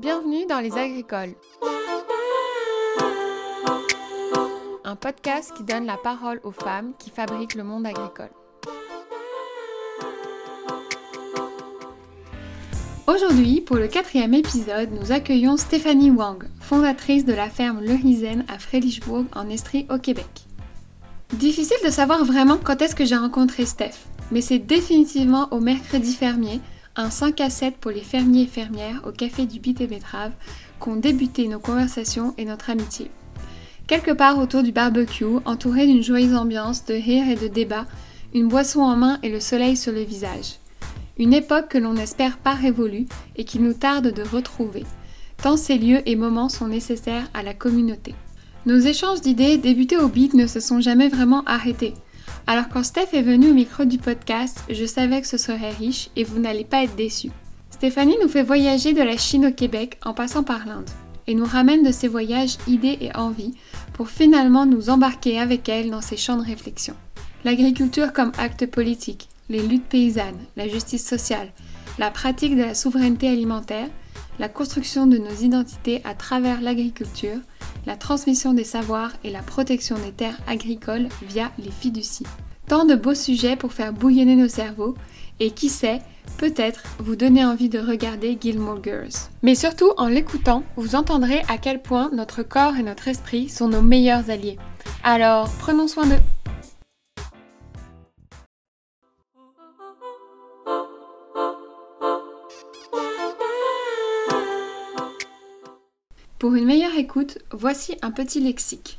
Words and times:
Bienvenue 0.00 0.46
dans 0.46 0.60
Les 0.60 0.72
Agricoles. 0.78 1.34
Un 4.82 4.96
podcast 4.96 5.52
qui 5.54 5.62
donne 5.62 5.84
la 5.84 5.98
parole 5.98 6.40
aux 6.42 6.52
femmes 6.52 6.92
qui 6.98 7.10
fabriquent 7.10 7.54
le 7.54 7.64
monde 7.64 7.84
agricole. 7.84 8.30
Aujourd'hui, 13.06 13.60
pour 13.60 13.76
le 13.76 13.88
quatrième 13.88 14.32
épisode, 14.32 14.88
nous 14.98 15.12
accueillons 15.12 15.58
Stéphanie 15.58 16.10
Wang, 16.10 16.44
fondatrice 16.60 17.26
de 17.26 17.34
la 17.34 17.50
ferme 17.50 17.82
Le 17.82 17.92
Risen 17.92 18.46
à 18.48 18.58
Frédérichbourg 18.58 19.26
en 19.36 19.50
Estrie 19.50 19.86
au 19.90 19.98
Québec. 19.98 20.46
Difficile 21.34 21.76
de 21.84 21.90
savoir 21.90 22.24
vraiment 22.24 22.56
quand 22.56 22.80
est-ce 22.80 22.96
que 22.96 23.04
j'ai 23.04 23.16
rencontré 23.16 23.66
Steph, 23.66 24.06
mais 24.32 24.40
c'est 24.40 24.60
définitivement 24.60 25.48
au 25.50 25.60
mercredi 25.60 26.14
fermier, 26.14 26.62
un 26.96 27.10
5 27.10 27.40
à 27.40 27.50
7 27.50 27.76
pour 27.76 27.90
les 27.90 28.00
fermiers 28.00 28.42
et 28.42 28.46
fermières 28.46 29.02
au 29.06 29.12
café 29.12 29.46
du 29.46 29.60
Bit 29.60 29.80
et 29.80 29.86
Betrave, 29.86 30.32
qu'ont 30.78 30.96
débuté 30.96 31.48
nos 31.48 31.60
conversations 31.60 32.34
et 32.38 32.44
notre 32.44 32.70
amitié. 32.70 33.10
Quelque 33.86 34.12
part 34.12 34.38
autour 34.38 34.62
du 34.62 34.72
barbecue, 34.72 35.24
entouré 35.44 35.86
d'une 35.86 36.02
joyeuse 36.02 36.34
ambiance 36.34 36.84
de 36.84 36.94
rire 36.94 37.28
et 37.28 37.36
de 37.36 37.48
débat, 37.48 37.86
une 38.34 38.48
boisson 38.48 38.80
en 38.80 38.96
main 38.96 39.18
et 39.22 39.28
le 39.28 39.40
soleil 39.40 39.76
sur 39.76 39.92
le 39.92 40.02
visage. 40.02 40.58
Une 41.18 41.34
époque 41.34 41.68
que 41.68 41.78
l'on 41.78 41.94
n'espère 41.94 42.38
pas 42.38 42.54
révolue 42.54 43.06
et 43.36 43.44
qu'il 43.44 43.62
nous 43.62 43.74
tarde 43.74 44.12
de 44.12 44.22
retrouver, 44.22 44.84
tant 45.42 45.56
ces 45.56 45.76
lieux 45.76 46.08
et 46.08 46.16
moments 46.16 46.48
sont 46.48 46.68
nécessaires 46.68 47.28
à 47.34 47.42
la 47.42 47.54
communauté. 47.54 48.14
Nos 48.66 48.78
échanges 48.78 49.20
d'idées 49.20 49.58
débutés 49.58 49.96
au 49.96 50.08
beat 50.08 50.34
ne 50.34 50.46
se 50.46 50.60
sont 50.60 50.80
jamais 50.80 51.08
vraiment 51.08 51.42
arrêtés. 51.44 51.94
Alors 52.46 52.68
quand 52.68 52.82
Steph 52.82 53.08
est 53.12 53.22
venue 53.22 53.50
au 53.50 53.54
micro 53.54 53.84
du 53.84 53.98
podcast, 53.98 54.64
je 54.68 54.84
savais 54.84 55.20
que 55.20 55.26
ce 55.26 55.36
serait 55.36 55.70
riche 55.70 56.10
et 56.16 56.24
vous 56.24 56.38
n'allez 56.38 56.64
pas 56.64 56.82
être 56.82 56.96
déçus. 56.96 57.30
Stéphanie 57.70 58.16
nous 58.22 58.28
fait 58.28 58.42
voyager 58.42 58.92
de 58.92 59.02
la 59.02 59.16
Chine 59.16 59.46
au 59.46 59.52
Québec 59.52 59.98
en 60.04 60.14
passant 60.14 60.42
par 60.42 60.66
l'Inde 60.66 60.90
et 61.26 61.34
nous 61.34 61.44
ramène 61.44 61.84
de 61.84 61.92
ses 61.92 62.08
voyages 62.08 62.56
idées 62.66 62.98
et 63.00 63.14
envies 63.16 63.54
pour 63.92 64.08
finalement 64.08 64.66
nous 64.66 64.90
embarquer 64.90 65.38
avec 65.38 65.68
elle 65.68 65.90
dans 65.90 66.00
ses 66.00 66.16
champs 66.16 66.36
de 66.36 66.44
réflexion. 66.44 66.94
L'agriculture 67.44 68.12
comme 68.12 68.32
acte 68.36 68.66
politique, 68.66 69.28
les 69.48 69.62
luttes 69.62 69.88
paysannes, 69.88 70.40
la 70.56 70.68
justice 70.68 71.06
sociale, 71.06 71.52
la 71.98 72.10
pratique 72.10 72.56
de 72.56 72.62
la 72.62 72.74
souveraineté 72.74 73.28
alimentaire, 73.28 73.88
la 74.38 74.48
construction 74.48 75.06
de 75.06 75.18
nos 75.18 75.34
identités 75.42 76.02
à 76.04 76.14
travers 76.14 76.60
l'agriculture, 76.60 77.38
la 77.86 77.96
transmission 77.96 78.52
des 78.52 78.64
savoirs 78.64 79.12
et 79.24 79.30
la 79.30 79.42
protection 79.42 79.96
des 79.96 80.12
terres 80.12 80.38
agricoles 80.46 81.08
via 81.22 81.50
les 81.58 81.70
fiducies. 81.70 82.26
Tant 82.66 82.84
de 82.84 82.94
beaux 82.94 83.14
sujets 83.14 83.56
pour 83.56 83.72
faire 83.72 83.92
bouillonner 83.92 84.36
nos 84.36 84.48
cerveaux 84.48 84.94
et 85.40 85.50
qui 85.50 85.68
sait, 85.68 86.00
peut-être 86.38 86.82
vous 86.98 87.16
donner 87.16 87.44
envie 87.44 87.68
de 87.68 87.78
regarder 87.78 88.38
Gilmore 88.40 88.82
Girls. 88.82 89.28
Mais 89.42 89.54
surtout, 89.54 89.92
en 89.96 90.06
l'écoutant, 90.06 90.62
vous 90.76 90.94
entendrez 90.94 91.42
à 91.48 91.58
quel 91.58 91.82
point 91.82 92.10
notre 92.12 92.42
corps 92.42 92.76
et 92.76 92.82
notre 92.82 93.08
esprit 93.08 93.48
sont 93.48 93.68
nos 93.68 93.82
meilleurs 93.82 94.30
alliés. 94.30 94.58
Alors, 95.02 95.50
prenons 95.58 95.88
soin 95.88 96.06
d'eux. 96.06 96.39
Pour 106.50 106.56
une 106.56 106.66
meilleure 106.66 106.98
écoute, 106.98 107.38
voici 107.52 107.94
un 108.02 108.10
petit 108.10 108.40
lexique. 108.40 108.98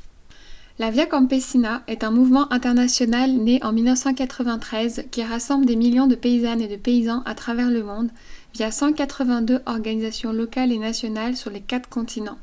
La 0.78 0.90
Via 0.90 1.04
Campesina 1.04 1.82
est 1.86 2.02
un 2.02 2.10
mouvement 2.10 2.50
international 2.50 3.30
né 3.30 3.62
en 3.62 3.74
1993 3.74 5.04
qui 5.10 5.22
rassemble 5.22 5.66
des 5.66 5.76
millions 5.76 6.06
de 6.06 6.14
paysannes 6.14 6.62
et 6.62 6.66
de 6.66 6.76
paysans 6.76 7.22
à 7.26 7.34
travers 7.34 7.70
le 7.70 7.82
monde 7.82 8.08
via 8.54 8.70
182 8.70 9.60
organisations 9.66 10.32
locales 10.32 10.72
et 10.72 10.78
nationales 10.78 11.36
sur 11.36 11.50
les 11.50 11.60
quatre 11.60 11.90
continents. 11.90 12.38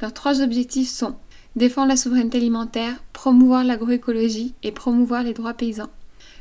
Leurs 0.00 0.14
trois 0.14 0.40
objectifs 0.40 0.88
sont 0.88 1.16
défendre 1.56 1.88
la 1.88 1.96
souveraineté 1.96 2.38
alimentaire, 2.38 3.02
promouvoir 3.12 3.64
l'agroécologie 3.64 4.54
et 4.62 4.70
promouvoir 4.70 5.24
les 5.24 5.34
droits 5.34 5.54
paysans. 5.54 5.90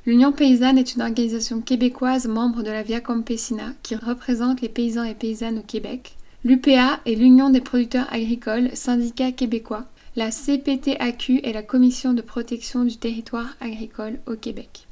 L'Union 0.05 0.31
paysanne 0.33 0.77
est 0.77 0.93
une 0.93 1.01
organisation 1.01 1.61
québécoise 1.61 2.27
membre 2.27 2.61
de 2.61 2.69
la 2.69 2.83
Via 2.83 3.01
Campesina 3.01 3.73
qui 3.81 3.95
représente 3.95 4.61
les 4.61 4.69
paysans 4.69 5.03
et 5.03 5.15
paysannes 5.15 5.57
au 5.57 5.63
Québec. 5.63 6.16
L'UPA 6.47 7.01
est 7.05 7.15
l'Union 7.15 7.49
des 7.49 7.59
producteurs 7.59 8.07
agricoles, 8.09 8.69
syndicat 8.73 9.33
québécois. 9.33 9.83
La 10.15 10.31
CPTAQ 10.31 11.41
est 11.43 11.51
la 11.51 11.61
Commission 11.61 12.13
de 12.13 12.21
protection 12.21 12.85
du 12.85 12.95
territoire 12.95 13.57
agricole 13.59 14.19
au 14.27 14.37
Québec. 14.37 14.87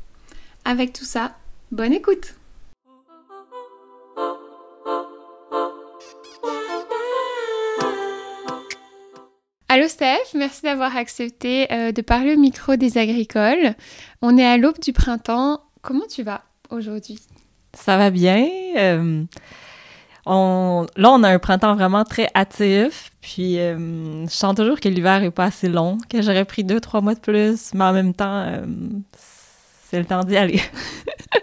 Avec 0.65 0.91
tout 0.91 1.05
ça, 1.05 1.33
bonne 1.71 1.93
écoute 1.93 2.35
Allô 9.69 9.87
Steph, 9.87 10.33
merci 10.33 10.63
d'avoir 10.63 10.97
accepté 10.97 11.71
euh, 11.71 11.93
de 11.93 12.01
parler 12.01 12.33
au 12.33 12.37
micro 12.37 12.75
des 12.75 12.97
agricoles. 12.97 13.75
On 14.21 14.37
est 14.37 14.45
à 14.45 14.57
l'aube 14.57 14.81
du 14.81 14.91
printemps. 14.91 15.61
Comment 15.81 16.05
tu 16.09 16.21
vas 16.21 16.43
aujourd'hui? 16.69 17.17
Ça 17.73 17.95
va 17.95 18.09
bien. 18.09 18.45
Euh, 18.75 19.23
on, 20.25 20.87
là, 20.95 21.11
on 21.11 21.23
a 21.23 21.29
un 21.29 21.39
printemps 21.39 21.75
vraiment 21.75 22.03
très 22.03 22.27
hâtif. 22.35 23.11
Puis, 23.21 23.59
euh, 23.59 24.25
je 24.25 24.31
sens 24.31 24.55
toujours 24.55 24.79
que 24.79 24.89
l'hiver 24.89 25.23
est 25.23 25.31
pas 25.31 25.45
assez 25.45 25.69
long, 25.69 25.97
que 26.09 26.21
j'aurais 26.21 26.45
pris 26.45 26.63
deux, 26.63 26.79
trois 26.79 27.01
mois 27.01 27.15
de 27.15 27.19
plus, 27.19 27.71
mais 27.73 27.83
en 27.83 27.93
même 27.93 28.13
temps, 28.13 28.43
euh, 28.47 28.65
c'est 29.89 29.99
le 29.99 30.05
temps 30.05 30.23
d'y 30.23 30.37
aller. 30.37 30.61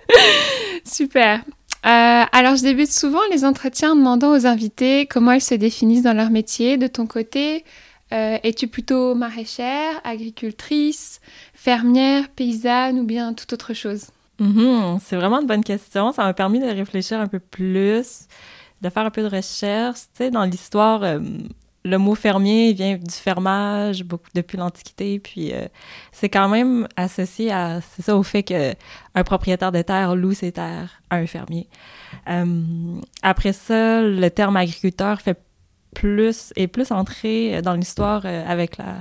Super. 0.84 1.40
Euh, 1.84 2.24
alors, 2.32 2.56
je 2.56 2.62
débute 2.62 2.92
souvent 2.92 3.20
les 3.30 3.44
entretiens 3.44 3.92
en 3.92 3.96
demandant 3.96 4.32
aux 4.36 4.46
invités 4.46 5.06
comment 5.06 5.32
elles 5.32 5.40
se 5.40 5.54
définissent 5.54 6.02
dans 6.02 6.16
leur 6.16 6.30
métier. 6.30 6.76
De 6.76 6.86
ton 6.86 7.06
côté, 7.06 7.64
es-tu 8.10 8.68
plutôt 8.68 9.14
maraîchère, 9.14 9.98
agricultrice, 10.04 11.22
fermière, 11.54 12.28
paysanne 12.28 13.00
ou 13.00 13.04
bien 13.04 13.32
toute 13.32 13.54
autre 13.54 13.72
chose? 13.72 14.08
Mm-hmm. 14.38 14.98
c'est 15.02 15.16
vraiment 15.16 15.40
une 15.40 15.46
bonne 15.46 15.64
question. 15.64 16.12
Ça 16.12 16.24
m'a 16.24 16.34
permis 16.34 16.60
de 16.60 16.66
réfléchir 16.66 17.18
un 17.20 17.26
peu 17.26 17.38
plus 17.38 18.26
de 18.82 18.90
faire 18.90 19.06
un 19.06 19.10
peu 19.10 19.22
de 19.22 19.34
recherche. 19.34 20.00
Tu 20.16 20.30
dans 20.30 20.44
l'histoire, 20.44 21.02
euh, 21.02 21.20
le 21.84 21.96
mot 21.98 22.14
fermier 22.14 22.72
vient 22.72 22.96
du 22.96 23.14
fermage 23.14 24.04
beaucoup 24.04 24.28
depuis 24.34 24.58
l'Antiquité, 24.58 25.18
puis 25.18 25.52
euh, 25.52 25.66
c'est 26.12 26.28
quand 26.28 26.48
même 26.48 26.86
associé 26.96 27.50
à 27.50 27.80
c'est 27.80 28.12
au 28.12 28.22
fait 28.22 28.42
que 28.42 28.74
un 29.14 29.24
propriétaire 29.24 29.72
de 29.72 29.82
terre 29.82 30.14
loue 30.14 30.34
ses 30.34 30.52
terres 30.52 31.00
à 31.10 31.16
un 31.16 31.26
fermier. 31.26 31.68
Euh, 32.28 33.00
après 33.22 33.52
ça, 33.52 34.02
le 34.02 34.28
terme 34.28 34.56
agriculteur 34.56 35.20
fait 35.20 35.40
plus 35.94 36.52
est 36.56 36.68
plus 36.68 36.90
entré 36.90 37.60
dans 37.62 37.74
l'histoire 37.74 38.24
avec 38.24 38.78
la 38.78 38.96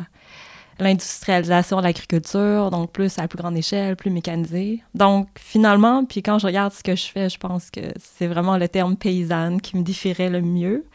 l'industrialisation 0.79 1.77
de 1.77 1.83
l'agriculture, 1.83 2.71
donc 2.71 2.91
plus 2.91 3.19
à 3.19 3.27
plus 3.27 3.37
grande 3.37 3.57
échelle, 3.57 3.95
plus 3.95 4.09
mécanisée. 4.09 4.81
Donc 4.95 5.27
finalement, 5.37 6.05
puis 6.05 6.23
quand 6.23 6.39
je 6.39 6.47
regarde 6.47 6.73
ce 6.73 6.83
que 6.83 6.95
je 6.95 7.05
fais, 7.05 7.29
je 7.29 7.37
pense 7.37 7.69
que 7.69 7.81
c'est 7.99 8.27
vraiment 8.27 8.57
le 8.57 8.67
terme 8.67 8.95
paysanne 8.95 9.61
qui 9.61 9.77
me 9.77 9.83
différait 9.83 10.29
le 10.29 10.41
mieux. 10.41 10.85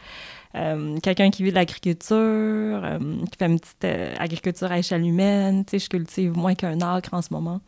Euh, 0.56 0.98
quelqu'un 1.00 1.30
qui 1.30 1.42
vit 1.42 1.50
de 1.50 1.54
l'agriculture, 1.54 2.16
euh, 2.16 2.98
qui 3.30 3.38
fait 3.38 3.46
une 3.46 3.60
petite 3.60 3.84
euh, 3.84 4.14
agriculture 4.18 4.72
à 4.72 4.78
échelle 4.78 5.06
humaine, 5.06 5.64
tu 5.64 5.72
sais, 5.72 5.84
je 5.84 5.88
cultive 5.90 6.36
moins 6.36 6.54
qu'un 6.54 6.80
acre 6.80 7.12
en 7.12 7.20
ce 7.20 7.28
moment, 7.30 7.60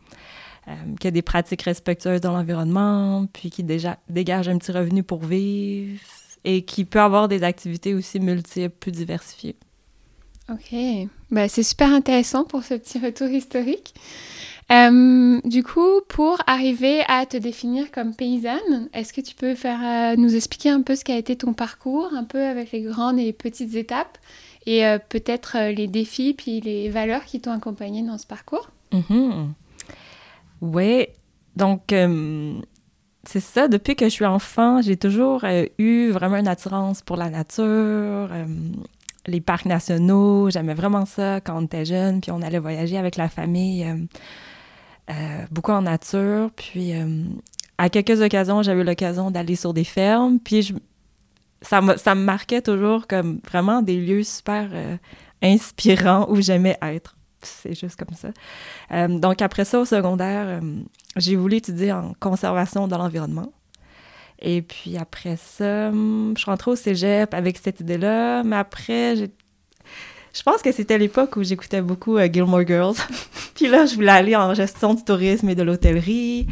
qui 0.99 1.07
a 1.07 1.11
des 1.11 1.23
pratiques 1.23 1.63
respectueuses 1.63 2.21
dans 2.21 2.31
l'environnement, 2.31 3.25
puis 3.33 3.49
qui 3.49 3.63
déjà 3.63 3.97
dégage 4.07 4.47
un 4.49 4.57
petit 4.59 4.71
revenu 4.71 5.01
pour 5.01 5.23
vivre 5.23 5.99
et 6.43 6.63
qui 6.63 6.85
peut 6.85 7.01
avoir 7.01 7.27
des 7.27 7.41
activités 7.41 7.95
aussi 7.95 8.19
multiples, 8.19 8.75
plus 8.79 8.91
diversifiées. 8.91 9.55
Ok, 10.51 10.75
bah, 11.29 11.47
c'est 11.47 11.63
super 11.63 11.93
intéressant 11.93 12.43
pour 12.43 12.63
ce 12.63 12.73
petit 12.73 12.97
retour 12.97 13.27
historique. 13.27 13.93
Euh, 14.71 15.39
du 15.45 15.63
coup, 15.63 16.01
pour 16.07 16.41
arriver 16.47 17.01
à 17.07 17.25
te 17.25 17.37
définir 17.37 17.91
comme 17.91 18.15
paysanne, 18.15 18.89
est-ce 18.93 19.13
que 19.13 19.21
tu 19.21 19.35
peux 19.35 19.53
faire, 19.53 19.79
euh, 19.83 20.15
nous 20.15 20.35
expliquer 20.35 20.69
un 20.69 20.81
peu 20.81 20.95
ce 20.95 21.03
qu'a 21.03 21.17
été 21.17 21.35
ton 21.35 21.53
parcours, 21.53 22.09
un 22.15 22.23
peu 22.23 22.41
avec 22.41 22.71
les 22.71 22.81
grandes 22.81 23.19
et 23.19 23.31
petites 23.31 23.75
étapes, 23.75 24.17
et 24.65 24.85
euh, 24.85 24.97
peut-être 24.97 25.71
les 25.71 25.87
défis 25.87 26.33
puis 26.33 26.61
les 26.61 26.89
valeurs 26.89 27.25
qui 27.25 27.41
t'ont 27.41 27.51
accompagné 27.51 28.01
dans 28.01 28.17
ce 28.17 28.25
parcours? 28.25 28.69
Mm-hmm. 28.91 29.47
Oui, 30.61 31.07
donc 31.55 31.93
c'est 33.23 33.39
ça, 33.39 33.67
depuis 33.67 33.95
que 33.95 34.05
je 34.05 34.09
suis 34.09 34.25
enfant, 34.25 34.81
j'ai 34.81 34.97
toujours 34.97 35.45
eu 35.77 36.09
vraiment 36.09 36.37
une 36.37 36.47
attirance 36.47 37.01
pour 37.01 37.17
la 37.17 37.29
nature 37.29 38.29
les 39.29 39.41
parcs 39.41 39.65
nationaux. 39.65 40.49
J'aimais 40.49 40.73
vraiment 40.73 41.05
ça 41.05 41.39
quand 41.41 41.57
on 41.57 41.65
était 41.65 41.85
jeune, 41.85 42.21
puis 42.21 42.31
on 42.31 42.41
allait 42.41 42.59
voyager 42.59 42.97
avec 42.97 43.15
la 43.15 43.29
famille, 43.29 43.85
euh, 43.85 43.95
euh, 45.11 45.45
beaucoup 45.51 45.71
en 45.71 45.81
nature. 45.81 46.49
Puis 46.55 46.93
euh, 46.95 47.23
à 47.77 47.89
quelques 47.89 48.21
occasions, 48.21 48.61
j'avais 48.61 48.83
l'occasion 48.83 49.31
d'aller 49.31 49.55
sur 49.55 49.73
des 49.73 49.83
fermes, 49.83 50.39
puis 50.39 50.61
je, 50.61 50.73
ça, 51.61 51.81
me, 51.81 51.97
ça 51.97 52.15
me 52.15 52.23
marquait 52.23 52.61
toujours 52.61 53.07
comme 53.07 53.39
vraiment 53.49 53.81
des 53.81 53.97
lieux 53.97 54.23
super 54.23 54.69
inspirants 55.41 56.27
où 56.29 56.41
j'aimais 56.41 56.77
être. 56.81 57.15
C'est 57.41 57.73
juste 57.73 57.95
comme 57.95 58.15
ça. 58.15 59.07
donc 59.07 59.41
après 59.41 59.63
ça, 59.63 59.79
au 59.79 59.85
secondaire, 59.85 60.59
j'ai 61.15 61.37
voulu 61.37 61.55
étudier 61.55 61.93
en 61.93 62.13
conservation 62.19 62.87
de 62.87 62.95
l'environnement. 62.95 63.51
Et 64.41 64.61
puis 64.61 64.97
après 64.97 65.37
ça, 65.37 65.89
hum, 65.89 66.33
je 66.35 66.41
suis 66.41 66.49
rentrée 66.49 66.71
au 66.71 66.75
cégep 66.75 67.33
avec 67.33 67.57
cette 67.57 67.79
idée-là. 67.79 68.43
Mais 68.43 68.55
après, 68.55 69.15
je 69.15 70.43
pense 70.43 70.61
que 70.61 70.71
c'était 70.71 70.97
l'époque 70.97 71.35
où 71.35 71.43
j'écoutais 71.43 71.81
beaucoup 71.81 72.17
euh, 72.17 72.27
Gilmore 72.31 72.65
Girls. 72.65 72.95
puis 73.55 73.67
là, 73.67 73.85
je 73.85 73.95
voulais 73.95 74.11
aller 74.11 74.35
en 74.35 74.53
gestion 74.53 74.93
du 74.93 75.03
tourisme 75.03 75.49
et 75.49 75.55
de 75.55 75.63
l'hôtellerie. 75.63 76.47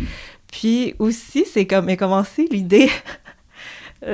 Puis 0.51 0.95
aussi, 0.99 1.45
c'est 1.45 1.65
comme 1.67 1.89
est 1.89 1.97
commencé 1.97 2.47
l'idée, 2.51 2.89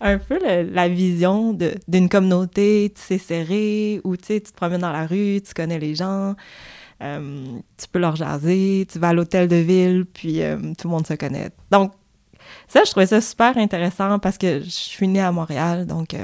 un 0.00 0.18
peu 0.18 0.38
la, 0.38 0.88
vision 0.88 1.56
d'une 1.88 2.08
communauté, 2.08 2.92
tu 2.94 3.00
sais, 3.00 3.18
serrée, 3.18 4.00
où 4.04 4.16
tu 4.16 4.40
te 4.40 4.52
promènes 4.52 4.80
dans 4.80 4.92
la 4.92 5.06
rue, 5.06 5.40
tu 5.40 5.54
connais 5.54 5.78
les 5.78 5.94
gens, 5.94 6.34
euh, 7.02 7.44
tu 7.76 7.88
peux 7.90 7.98
leur 7.98 8.16
jaser, 8.16 8.86
tu 8.90 8.98
vas 8.98 9.08
à 9.10 9.12
l'hôtel 9.12 9.48
de 9.48 9.56
ville, 9.56 10.04
puis 10.04 10.42
euh, 10.42 10.56
tout 10.78 10.88
le 10.88 10.90
monde 10.90 11.06
se 11.06 11.14
connaît. 11.14 11.50
Donc, 11.70 11.92
ça, 12.68 12.82
je 12.84 12.90
trouvais 12.90 13.06
ça 13.06 13.20
super 13.20 13.56
intéressant 13.58 14.18
parce 14.18 14.38
que 14.38 14.60
je 14.60 14.70
suis 14.70 15.08
née 15.08 15.20
à 15.20 15.32
Montréal, 15.32 15.86
donc 15.86 16.14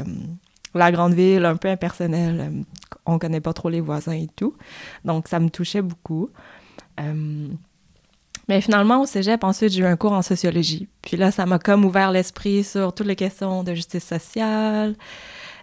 la 0.74 0.92
grande 0.92 1.14
ville, 1.14 1.44
un 1.44 1.56
peu 1.56 1.68
impersonnelle. 1.68 2.40
Euh, 2.40 2.62
on 3.06 3.18
connaît 3.18 3.40
pas 3.40 3.52
trop 3.52 3.68
les 3.68 3.80
voisins 3.80 4.12
et 4.12 4.28
tout. 4.36 4.54
Donc, 5.04 5.28
ça 5.28 5.40
me 5.40 5.48
touchait 5.48 5.82
beaucoup. 5.82 6.30
Euh, 7.00 7.48
mais 8.48 8.60
finalement, 8.60 9.02
au 9.02 9.06
cégep, 9.06 9.44
ensuite, 9.44 9.72
j'ai 9.72 9.80
eu 9.80 9.86
un 9.86 9.96
cours 9.96 10.12
en 10.12 10.22
sociologie. 10.22 10.88
Puis 11.02 11.16
là, 11.16 11.30
ça 11.30 11.46
m'a 11.46 11.58
comme 11.58 11.84
ouvert 11.84 12.10
l'esprit 12.10 12.64
sur 12.64 12.94
toutes 12.94 13.06
les 13.06 13.16
questions 13.16 13.62
de 13.62 13.74
justice 13.74 14.04
sociale, 14.04 14.94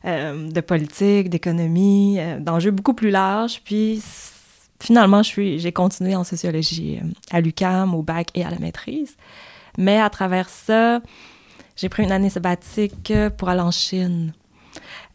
euh, 0.06 0.50
de 0.50 0.62
politique, 0.62 1.30
d'économie, 1.30 2.20
d'enjeux 2.40 2.72
beaucoup 2.72 2.94
plus 2.94 3.10
larges. 3.10 3.62
Puis 3.64 4.04
finalement, 4.80 5.24
j'ai 5.24 5.72
continué 5.72 6.16
en 6.16 6.24
sociologie 6.24 7.00
à 7.32 7.42
l'UCAM, 7.42 7.96
au 7.96 8.04
bac 8.04 8.30
et 8.36 8.44
à 8.44 8.52
la 8.52 8.60
maîtrise. 8.60 9.16
Mais 9.78 10.00
à 10.00 10.10
travers 10.10 10.50
ça, 10.50 11.02
j'ai 11.76 11.90
pris 11.90 12.04
une 12.04 12.12
année 12.12 12.30
sabbatique 12.30 13.12
pour 13.38 13.50
aller 13.50 13.62
en 13.62 13.72
Chine. 13.72 14.34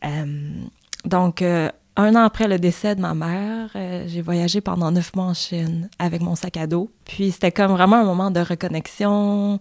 Euh, 0.05 0.65
donc, 1.05 1.43
euh, 1.43 1.71
un 1.97 2.15
an 2.15 2.25
après 2.25 2.49
le 2.49 2.59
décès 2.59 2.95
de 2.95 3.01
ma 3.01 3.15
mère, 3.15 3.71
euh, 3.77 4.05
j'ai 4.07 4.23
voyagé 4.23 4.61
pendant 4.61 4.91
neuf 4.91 5.15
mois 5.15 5.27
en 5.27 5.35
Chine 5.35 5.89
avec 5.99 6.21
mon 6.21 6.35
sac 6.35 6.57
à 6.57 6.67
dos. 6.67 6.91
Puis 7.05 7.33
c'était 7.33 7.53
comme 7.53 7.73
vraiment 7.73 7.97
un 7.97 8.05
moment 8.05 8.31
de 8.31 8.41
reconnexion 8.41 9.59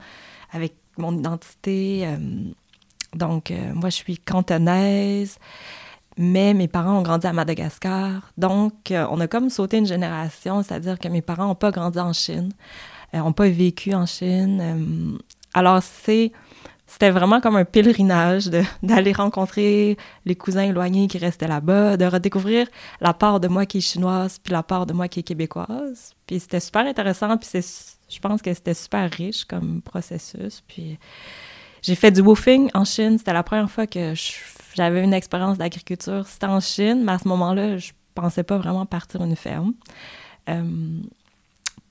avec 0.51 0.74
mon 0.98 1.18
identité. 1.18 2.06
donc, 3.16 3.54
moi, 3.74 3.90
je 3.90 3.95
suis 3.95 4.18
cantonaise, 4.18 5.38
mais 6.18 6.54
mes 6.54 6.68
parents 6.68 7.00
ont 7.00 7.02
grandi 7.02 7.25
à 7.25 7.31
Madagascar. 7.31 8.34
Donc, 8.38 8.74
on 8.92 9.19
a 9.22 9.28
comme 9.28 9.50
sauté 9.50 9.78
une 9.78 9.86
génération, 9.86 10.62
c'est-à-dire 10.62 11.00
que 11.00 11.07
mes 11.07 11.22
parents 11.22 11.48
n'ont 11.48 11.56
pas 11.56 11.72
grandi 11.72 12.00
en 12.00 12.12
Chine, 12.12 12.52
n'ont 13.13 13.33
pas 13.33 13.50
vécu 13.50 13.94
en 13.94 14.06
Chine. 14.06 15.19
alors, 15.53 15.81
c'est 15.81 16.31
c'était 16.89 17.11
vraiment 17.11 17.39
comme 17.39 17.56
un 17.56 17.65
pèlerinage 17.65 18.50
d'aller 18.83 19.11
rencontrer 19.11 19.95
les 20.25 20.35
cousins 20.35 20.63
éloignés 20.63 21.07
qui 21.07 21.19
restaient 21.19 21.47
là-bas, 21.47 21.97
de 21.97 22.06
redécouvrir 22.06 22.67
la 23.00 23.13
part 23.13 23.39
de 23.39 23.47
moi 23.47 23.67
qui 23.67 23.77
est 23.77 23.81
chinoise, 23.81 24.39
puis 24.39 24.51
la 24.51 24.63
part 24.63 24.88
de 24.88 24.94
moi 24.94 25.07
qui 25.07 25.19
est 25.19 25.23
québécoise. 25.23 26.15
Puis 26.25 26.39
c'était 26.39 26.59
super 26.59 26.88
intéressant, 26.88 27.38
puis 27.38 27.47
je 28.09 28.19
pense 28.19 28.41
que 28.41 28.51
c'était 28.51 28.73
super 28.73 29.09
riche 29.11 29.45
comme 29.45 29.83
processus. 29.83 30.63
Puis 30.67 30.97
j'ai 31.83 31.94
fait 31.94 32.09
du 32.09 32.21
woofing 32.21 32.71
en 32.73 32.85
Chine. 32.85 33.19
C'était 33.19 33.33
la 33.33 33.44
première 33.44 33.69
fois 33.69 33.85
que 33.85 34.15
j'avais 34.75 35.03
une 35.03 35.13
expérience 35.13 35.59
d'agriculture. 35.59 36.25
C'était 36.27 36.47
en 36.47 36.59
Chine, 36.59 37.03
mais 37.03 37.11
à 37.11 37.19
ce 37.19 37.27
moment-là, 37.27 37.77
je 37.77 37.91
pensais 38.15 38.44
pas 38.44 38.57
vraiment 38.57 38.88
partir 38.88 39.21
une 39.21 39.35
ferme. 39.35 39.73
Euh, 40.50 41.01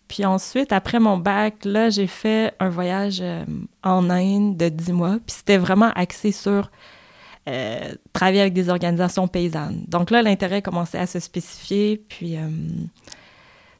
puis 0.08 0.24
ensuite, 0.24 0.72
après 0.72 0.98
mon 0.98 1.18
bac, 1.18 1.64
là, 1.64 1.90
j'ai 1.90 2.06
fait 2.06 2.54
un 2.60 2.70
voyage 2.70 3.18
euh, 3.20 3.44
en 3.82 4.08
Inde 4.08 4.56
de 4.56 4.70
10 4.70 4.92
mois. 4.92 5.18
Puis 5.26 5.36
c'était 5.36 5.58
vraiment 5.58 5.90
axé 5.94 6.32
sur 6.32 6.70
euh, 7.46 7.94
travailler 8.14 8.40
avec 8.40 8.54
des 8.54 8.70
organisations 8.70 9.28
paysannes. 9.28 9.84
Donc 9.86 10.10
là, 10.10 10.22
l'intérêt 10.22 10.62
commençait 10.62 10.98
à 10.98 11.06
se 11.06 11.20
spécifier. 11.20 12.02
Puis 12.08 12.36
euh, 12.36 12.48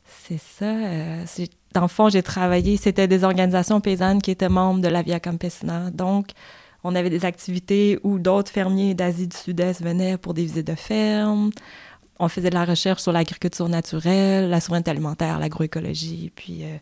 c'est 0.04 0.38
ça. 0.38 0.74
dans 1.72 1.82
le 1.82 1.88
fond, 1.88 2.10
j'ai 2.10 2.22
travaillé. 2.22 2.76
C'était 2.76 3.08
des 3.08 3.24
organisations 3.24 3.80
paysannes 3.80 4.20
qui 4.20 4.30
étaient 4.30 4.50
membres 4.50 4.82
de 4.82 4.88
la 4.88 5.00
Via 5.00 5.20
Campesina. 5.20 5.90
Donc, 5.90 6.28
on 6.84 6.94
avait 6.94 7.10
des 7.10 7.24
activités 7.24 7.98
où 8.04 8.18
d'autres 8.18 8.52
fermiers 8.52 8.94
d'Asie 8.94 9.28
du 9.28 9.36
Sud-Est 9.36 9.82
venaient 9.82 10.18
pour 10.18 10.34
des 10.34 10.42
visites 10.42 10.66
de 10.66 10.74
ferme 10.74 11.50
on 12.18 12.28
faisait 12.28 12.50
de 12.50 12.54
la 12.54 12.64
recherche 12.64 13.02
sur 13.02 13.12
l'agriculture 13.12 13.68
naturelle, 13.68 14.50
la 14.50 14.60
souveraineté 14.60 14.90
alimentaire, 14.90 15.38
l'agroécologie. 15.38 16.32
Puis 16.34 16.64
euh, 16.64 16.76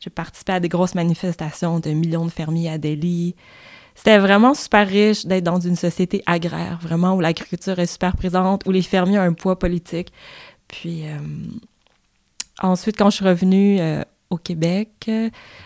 je 0.00 0.08
participais 0.08 0.54
à 0.54 0.60
des 0.60 0.68
grosses 0.68 0.94
manifestations 0.94 1.78
de 1.78 1.90
millions 1.90 2.24
de 2.24 2.30
fermiers 2.30 2.70
à 2.70 2.78
Delhi. 2.78 3.34
C'était 3.94 4.18
vraiment 4.18 4.54
super 4.54 4.86
riche 4.86 5.26
d'être 5.26 5.44
dans 5.44 5.60
une 5.60 5.76
société 5.76 6.22
agraire, 6.26 6.78
vraiment 6.82 7.14
où 7.14 7.20
l'agriculture 7.20 7.78
est 7.78 7.86
super 7.86 8.16
présente, 8.16 8.66
où 8.66 8.72
les 8.72 8.82
fermiers 8.82 9.18
ont 9.18 9.22
un 9.22 9.32
poids 9.32 9.58
politique. 9.58 10.12
Puis 10.68 11.06
euh, 11.06 11.18
ensuite, 12.60 12.96
quand 12.96 13.10
je 13.10 13.16
suis 13.16 13.24
revenue 13.24 13.78
euh, 13.80 14.02
au 14.30 14.38
Québec, 14.38 15.10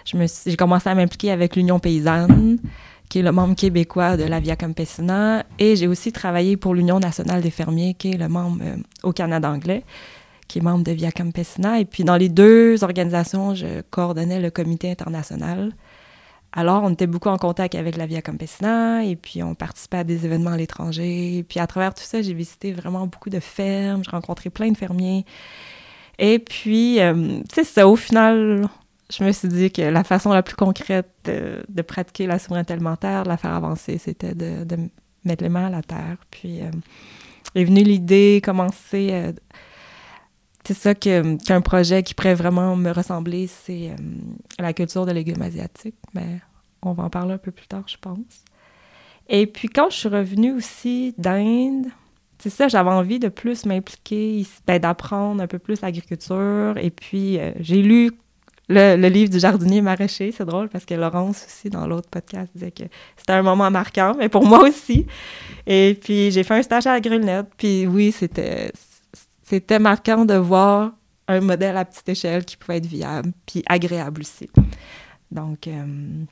j'ai 0.05 0.57
commencé 0.57 0.89
à 0.89 0.95
m'impliquer 0.95 1.31
avec 1.31 1.57
l'Union 1.57 1.79
paysanne 1.79 2.59
qui 3.15 3.21
est 3.21 3.23
le 3.23 3.31
membre 3.31 3.55
québécois 3.55 4.17
de 4.17 4.25
la 4.25 4.41
Via 4.41 4.57
Campesina. 4.57 5.45
Et 5.61 5.77
j'ai 5.77 5.87
aussi 5.87 6.11
travaillé 6.11 6.57
pour 6.57 6.75
l'Union 6.75 6.99
nationale 6.99 7.43
des 7.43 7.53
fermiers, 7.53 7.95
qui 7.95 8.11
est 8.11 8.17
le 8.17 8.29
membre 8.29 8.59
euh, 8.65 8.77
au 9.05 9.13
Canada 9.13 9.49
anglais, 9.49 9.85
qui 10.49 10.59
est 10.59 10.63
membre 10.63 10.83
de 10.83 10.91
Via 10.91 11.13
Campesina. 11.13 11.79
Et 11.79 11.85
puis 11.85 12.03
dans 12.03 12.17
les 12.17 12.29
deux 12.29 12.83
organisations, 12.83 13.55
je 13.55 13.83
coordonnais 13.83 14.41
le 14.41 14.51
comité 14.51 14.91
international. 14.91 15.77
Alors, 16.53 16.83
on 16.83 16.91
était 16.91 17.07
beaucoup 17.07 17.29
en 17.29 17.39
contact 17.39 17.77
avec 17.77 17.97
la 17.97 18.07
Via 18.07 18.21
Campesina 18.21 19.05
et 19.05 19.15
puis 19.15 19.45
on 19.45 19.55
participait 19.55 19.99
à 19.99 20.05
des 20.05 20.27
événements 20.27 20.51
à 20.51 20.57
l'étranger. 20.57 21.45
Puis 21.49 21.61
à 21.61 21.69
travers 21.69 21.95
tout 21.95 22.03
ça, 22.03 22.21
j'ai 22.21 22.35
visité 22.35 22.73
vraiment 22.73 23.07
beaucoup 23.07 23.31
de 23.31 23.39
fermes, 23.39 24.03
j'ai 24.03 24.11
rencontré 24.11 24.51
plein 24.51 24.73
de 24.73 24.77
fermiers. 24.77 25.25
Et 26.19 26.41
puis, 26.41 26.99
euh, 26.99 27.39
sais, 27.53 27.63
ça, 27.63 27.87
au 27.87 27.95
final, 27.95 28.69
je 29.11 29.25
me 29.25 29.33
suis 29.33 29.49
dit 29.49 29.71
que 29.71 29.83
la 29.83 30.05
façon 30.05 30.31
la 30.31 30.43
plus 30.43 30.57
concrète 30.57 31.11
de, 31.25 31.83
pratiquer 31.83 32.27
la 32.27 32.39
souveraineté 32.39 32.73
alimentaire, 32.73 33.25
de 33.25 33.29
la 33.29 33.37
faire 33.37 33.53
avancer, 33.53 33.99
c'était 33.99 34.35
de, 34.35 34.77
mettre 35.25 35.43
les 35.43 35.51
mains 35.51 35.67
à 35.67 35.71
la 35.71 35.83
terre. 35.83 36.17
Puis 36.31 36.61
euh, 36.61 36.71
est 37.55 37.65
venue 37.65 37.83
l'idée, 37.83 38.41
commencer. 38.43 39.11
Euh, 39.13 39.33
c'est 40.65 40.75
ça 40.75 40.95
qu'un 40.95 41.61
projet 41.61 42.03
qui 42.03 42.15
pourrait 42.15 42.35
vraiment 42.35 42.75
me 42.77 42.91
ressembler, 42.91 43.47
c'est 43.47 43.91
euh, 43.91 43.97
la 44.59 44.73
culture 44.73 45.05
de 45.05 45.13
légumes 45.13 45.43
asiatiques. 45.43 45.97
Mais 46.15 46.41
on 46.83 46.93
va 46.93 47.05
en 47.05 47.11
parler 47.11 47.35
un 47.35 47.39
peu 47.39 47.51
plus 47.51 47.67
tard, 47.67 47.85
je 47.87 47.99
pense. 48.01 48.45
Et 49.29 49.47
puis 49.47 49.69
quand 49.69 49.91
je 49.91 49.97
suis 49.97 50.09
revenue 50.09 50.53
aussi 50.53 51.15
d'Inde, 51.19 51.87
c'est 52.39 52.51
ça, 52.51 52.69
j'avais 52.69 52.91
envie 52.91 53.19
de 53.19 53.29
plus 53.29 53.65
m'impliquer, 53.65 54.47
ben, 54.67 54.79
d'apprendre 54.79 55.43
un 55.43 55.47
peu 55.47 55.59
plus 55.59 55.81
l'agriculture. 55.81 56.75
Et 56.77 56.91
puis, 56.91 57.39
j'ai 57.59 57.81
lu 57.81 58.11
le, 58.69 59.09
livre 59.09 59.31
du 59.31 59.39
jardinier 59.39 59.83
maraîcher, 59.83 60.33
c'est 60.33 60.45
drôle 60.45 60.69
parce 60.69 60.85
que 60.85 60.95
Laurence 60.95 61.45
aussi, 61.47 61.71
dans 61.71 61.87
l'autre 61.87 62.09
podcast, 62.09 62.51
disait 62.55 62.71
que 62.71 62.85
c'était 63.17 63.33
un 63.33 63.43
moment 63.43 63.71
marquant, 63.71 64.15
mais 64.19 64.29
pour 64.29 64.47
moi 64.47 64.63
aussi. 64.69 65.07
Et 65.67 65.99
puis, 66.01 66.31
j'ai 66.31 66.43
fait 66.45 66.55
un 66.55 66.63
stage 66.63 66.87
à 66.87 66.95
la 66.95 67.01
Grelnette, 67.01 67.49
puis 67.57 67.87
oui, 67.87 68.13
c'était, 68.13 68.73
marquant 69.79 70.25
de 70.25 70.35
voir 70.35 70.93
un 71.29 71.41
modèle 71.41 71.77
à 71.77 71.85
petite 71.85 72.09
échelle 72.09 72.45
qui 72.45 72.57
pouvait 72.57 72.79
être 72.79 72.87
viable, 72.87 73.33
puis 73.47 73.63
agréable 73.67 74.23
aussi. 74.23 74.49
Donc, 75.31 75.67
euh, 75.67 76.25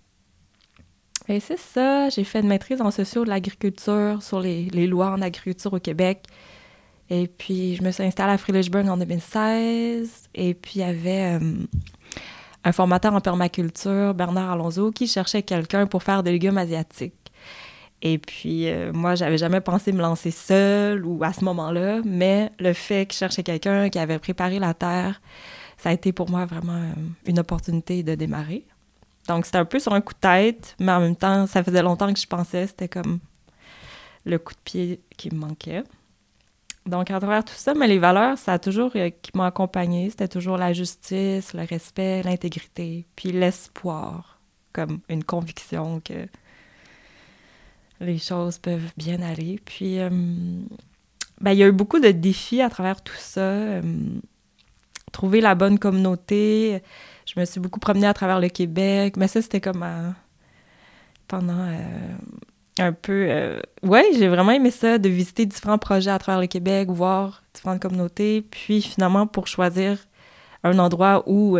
et 1.29 1.41
c'est 1.41 1.59
ça, 1.59 2.09
j'ai 2.09 2.25
fait 2.25 2.41
une 2.41 2.49
maîtrise 2.49 2.81
en 2.81 2.91
sociaux 2.91 3.25
de 3.25 3.31
l'agriculture 3.31 4.23
sur 4.23 4.41
les, 4.41 4.65
les, 4.67 4.87
lois 4.87 5.11
en 5.11 5.23
agriculture 5.23 5.73
au 5.73 5.79
Québec. 5.79 6.25
Et 7.15 7.27
puis, 7.27 7.77
je 7.77 7.83
me 7.83 7.91
suis 7.91 8.03
installée 8.03 8.33
à 8.33 8.39
Friedrichsburg 8.39 8.89
en 8.89 8.97
2016. 8.97 10.31
Et 10.35 10.55
puis, 10.55 10.77
il 10.77 10.81
y 10.81 10.83
avait 10.83 11.39
euh, 11.39 11.55
un 12.65 12.73
formateur 12.73 13.13
en 13.13 13.21
permaculture, 13.21 14.15
Bernard 14.15 14.53
Alonso, 14.53 14.91
qui 14.93 15.07
cherchait 15.07 15.43
quelqu'un 15.43 15.87
pour 15.87 16.03
faire 16.03 16.23
des 16.23 16.33
légumes 16.33 16.57
asiatiques. 16.57 17.13
Et 18.01 18.17
puis, 18.17 18.67
euh, 18.67 18.95
moi, 18.95 19.15
j'avais 19.15 19.37
jamais 19.37 19.61
pensé 19.61 19.93
me 19.93 20.01
lancer 20.01 20.31
seule 20.31 21.05
ou 21.05 21.23
à 21.23 21.35
ce 21.35 21.45
moment-là, 21.45 22.01
mais 22.03 22.51
le 22.59 22.73
fait 22.73 23.05
qu'il 23.05 23.19
cherchait 23.19 23.43
quelqu'un 23.43 23.91
qui 23.91 23.99
avait 23.99 24.19
préparé 24.19 24.59
la 24.59 24.73
terre, 24.73 25.21
ça 25.77 25.91
a 25.91 25.93
été 25.93 26.13
pour 26.13 26.31
moi 26.31 26.47
vraiment 26.47 26.73
euh, 26.73 26.95
une 27.27 27.39
opportunité 27.39 28.03
de 28.03 28.15
démarrer. 28.15 28.65
Donc, 29.29 29.45
c'était 29.45 29.59
un 29.59 29.67
peu 29.67 29.81
sur 29.81 29.93
un 29.93 30.01
coup 30.01 30.15
de 30.15 30.19
tête, 30.19 30.77
mais 30.81 30.93
en 30.93 31.01
même 31.01 31.17
temps, 31.17 31.47
ça 31.47 31.63
faisait 31.63 31.83
longtemps 31.83 32.11
que 32.11 32.19
je 32.19 32.27
pensais, 32.27 32.69
c'était 32.69 32.89
comme 32.89 33.19
le 34.25 34.39
coup 34.39 34.55
de 34.55 34.61
pied 34.65 35.01
qui 35.19 35.31
me 35.31 35.41
manquait. 35.41 35.85
Donc, 36.87 37.11
à 37.13 37.21
travers 37.21 37.45
tout 37.45 37.55
ça, 37.55 37.75
mais 37.75 37.87
les 37.87 37.99
valeurs, 37.99 38.37
ça 38.39 38.55
a 38.55 38.59
toujours 38.59 38.91
euh, 38.97 39.11
qui 39.11 39.31
m'ont 39.35 39.45
accompagné. 39.45 40.11
C'était 40.11 40.29
toujours 40.29 40.57
la 40.57 40.73
justice, 40.73 41.55
le 41.55 41.65
respect, 41.65 42.23
l'intégrité, 42.25 43.07
puis 43.15 43.31
l'espoir, 43.31 44.41
comme 44.73 44.99
une 45.09 45.23
conviction 45.23 46.01
que 46.01 46.27
les 48.01 48.19
choses 48.19 48.59
peuvent 48.59 48.91
bien 48.97 49.23
aller. 49.23 49.61
Puis, 49.65 50.01
euh, 50.01 50.11
ben, 51.41 51.53
il 51.53 51.59
y 51.59 51.63
a 51.63 51.69
eu 51.69 51.73
beaucoup 51.73 52.01
de 52.01 52.11
défis 52.11 52.61
à 52.61 52.69
travers 52.69 53.01
tout 53.01 53.15
ça. 53.17 53.41
Euh, 53.41 53.83
trouver 55.13 55.41
la 55.41 55.55
bonne 55.55 55.79
communauté. 55.79 56.83
Je 57.33 57.39
me 57.39 57.45
suis 57.45 57.61
beaucoup 57.61 57.79
promenée 57.79 58.09
à 58.09 58.15
travers 58.15 58.41
le 58.41 58.49
Québec, 58.49 59.17
mais 59.17 59.29
ça, 59.29 59.41
c'était 59.41 59.61
comme 59.61 59.87
pendant 61.29 61.69
un 62.79 62.93
peu... 62.93 63.61
ouais, 63.83 64.07
j'ai 64.17 64.29
vraiment 64.29 64.53
aimé 64.53 64.71
ça, 64.71 64.99
de 64.99 65.09
visiter 65.09 65.47
différents 65.47 65.79
projets 65.79 66.11
à 66.11 66.19
travers 66.19 66.41
le 66.41 66.47
Québec, 66.47 66.89
voir 66.89 67.43
différentes 67.55 67.81
communautés, 67.81 68.43
puis 68.43 68.81
finalement 68.81 69.27
pour 69.27 69.47
choisir 69.47 69.99
un 70.65 70.79
endroit 70.79 71.23
où 71.27 71.59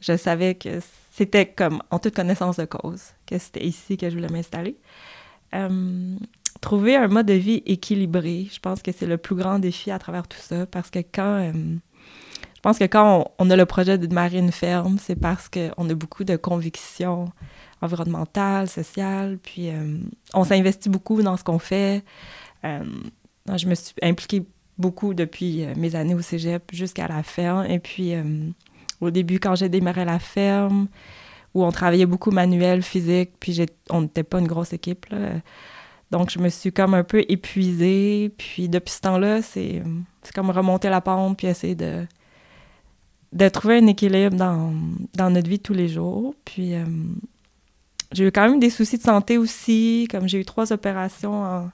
je 0.00 0.16
savais 0.16 0.54
que 0.54 0.80
c'était 1.10 1.46
comme 1.46 1.82
en 1.90 1.98
toute 1.98 2.14
connaissance 2.14 2.58
de 2.58 2.66
cause, 2.66 3.02
que 3.26 3.38
c'était 3.38 3.64
ici 3.64 3.96
que 3.96 4.10
je 4.10 4.14
voulais 4.14 4.28
m'installer. 4.28 4.76
Euh, 5.54 6.16
trouver 6.60 6.96
un 6.96 7.08
mode 7.08 7.26
de 7.26 7.32
vie 7.32 7.62
équilibré, 7.64 8.48
je 8.52 8.58
pense 8.60 8.82
que 8.82 8.92
c'est 8.92 9.06
le 9.06 9.16
plus 9.16 9.34
grand 9.34 9.58
défi 9.58 9.90
à 9.90 9.98
travers 9.98 10.28
tout 10.28 10.38
ça, 10.38 10.66
parce 10.66 10.90
que 10.90 10.98
quand... 10.98 11.52
Euh, 12.66 12.72
je 12.72 12.78
pense 12.78 12.78
que 12.78 12.84
quand 12.84 13.32
on, 13.38 13.50
a 13.50 13.56
le 13.56 13.66
projet 13.66 13.98
de 13.98 14.06
démarrer 14.06 14.38
une 14.38 14.52
ferme, 14.52 14.98
c'est 15.00 15.16
parce 15.16 15.48
qu'on 15.48 15.88
a 15.88 15.94
beaucoup 15.94 16.24
de 16.24 16.36
convictions 16.36 17.26
environnementales, 17.80 18.68
sociales, 18.68 19.38
puis 19.42 19.70
euh, 19.70 19.98
on 20.34 20.44
s'investit 20.44 20.88
beaucoup 20.88 21.22
dans 21.22 21.36
ce 21.36 21.44
qu'on 21.44 21.58
fait. 21.58 22.02
je 22.64 23.66
me 23.68 23.74
suis 23.74 23.94
impliquée 24.02 24.44
beaucoup 24.78 25.14
depuis 25.14 25.66
mes 25.76 25.94
années 25.94 26.14
au 26.14 26.20
cégep 26.20 26.70
jusqu'à 26.72 27.06
la 27.06 27.22
ferme, 27.22 27.66
et 27.66 27.78
puis 27.78 28.14
au 29.00 29.10
début, 29.10 29.38
quand 29.38 29.54
j'ai 29.54 29.68
démarré 29.68 30.04
la 30.04 30.18
ferme, 30.18 30.88
où 31.54 31.64
on 31.64 31.70
travaillait 31.70 32.06
beaucoup 32.06 32.30
manuel, 32.30 32.82
physique, 32.82 33.30
puis 33.38 33.64
on 33.90 34.02
n'était 34.02 34.24
pas 34.24 34.40
une 34.40 34.48
grosse 34.48 34.72
équipe. 34.72 35.06
Donc, 36.10 36.30
je 36.30 36.38
me 36.38 36.48
suis 36.48 36.72
comme 36.72 36.94
un 36.94 37.04
peu 37.04 37.24
épuisée. 37.28 38.32
Puis, 38.36 38.68
depuis 38.68 38.92
ce 38.92 39.00
temps-là, 39.00 39.42
c'est 39.42 39.82
comme 40.34 40.50
remonter 40.50 40.88
la 40.88 41.00
pente, 41.00 41.36
puis 41.38 41.46
essayer 41.46 41.74
de, 41.74 42.06
de 43.36 43.48
trouver 43.50 43.78
un 43.78 43.86
équilibre 43.86 44.34
dans, 44.34 44.72
dans 45.14 45.30
notre 45.30 45.48
vie 45.48 45.58
de 45.58 45.62
tous 45.62 45.74
les 45.74 45.88
jours. 45.88 46.34
Puis, 46.44 46.74
euh, 46.74 46.84
j'ai 48.12 48.26
eu 48.26 48.32
quand 48.32 48.48
même 48.48 48.58
des 48.58 48.70
soucis 48.70 48.96
de 48.96 49.02
santé 49.02 49.36
aussi, 49.36 50.08
comme 50.10 50.26
j'ai 50.26 50.40
eu 50.40 50.44
trois 50.44 50.72
opérations 50.72 51.44
en, 51.44 51.70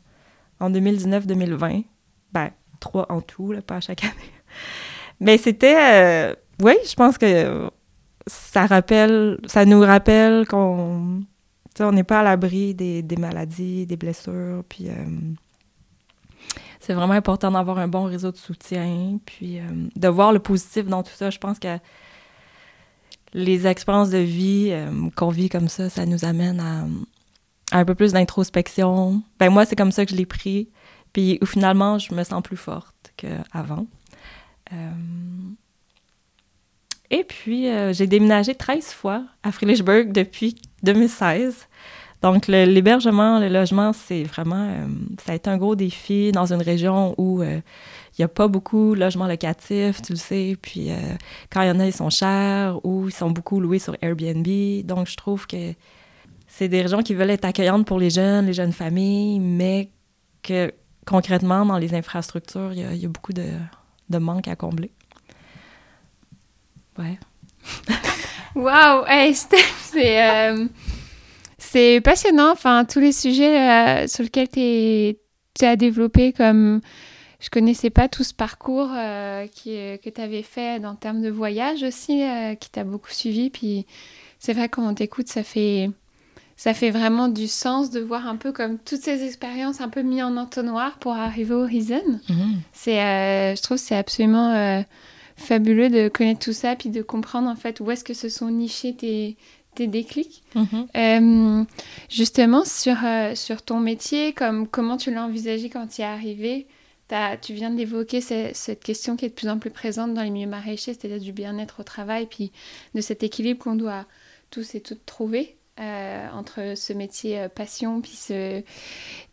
en 0.59 0.71
2019-2020. 0.71 1.85
Ben, 2.33 2.51
trois 2.81 3.07
en 3.11 3.21
tout, 3.21 3.55
pas 3.65 3.77
à 3.77 3.81
chaque 3.81 4.03
année. 4.03 4.33
Mais 5.21 5.39
c'était... 5.39 5.77
Euh, 5.79 6.35
oui, 6.61 6.75
je 6.85 6.95
pense 6.95 7.17
que 7.17 7.71
ça 8.27 8.67
rappelle, 8.67 9.39
ça 9.47 9.65
nous 9.65 9.81
rappelle 9.81 10.47
qu'on 10.47 11.23
on 11.81 11.93
n'est 11.93 12.05
pas 12.05 12.21
à 12.21 12.23
l'abri 12.23 12.75
des, 12.75 13.17
maladies, 13.19 13.87
des 13.87 13.97
blessures, 13.97 14.63
puis 14.69 14.89
euh, 14.89 14.95
c'est 16.83 16.95
vraiment 16.95 17.15
important 17.15 17.51
d'avoir 17.51 17.79
un 17.79 17.89
bon 17.89 18.05
réseau 18.05 18.33
de 18.33 18.37
soutien, 18.37 19.19
puis 19.25 19.61
euh, 19.61 19.63
de 19.95 20.09
voir 20.09 20.33
le 20.33 20.41
positif 20.41 20.87
dans 20.87 21.03
tout 21.03 21.13
ça. 21.15 21.31
Je 21.31 21.39
pense 21.39 21.59
que 21.59 21.79
les 23.33 23.67
expériences 23.67 24.11
de 24.11 24.19
vie 24.19 24.69
euh, 24.73 24.91
qu'on 25.17 25.29
vit 25.29 25.49
comme 25.49 25.69
ça, 25.69 25.89
ça 25.89 26.05
nous 26.07 26.25
amène 26.25 26.61
à, 26.61 27.79
un 27.79 27.85
peu 27.85 27.95
plus 27.95 28.13
d'introspection. 28.13 29.23
Ben 29.39 29.49
moi, 29.49 29.65
c'est 29.65 29.77
comme 29.77 29.93
ça 29.93 30.05
que 30.05 30.11
je 30.11 30.17
l'ai 30.17 30.27
pris, 30.27 30.69
puis 31.13 31.39
où 31.41 31.47
finalement, 31.47 31.99
je 31.99 32.15
me 32.15 32.25
sens 32.25 32.43
plus 32.43 32.57
forte 32.57 33.13
qu'avant. 33.17 33.87
Et 37.13 37.25
puis, 37.25 37.69
euh, 37.69 37.93
j'ai 37.93 38.07
déménagé 38.07 38.55
13 38.55 38.87
fois 38.87 39.25
à 39.43 39.53
Friedrichsburg 39.53 40.13
depuis 40.13 40.57
2016. 40.83 41.69
Donc, 42.23 42.47
l'hébergement, 42.47 43.39
le, 43.39 43.49
logement, 43.49 43.93
c'est 43.93 44.23
vraiment, 44.23 44.69
euh, 44.69 44.87
ça 45.25 45.33
a 45.33 45.35
été 45.35 45.51
un 45.51 45.57
gros 45.57 45.75
défi 45.75 46.33
dans 46.33 46.53
une 46.53 46.63
région 46.63 47.15
où 47.19 47.43
euh, 47.43 47.61
il 48.17 48.21
n'y 48.21 48.25
a 48.25 48.29
pas 48.29 48.49
beaucoup 48.49 48.95
de 48.95 49.01
logements 49.01 49.27
locatifs, 49.27 50.03
tu 50.03 50.13
le 50.13 50.19
sais. 50.19 50.57
Puis, 50.61 50.91
quand 51.51 51.63
il 51.63 51.69
y 51.69 51.71
en 51.71 51.81
a, 51.81 51.87
ils 51.87 51.93
sont 51.93 52.11
chers 52.11 52.79
ou 52.85 53.09
ils 53.09 53.15
sont 53.15 53.31
beaucoup 53.31 53.59
loués 53.59 53.79
sur 53.79 53.97
Airbnb. 54.03 54.47
Donc, 54.85 55.09
je 55.09 55.17
trouve 55.17 55.47
que 55.47 55.73
c'est 56.47 56.69
des 56.69 56.83
régions 56.83 57.03
qui 57.03 57.15
veulent 57.15 57.31
être 57.31 57.47
accueillantes 57.47 57.87
pour 57.87 57.99
les 57.99 58.11
jeunes, 58.11 58.45
les 58.45 58.53
jeunes 58.53 58.73
familles, 58.73 59.41
mais 59.41 59.89
que 60.43 60.71
concrètement, 61.07 61.65
dans 61.65 61.79
les 61.79 61.95
infrastructures, 61.95 62.73
il 62.73 62.97
y, 62.97 63.05
a, 63.05 63.09
beaucoup 63.09 63.33
de, 63.33 63.47
de 64.11 64.19
manques 64.19 64.49
à 64.49 64.57
combler. 64.57 64.91
Ouais. 66.99 67.19
Waouh! 68.55 69.05
Hey, 69.07 69.35
c'est, 69.35 70.23
euh, 70.23 70.67
c'est 71.73 72.03
passionnant. 72.03 72.53
Enfin, 72.53 72.85
tous 72.85 73.01
les 73.01 73.13
sujets 73.13 73.59
euh, 73.59 74.07
sur 74.07 74.23
lesquels 74.23 74.49
tu 74.49 75.65
as 75.65 75.77
développé, 75.77 76.33
comme 76.33 76.81
je 77.41 77.49
connaissais 77.49 77.89
pas 77.89 78.09
tout 78.09 78.25
ce 78.25 78.35
parcours 78.35 78.91
euh, 78.95 79.47
qui, 79.47 79.71
que 80.05 80.11
tu 80.11 80.21
avais 80.21 80.43
fait 80.43 80.85
en 80.85 80.95
termes 80.95 81.23
de 81.23 81.31
voyage 81.31 81.83
aussi, 81.83 82.23
qui 82.61 82.71
t'a 82.71 82.85
beaucoup 82.85 83.11
suivi. 83.11 83.49
Puis 83.49 83.87
c'est 84.39 84.53
vrai, 84.53 84.69
quand 84.69 84.87
on 84.87 84.95
t'écoute, 84.95 85.29
ça 85.29 85.43
fait, 85.43 85.91
ça 86.57 86.75
fait 86.75 86.91
vraiment 86.91 87.29
du 87.29 87.49
sens 87.49 87.91
de 87.91 88.01
voir 88.01 88.29
un 88.29 88.37
peu 88.37 88.53
comme 88.53 88.79
toutes 88.79 89.01
ces 89.01 89.25
expériences 89.25 89.81
un 89.81 89.89
peu 89.89 90.03
mises 90.03 90.23
en 90.23 90.37
entonnoir 90.37 90.99
pour 90.99 91.15
arriver 91.15 91.55
au 91.55 91.63
Horizon. 91.63 92.03
Mm-hmm. 92.29 92.55
C'est, 92.73 93.57
je 93.57 93.63
trouve 93.63 93.79
que 93.79 93.83
c'est 93.83 93.97
absolument 93.97 94.85
fabuleux 95.37 95.89
de 95.89 96.09
connaître 96.09 96.41
tout 96.41 96.53
ça, 96.53 96.77
puis 96.77 96.91
de 96.91 97.01
comprendre 97.01 97.49
en 97.49 97.57
fait 97.57 97.81
où 97.81 97.91
est-ce 97.91 98.05
que 98.05 98.15
se 98.15 98.29
sont 98.29 98.51
nichés 98.51 98.95
tes, 98.95 99.37
tes 99.75 99.87
déclics. 99.87 100.43
Mhm. 100.55 100.87
Euh, 100.97 101.65
justement, 102.09 102.65
sur, 102.65 102.97
euh, 103.05 103.35
sur 103.35 103.63
ton 103.63 103.81
métier, 103.81 104.33
comme, 104.33 104.69
comment 104.69 104.97
tu 104.97 105.13
l'as 105.13 105.25
envisagé 105.25 105.71
quand 105.71 105.87
tu 105.87 106.01
y 106.01 106.05
es 106.05 106.07
arrivé? 106.07 106.67
Tu 107.43 107.53
viens 107.53 107.71
d'évoquer 107.71 108.23
cette 108.23 108.83
question 108.83 109.17
qui 109.17 109.27
est 109.27 109.29
de 109.29 109.35
plus 109.35 109.51
en 109.51 109.59
plus 109.59 109.69
présente 109.69 110.15
dans 110.15 110.23
les 110.23 110.31
milieux 110.31 110.49
maraîchers, 110.49 110.95
c'est-à-dire 110.95 111.21
du 111.21 111.33
bien-être 111.33 111.81
au 111.81 111.83
travail, 111.83 112.25
puis 112.25 112.53
de 112.95 113.03
cet 113.03 113.23
équilibre 113.23 113.63
qu'on 113.63 113.75
doit 113.75 114.07
tous 114.51 114.75
et 114.75 114.81
toutes 114.81 115.05
trouver 115.05 115.59
euh, 115.79 116.27
entre 116.33 116.73
ce 116.75 116.95
métier 116.95 117.49
passion, 117.55 118.01
puis, 118.01 118.13
ce, 118.13 118.63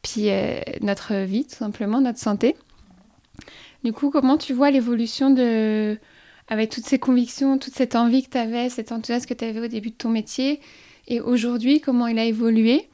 puis 0.02 0.28
notre 0.82 1.16
vie, 1.24 1.46
tout 1.46 1.56
simplement, 1.56 2.02
notre 2.02 2.20
santé. 2.20 2.58
Du 3.86 3.94
coup, 3.94 4.10
comment 4.10 4.38
tu 4.38 4.52
vois 4.52 4.72
l'évolution 4.72 5.30
de. 5.30 5.98
Avec 6.50 6.72
toutes 6.72 6.86
ces 6.86 7.00
convictions, 7.00 7.58
toute 7.58 7.76
cette 7.76 7.96
envie 7.96 8.24
que 8.24 8.32
tu 8.32 8.38
avais, 8.38 8.70
cet 8.70 8.92
enthousiasme 8.92 9.28
que 9.28 9.34
tu 9.34 9.46
avais 9.46 9.62
au 9.62 9.68
début 9.68 9.92
de 9.92 9.96
ton 9.96 10.10
métier, 10.10 10.60
et 11.08 11.22
aujourd'hui, 11.22 11.80
comment 11.80 12.08
il 12.08 12.20
a 12.20 12.26
évolué 12.26 12.88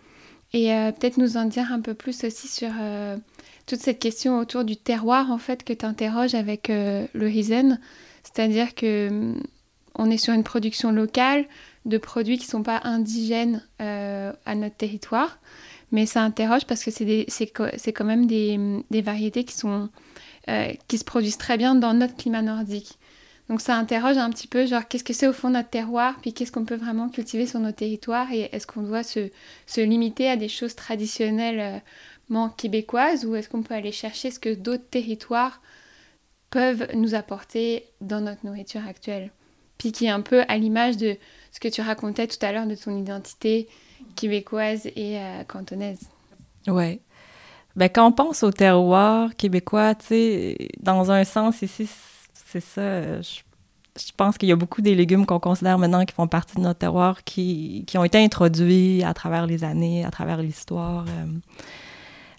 Et 0.54 0.74
euh, 0.74 0.92
peut-être 0.92 1.18
nous 1.18 1.38
en 1.38 1.46
dire 1.46 1.72
un 1.72 1.82
peu 1.82 1.94
plus 1.94 2.24
aussi 2.24 2.48
sur 2.48 2.70
euh, 2.80 3.18
toute 3.66 3.80
cette 3.80 4.00
question 4.00 4.40
autour 4.40 4.64
du 4.64 4.78
terroir, 4.78 5.32
en 5.32 5.38
fait, 5.38 5.64
que 5.64 5.74
tu 5.74 5.86
interroges 5.86 6.36
avec 6.36 6.70
euh, 6.70 7.08
le 7.14 7.26
Risen. 7.26 7.80
C'est-à-dire 8.24 8.76
que 8.76 9.10
hum, 9.10 9.42
on 9.96 10.10
est 10.10 10.18
sur 10.18 10.34
une 10.34 10.44
production 10.44 10.92
locale 10.92 11.46
de 11.86 11.98
produits 11.98 12.38
qui 12.38 12.46
ne 12.46 12.52
sont 12.52 12.64
pas 12.64 12.82
indigènes 12.84 13.62
à 13.80 14.56
notre 14.56 14.76
territoire, 14.76 15.40
mais 15.92 16.06
ça 16.06 16.22
interroge 16.22 16.66
parce 16.66 16.84
que 16.84 16.92
c'est 16.92 17.48
quand 17.94 18.04
même 18.04 18.26
des, 18.26 18.60
des 18.90 19.02
variétés 19.02 19.46
qui 19.46 19.54
sont 19.54 19.90
euh, 20.48 20.74
qui 20.88 21.00
se 21.00 21.04
produisent 21.04 21.40
très 21.40 21.58
bien 21.58 21.74
dans 21.74 21.96
notre 21.96 22.16
climat 22.16 22.44
nordique. 22.44 23.00
Donc 23.50 23.62
ça 23.62 23.76
interroge 23.76 24.18
un 24.18 24.30
petit 24.32 24.48
peu, 24.48 24.66
genre, 24.66 24.88
qu'est-ce 24.88 25.04
que 25.04 25.14
c'est 25.14 25.28
au 25.28 25.34
fond 25.34 25.50
de 25.50 25.54
notre 25.54 25.70
terroir, 25.70 26.16
puis 26.22 26.34
qu'est-ce 26.34 26.52
qu'on 26.52 26.66
peut 26.66 26.76
vraiment 26.76 27.10
cultiver 27.10 27.46
sur 27.46 27.60
nos 27.60 27.72
territoires, 27.72 28.32
et 28.32 28.50
est-ce 28.52 28.66
qu'on 28.66 28.82
doit 28.82 29.04
se, 29.04 29.30
se, 29.68 29.82
limiter 29.82 30.28
à 30.30 30.36
des 30.36 30.50
choses 30.50 30.76
traditionnellement 30.76 32.50
québécoises, 32.58 33.26
ou 33.26 33.36
est-ce 33.36 33.48
qu'on 33.48 33.62
peut 33.62 33.76
aller 33.76 33.92
chercher 33.92 34.32
ce 34.32 34.40
que 34.40 34.54
d'autres 34.54 34.90
territoires 34.90 35.62
peuvent 36.50 36.88
nous 36.96 37.14
apporter 37.14 37.86
dans 38.02 38.22
notre 38.22 38.46
nourriture 38.46 38.86
actuelle? 38.88 39.32
Puis 39.78 39.92
qui 39.92 40.06
est 40.06 40.10
un 40.10 40.22
peu 40.22 40.44
à 40.48 40.58
l'image 40.58 40.98
de 40.98 41.16
ce 41.52 41.60
que 41.60 41.68
tu 41.68 41.82
racontais 41.82 42.28
tout 42.28 42.44
à 42.44 42.52
l'heure 42.52 42.66
de 42.66 42.76
ton 42.76 42.98
identité 42.98 43.68
québécoise 44.16 44.88
et 44.88 45.20
euh, 45.20 45.44
cantonaise. 45.44 46.10
Ouais. 46.68 47.00
Ben, 47.76 47.90
quand 47.90 48.08
on 48.08 48.12
pense 48.12 48.42
au 48.42 48.52
terroir 48.52 49.36
québécois, 49.36 49.96
tu 49.96 50.06
sais, 50.08 50.70
dans 50.80 51.12
un 51.12 51.26
sens, 51.26 51.62
ici, 51.62 51.90
c'est 52.46 52.62
ça. 52.62 53.22
Je, 53.22 53.42
pense 54.16 54.38
qu'il 54.38 54.50
y 54.50 54.52
a 54.52 54.56
beaucoup 54.56 54.82
des 54.82 54.96
légumes 54.96 55.26
qu'on 55.26 55.40
considère 55.40 55.78
maintenant 55.78 56.06
qui 56.06 56.14
font 56.14 56.28
partie 56.28 56.56
de 56.56 56.62
notre 56.62 56.80
terroir 56.80 57.24
qui, 57.24 57.84
qui, 57.88 57.98
ont 57.98 58.04
été 58.04 58.18
introduits 58.18 59.04
à 59.04 59.14
travers 59.14 59.46
les 59.46 59.64
années, 59.64 60.06
à 60.06 60.12
travers 60.12 60.42
l'histoire. 60.42 61.06
Euh, 61.08 61.26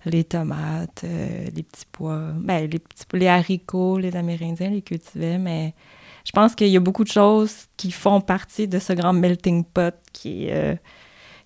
les 0.07 0.25
tomates, 0.25 1.03
euh, 1.05 1.47
les 1.55 1.63
petits 1.63 1.85
pois, 1.91 2.31
ben, 2.37 2.71
les, 2.71 2.79
petits, 2.79 3.05
les 3.13 3.27
haricots, 3.27 3.99
les 3.99 4.17
Amérindiens 4.17 4.71
les 4.71 4.83
cultivaient, 4.83 5.39
mais 5.39 5.75
je 6.25 6.33
pense 6.33 6.55
qu'il 6.55 6.69
y 6.69 6.77
a 6.77 6.81
beaucoup 6.81 7.05
de 7.05 7.11
choses 7.11 7.67
qui 7.77 7.91
font 7.91 8.21
partie 8.21 8.69
de 8.69 8.79
ce 8.79 8.93
grand 8.93 9.13
melting 9.13 9.65
pot 9.65 9.95
qui 10.13 10.47
est 10.47 10.55
euh, 10.55 10.77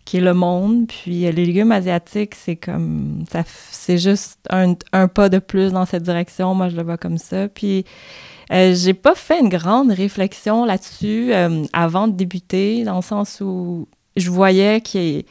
qui 0.05 0.17
est 0.17 0.21
le 0.21 0.35
monde. 0.35 0.88
Puis 0.88 1.26
euh, 1.26 1.33
les 1.33 1.47
légumes 1.47 1.73
asiatiques, 1.73 2.35
c'est 2.35 2.57
comme 2.57 3.25
ça, 3.31 3.43
c'est 3.47 3.99
juste 3.99 4.38
un, 4.50 4.75
pas 5.09 5.29
de 5.29 5.38
plus 5.38 5.73
dans 5.73 5.87
cette 5.87 6.02
direction. 6.02 6.55
Moi, 6.55 6.69
je 6.69 6.76
le 6.76 6.83
vois 6.83 6.97
comme 6.97 7.19
ça. 7.19 7.49
Puis 7.49 7.85
euh, 8.52 8.75
j'ai 8.75 8.95
pas 8.95 9.14
fait 9.14 9.40
une 9.40 9.49
grande 9.49 9.90
réflexion 9.90 10.64
là-dessus 10.64 11.33
euh, 11.33 11.64
avant 11.73 12.09
de 12.09 12.12
débuter, 12.12 12.85
dans 12.85 12.97
le 12.97 13.02
sens 13.02 13.40
où 13.40 13.88
je 14.16 14.30
voyais 14.30 14.80
qu'il 14.80 15.25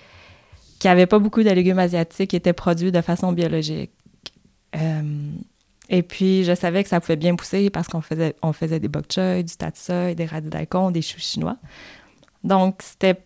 n'y 0.83 0.89
avait 0.89 1.05
pas 1.05 1.19
beaucoup 1.19 1.43
de 1.43 1.49
légumes 1.49 1.79
asiatiques 1.79 2.31
qui 2.31 2.35
étaient 2.35 2.53
produits 2.53 2.91
de 2.91 3.01
façon 3.01 3.31
biologique. 3.31 3.91
et 5.89 6.03
puis, 6.03 6.43
je 6.43 6.53
savais 6.55 6.83
que 6.83 6.89
ça 6.89 6.99
pouvait 7.01 7.15
bien 7.15 7.35
pousser 7.35 7.69
parce 7.69 7.87
qu'on 7.87 8.01
faisait, 8.01 8.35
on 8.41 8.53
faisait 8.53 8.79
des 8.79 8.87
bok 8.87 9.05
choy, 9.11 9.43
du 9.43 9.55
tatsoi, 9.55 10.13
des 10.13 10.25
radis 10.25 10.49
daikon, 10.49 10.91
des 10.91 11.01
choux 11.01 11.19
chinois. 11.19 11.57
Donc, 12.43 12.81
c'était 12.81 13.19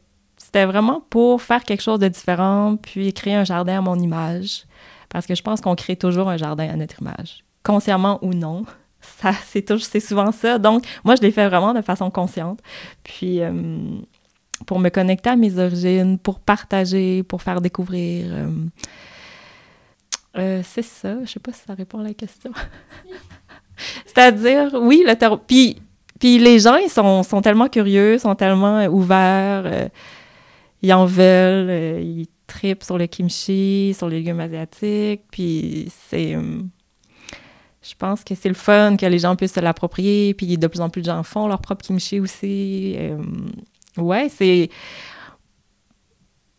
c'était 0.43 0.65
vraiment 0.65 1.01
pour 1.09 1.41
faire 1.41 1.63
quelque 1.63 1.81
chose 1.81 2.00
de 2.00 2.07
différent, 2.07 2.75
puis 2.75 3.13
créer 3.13 3.33
un 3.33 3.45
jardin 3.45 3.77
à 3.77 3.81
mon 3.81 3.97
image. 3.97 4.65
Parce 5.09 5.25
que 5.25 5.35
je 5.35 5.41
pense 5.41 5.62
qu'on 5.62 5.75
crée 5.75 5.95
toujours 5.95 6.29
un 6.29 6.38
jardin 6.38 6.69
à 6.69 6.75
notre 6.75 7.01
image, 7.01 7.43
consciemment 7.63 8.19
ou 8.21 8.33
non. 8.33 8.65
Ça, 9.03 9.33
c'est 9.45 10.00
souvent 10.00 10.31
ça. 10.31 10.57
Donc, 10.57 10.86
moi, 11.03 11.15
je 11.15 11.22
l'ai 11.22 11.31
fait 11.31 11.48
vraiment 11.48 11.74
de 11.74 11.81
façon 11.81 12.10
consciente. 12.10 12.60
Puis, 13.03 13.41
euh, 13.41 13.51
pour 14.65 14.79
me 14.79 14.89
connecter 14.89 15.29
à 15.29 15.36
mes 15.36 15.57
origines, 15.60 16.17
pour 16.17 16.39
partager, 16.39 17.24
pour 17.24 17.41
faire 17.41 17.62
découvrir. 17.62 18.25
Euh, 18.29 18.48
euh, 20.38 20.62
c'est 20.63 20.83
ça. 20.83 21.24
Je 21.24 21.31
sais 21.31 21.39
pas 21.39 21.51
si 21.51 21.62
ça 21.65 21.74
répond 21.74 22.00
à 22.00 22.03
la 22.03 22.13
question. 22.13 22.51
C'est-à-dire, 24.05 24.74
oui, 24.75 25.03
le 25.05 25.15
terreau. 25.15 25.38
Puis, 25.38 25.81
puis 26.19 26.38
les 26.38 26.60
gens, 26.60 26.77
ils 26.77 26.89
sont, 26.89 27.24
sont 27.24 27.41
tellement 27.41 27.67
curieux, 27.67 28.17
sont 28.17 28.36
tellement 28.36 28.86
ouverts. 28.86 29.89
ils 30.81 30.93
en 30.93 31.05
veulent. 31.05 32.01
ils 32.01 32.27
tripent 32.48 32.83
sur 32.83 32.98
le 32.98 33.07
kimchi, 33.07 33.93
sur 33.98 34.07
les 34.07 34.17
légumes 34.17 34.39
asiatiques. 34.39 35.24
Puis 35.31 35.91
c'est 36.10 36.38
je 37.83 37.95
pense 37.95 38.23
que 38.23 38.33
c'est 38.33 38.47
le 38.47 38.55
fun 38.55 38.95
que 38.95 39.05
les 39.05 39.19
gens 39.19 39.35
puissent 39.35 39.53
se 39.53 39.59
l'approprier, 39.59 40.33
puis 40.33 40.57
de 40.57 40.67
plus 40.67 40.79
en 40.79 40.89
plus 40.89 41.01
de 41.01 41.07
gens 41.07 41.21
font 41.23 41.47
leur 41.47 41.59
propre 41.59 41.85
kimchi 41.85 42.19
aussi. 42.19 42.95
Euh, 42.97 43.17
ouais, 43.97 44.29
c'est. 44.29 44.69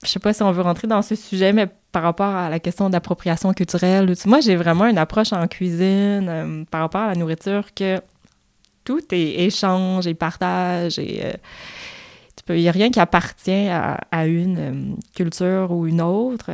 Je 0.05 0.09
sais 0.09 0.19
pas 0.19 0.35
si 0.35 0.43
on 0.43 0.53
veut 0.53 0.63
rentrer 0.63 0.87
dans 0.87 1.01
ce 1.01 1.15
sujet, 1.15 1.55
mais 1.55 1.67
par 1.93 2.03
rapport 2.03 2.35
à 2.35 2.51
la 2.51 2.61
question 2.61 2.91
d'appropriation 2.91 3.55
culturelle, 3.55 4.13
moi, 4.27 4.41
j'ai 4.41 4.55
vraiment 4.55 4.85
une 4.87 4.99
approche 4.99 5.33
en 5.33 5.47
cuisine 5.49 6.29
euh, 6.29 6.65
par 6.71 6.83
rapport 6.83 7.01
à 7.01 7.09
la 7.09 7.15
nourriture 7.15 7.73
que 7.75 8.03
tout 8.85 9.01
est 9.13 9.45
échange 9.45 10.07
et 10.07 10.15
partage 10.15 10.99
et. 10.99 11.25
Euh, 11.25 11.33
il 12.51 12.57
n'y 12.57 12.69
a 12.69 12.73
rien 12.73 12.91
qui 12.91 13.01
appartient 13.01 13.69
à, 13.71 14.27
une 14.27 14.99
culture 15.15 15.71
ou 15.71 15.87
une 15.87 16.03
autre, 16.03 16.51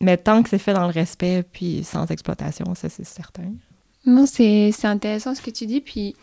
mais 0.00 0.16
tant 0.16 0.42
que 0.42 0.48
c'est 0.48 0.58
fait 0.58 0.72
dans 0.72 0.86
le 0.86 0.92
respect 0.92 1.42
puis 1.52 1.84
sans 1.84 2.06
exploitation, 2.06 2.74
ça 2.74 2.88
c'est 2.88 3.04
certain. 3.04 3.52
Non, 4.06 4.24
c'est 4.24 4.72
intéressant 4.84 5.34
ce 5.34 5.42
que 5.42 5.50
tu 5.50 5.66
dis. 5.66 5.80
Puis, 5.80 6.14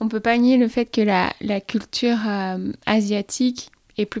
on 0.00 0.08
peut 0.08 0.20
pas 0.20 0.38
nier 0.38 0.56
le 0.56 0.68
fait 0.68 0.86
que 0.86 1.00
la, 1.00 1.60
culture 1.60 2.18
euh, 2.26 2.72
asiatique, 2.86 3.70
et 3.96 4.06
plus 4.06 4.20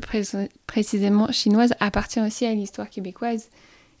précisément 0.66 1.30
chinoise, 1.32 1.74
appartient 1.80 2.20
aussi 2.20 2.44
à 2.44 2.54
l'histoire 2.54 2.90
québécoise. 2.90 3.48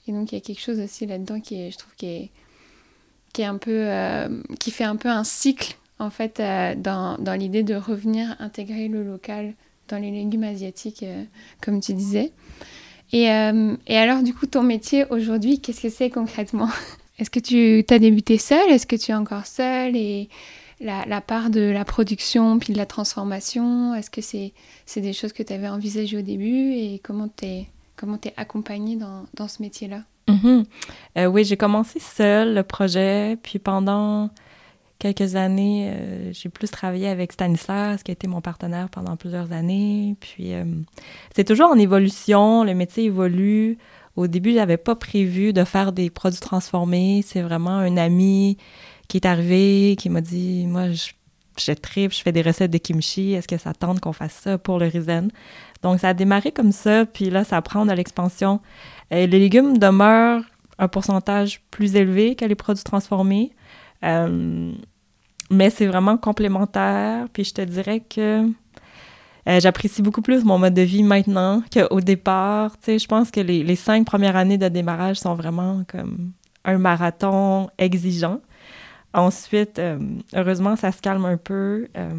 Et 0.06 0.12
donc, 0.12 0.32
il 0.32 0.34
y 0.34 0.38
a 0.38 0.40
quelque 0.40 0.60
chose 0.60 0.80
aussi 0.80 1.06
là-dedans 1.06 1.40
qui 1.40 1.70
je 1.70 1.78
trouve, 1.78 1.94
qui 1.96 2.06
est, 2.06 3.44
un 3.44 3.56
peu... 3.56 3.86
Euh, 3.88 4.42
qui 4.58 4.70
fait 4.70 4.84
un 4.84 4.96
peu 4.96 5.08
un 5.08 5.24
cycle, 5.24 5.76
en 6.00 6.10
fait, 6.10 6.40
euh, 6.40 6.74
dans, 6.76 7.16
dans 7.18 7.34
l'idée 7.34 7.62
de 7.62 7.74
revenir 7.74 8.36
intégrer 8.40 8.88
le 8.88 9.04
local 9.04 9.54
dans 9.88 9.98
les 9.98 10.10
légumes 10.10 10.44
asiatiques, 10.44 11.04
comme 11.60 11.80
tu 11.80 11.92
disais. 11.92 12.32
Et, 13.12 13.24
et 13.24 13.96
alors, 13.98 14.22
du 14.22 14.32
coup, 14.32 14.46
ton 14.46 14.62
métier 14.62 15.04
aujourd'hui, 15.10 15.60
qu'est-ce 15.60 15.82
que 15.82 15.90
c'est 15.90 16.10
concrètement? 16.10 16.70
Est-ce 17.18 17.30
que 17.30 17.40
tu 17.40 17.84
as 17.92 17.98
débuté 17.98 18.38
seul 18.38 18.70
Est-ce 18.70 18.86
que 18.86 18.96
tu 18.96 19.12
es 19.12 19.14
encore 19.14 19.46
seul 19.46 19.96
Et 19.96 20.28
la, 20.80 21.20
part 21.20 21.50
de 21.50 21.60
la 21.60 21.84
production 21.84 22.58
puis 22.58 22.72
de 22.72 22.78
la 22.78 22.86
transformation, 22.86 23.94
est-ce 23.94 24.10
que 24.10 24.20
c'est 24.20 25.00
des 25.00 25.12
choses 25.12 25.32
que 25.32 25.42
tu 25.42 25.52
avais 25.52 25.68
envisagées 25.68 26.18
au 26.18 26.22
début? 26.22 26.72
Et 26.72 27.00
comment 27.02 27.28
tu 27.28 27.46
es, 27.46 28.34
accompagnée 28.36 28.96
dans, 28.96 29.26
dans 29.34 29.48
ce 29.48 29.62
métier-là? 29.62 30.02
Mm-hmm. 30.28 30.64
euh, 31.18 31.26
Oui, 31.26 31.44
j'ai 31.44 31.56
commencé 31.56 32.00
seul 32.00 32.54
le 32.54 32.62
projet, 32.62 33.38
puis 33.42 33.58
pendant 33.58 34.30
quelques 34.98 35.36
années, 35.36 35.90
euh, 35.92 36.32
j'ai 36.32 36.48
plus 36.48 36.70
travaillé 36.70 37.08
avec 37.08 37.32
Stanislas, 37.32 38.02
qui 38.02 38.10
a 38.10 38.14
été 38.14 38.26
mon 38.26 38.40
partenaire 38.40 38.88
pendant 38.88 39.16
plusieurs 39.16 39.52
années. 39.52 40.16
Puis 40.20 40.54
euh, 40.54 40.64
c'est 41.34 41.44
toujours 41.44 41.70
en 41.70 41.78
évolution, 41.78 42.64
le 42.64 42.74
métier 42.74 43.04
évolue. 43.04 43.78
Au 44.16 44.26
début, 44.26 44.52
j'avais 44.52 44.76
pas 44.76 44.94
prévu 44.94 45.52
de 45.52 45.64
faire 45.64 45.92
des 45.92 46.10
produits 46.10 46.40
transformés. 46.40 47.22
C'est 47.26 47.42
vraiment 47.42 47.76
un 47.76 47.96
ami 47.96 48.58
qui 49.08 49.16
est 49.16 49.26
arrivé, 49.26 49.96
qui 49.96 50.08
m'a 50.10 50.20
dit 50.20 50.66
Moi, 50.66 50.92
je, 50.92 51.10
je 51.58 51.72
je 51.72 52.22
fais 52.22 52.32
des 52.32 52.42
recettes 52.42 52.70
de 52.70 52.78
kimchi. 52.78 53.32
Est-ce 53.32 53.48
que 53.48 53.58
ça 53.58 53.72
tente 53.74 54.00
qu'on 54.00 54.12
fasse 54.12 54.34
ça 54.34 54.58
pour 54.58 54.78
le 54.78 54.86
risen? 54.86 55.28
Donc, 55.82 56.00
ça 56.00 56.10
a 56.10 56.14
démarré 56.14 56.52
comme 56.52 56.72
ça, 56.72 57.06
puis 57.06 57.30
là, 57.30 57.44
ça 57.44 57.60
prend 57.62 57.86
de 57.86 57.92
l'expansion. 57.92 58.60
Euh, 59.12 59.26
les 59.26 59.38
légumes 59.38 59.78
demeurent 59.78 60.42
un 60.78 60.88
pourcentage 60.88 61.60
plus 61.70 61.96
élevé 61.96 62.36
que 62.36 62.44
les 62.44 62.54
produits 62.54 62.84
transformés. 62.84 63.52
Euh, 64.04 64.72
mais 65.50 65.70
c'est 65.70 65.86
vraiment 65.86 66.16
complémentaire. 66.16 67.26
Puis 67.32 67.44
je 67.44 67.54
te 67.54 67.62
dirais 67.62 68.00
que 68.00 68.48
euh, 69.48 69.60
j'apprécie 69.60 70.02
beaucoup 70.02 70.22
plus 70.22 70.44
mon 70.44 70.58
mode 70.58 70.74
de 70.74 70.82
vie 70.82 71.02
maintenant 71.02 71.62
qu'au 71.72 72.00
départ. 72.00 72.78
Tu 72.78 72.84
sais, 72.84 72.98
je 72.98 73.06
pense 73.06 73.30
que 73.30 73.40
les, 73.40 73.62
les, 73.62 73.76
cinq 73.76 74.06
premières 74.06 74.36
années 74.36 74.58
de 74.58 74.68
démarrage 74.68 75.18
sont 75.18 75.34
vraiment 75.34 75.84
comme 75.86 76.32
un 76.64 76.78
marathon 76.78 77.68
exigeant. 77.78 78.40
Ensuite, 79.12 79.78
euh, 79.78 79.98
heureusement, 80.34 80.76
ça 80.76 80.92
se 80.92 81.00
calme 81.00 81.24
un 81.24 81.36
peu. 81.36 81.88
Euh, 81.96 82.10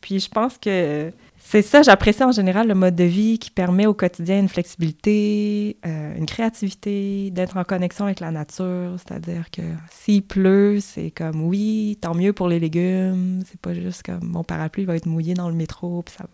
puis 0.00 0.20
je 0.20 0.28
pense 0.28 0.58
que 0.58 1.10
c'est 1.40 1.62
ça, 1.62 1.82
j'apprécie 1.82 2.24
en 2.24 2.32
général 2.32 2.66
le 2.68 2.74
mode 2.74 2.96
de 2.96 3.04
vie 3.04 3.38
qui 3.38 3.50
permet 3.50 3.86
au 3.86 3.94
quotidien 3.94 4.40
une 4.40 4.48
flexibilité, 4.48 5.76
euh, 5.86 6.16
une 6.16 6.26
créativité, 6.26 7.30
d'être 7.30 7.56
en 7.56 7.64
connexion 7.64 8.04
avec 8.04 8.20
la 8.20 8.30
nature. 8.30 8.96
C'est-à-dire 8.98 9.50
que 9.50 9.62
s'il 9.90 10.24
pleut, 10.24 10.80
c'est 10.80 11.10
comme 11.10 11.42
oui, 11.42 11.96
tant 12.00 12.14
mieux 12.14 12.32
pour 12.32 12.48
les 12.48 12.58
légumes. 12.58 13.42
C'est 13.46 13.60
pas 13.60 13.72
juste 13.72 14.02
comme 14.02 14.24
mon 14.24 14.44
parapluie 14.44 14.84
va 14.84 14.96
être 14.96 15.06
mouillé 15.06 15.34
dans 15.34 15.48
le 15.48 15.54
métro. 15.54 16.04
Ça... 16.08 16.26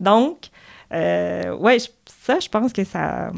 Donc, 0.00 0.48
euh, 0.92 1.54
ouais, 1.56 1.78
ça, 2.06 2.40
je 2.40 2.48
pense 2.48 2.72
que 2.72 2.82
ça, 2.82 3.30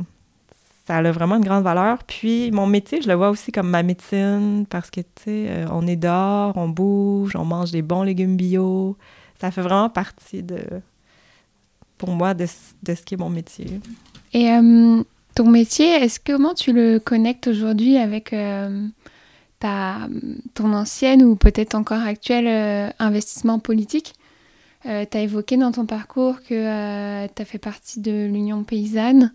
ça 0.87 0.97
a 0.97 1.13
vraiment 1.13 1.37
une 1.37 1.45
grande 1.45 1.65
valeur. 1.65 2.05
Puis 2.05 2.53
mon 2.53 2.67
métier, 2.67 3.03
je 3.03 3.09
le 3.09 3.15
vois 3.15 3.31
aussi 3.31 3.51
comme 3.51 3.69
ma 3.69 3.83
médecine 3.83 4.65
parce 4.71 4.91
que, 4.91 5.01
tu 5.01 5.25
sais, 5.25 5.47
euh, 5.51 5.67
on 5.73 5.87
est 5.87 5.97
dehors, 5.97 6.57
on 6.57 6.69
bouge, 6.69 7.35
on 7.35 7.45
mange 7.45 7.73
des 7.73 7.83
bons 7.83 8.05
légumes 8.05 8.37
bio 8.37 8.97
ça 9.41 9.51
fait 9.51 9.63
vraiment 9.63 9.89
partie 9.89 10.43
de, 10.43 10.61
pour 11.99 12.11
moi, 12.11 12.35
de, 12.35 12.47
ce 12.47 13.03
qui 13.05 13.15
est 13.15 13.19
mon 13.19 13.31
métier. 13.31 13.81
Et 14.33 14.51
euh, 14.51 15.03
ton 15.35 15.49
métier, 15.49 15.87
est-ce 15.87 16.21
que 16.21 16.33
comment 16.33 16.55
tu 16.55 16.73
le 16.73 16.99
connectes 16.99 17.49
aujourd'hui 17.49 17.97
avec 17.97 18.33
euh, 18.33 18.87
ta, 19.59 20.09
ton 20.55 20.73
ancienne 20.73 21.23
ou 21.23 21.37
peut-être 21.37 21.75
encore 21.75 22.03
actuel 22.03 22.47
euh, 22.47 22.91
investissement 22.99 23.59
politique? 23.59 24.15
Tu 24.85 25.19
as 25.19 25.21
évoqué 25.21 25.57
dans 25.57 25.73
ton 25.73 25.85
parcours 25.85 26.37
que 26.43 27.27
tu 27.27 27.43
as 27.43 27.45
fait 27.45 27.59
partie 27.59 27.99
de 27.99 28.27
l'Union 28.27 28.63
paysanne. 28.63 29.33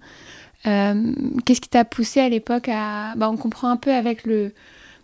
Qu'est-ce 0.63 1.59
qui 1.59 1.67
t'a 1.67 1.83
poussé 1.83 2.21
à 2.21 2.29
l'époque 2.29 2.69
à... 2.69 3.15
Bah, 3.17 3.29
on 3.29 3.35
comprend 3.35 3.67
un 3.67 3.75
peu 3.75 3.93
avec 3.93 4.23
le 4.23 4.53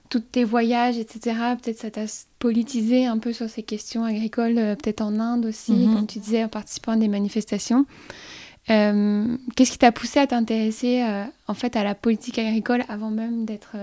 tous 0.09 0.19
tes 0.19 0.43
voyages, 0.43 0.97
etc. 0.97 1.35
Peut-être 1.61 1.79
ça 1.79 1.91
t'a 1.91 2.05
politisé 2.39 3.05
un 3.05 3.17
peu 3.17 3.33
sur 3.33 3.49
ces 3.49 3.63
questions 3.63 4.03
agricoles, 4.03 4.57
euh, 4.57 4.75
peut-être 4.75 5.01
en 5.01 5.19
Inde 5.19 5.45
aussi, 5.45 5.73
mhm. 5.73 5.95
comme 5.95 6.07
tu 6.07 6.19
disais, 6.19 6.43
en 6.43 6.49
participant 6.49 6.93
à 6.93 6.97
des 6.97 7.07
manifestations. 7.07 7.85
Euh, 8.69 9.37
qu'est-ce 9.55 9.71
qui 9.71 9.77
t'a 9.77 9.91
poussé 9.91 10.19
à 10.19 10.27
t'intéresser 10.27 11.01
euh, 11.01 11.23
en 11.47 11.53
fait 11.53 11.75
à 11.77 11.83
la 11.83 11.95
politique 11.95 12.37
agricole 12.37 12.83
avant 12.89 13.09
même 13.09 13.45
d'être 13.45 13.77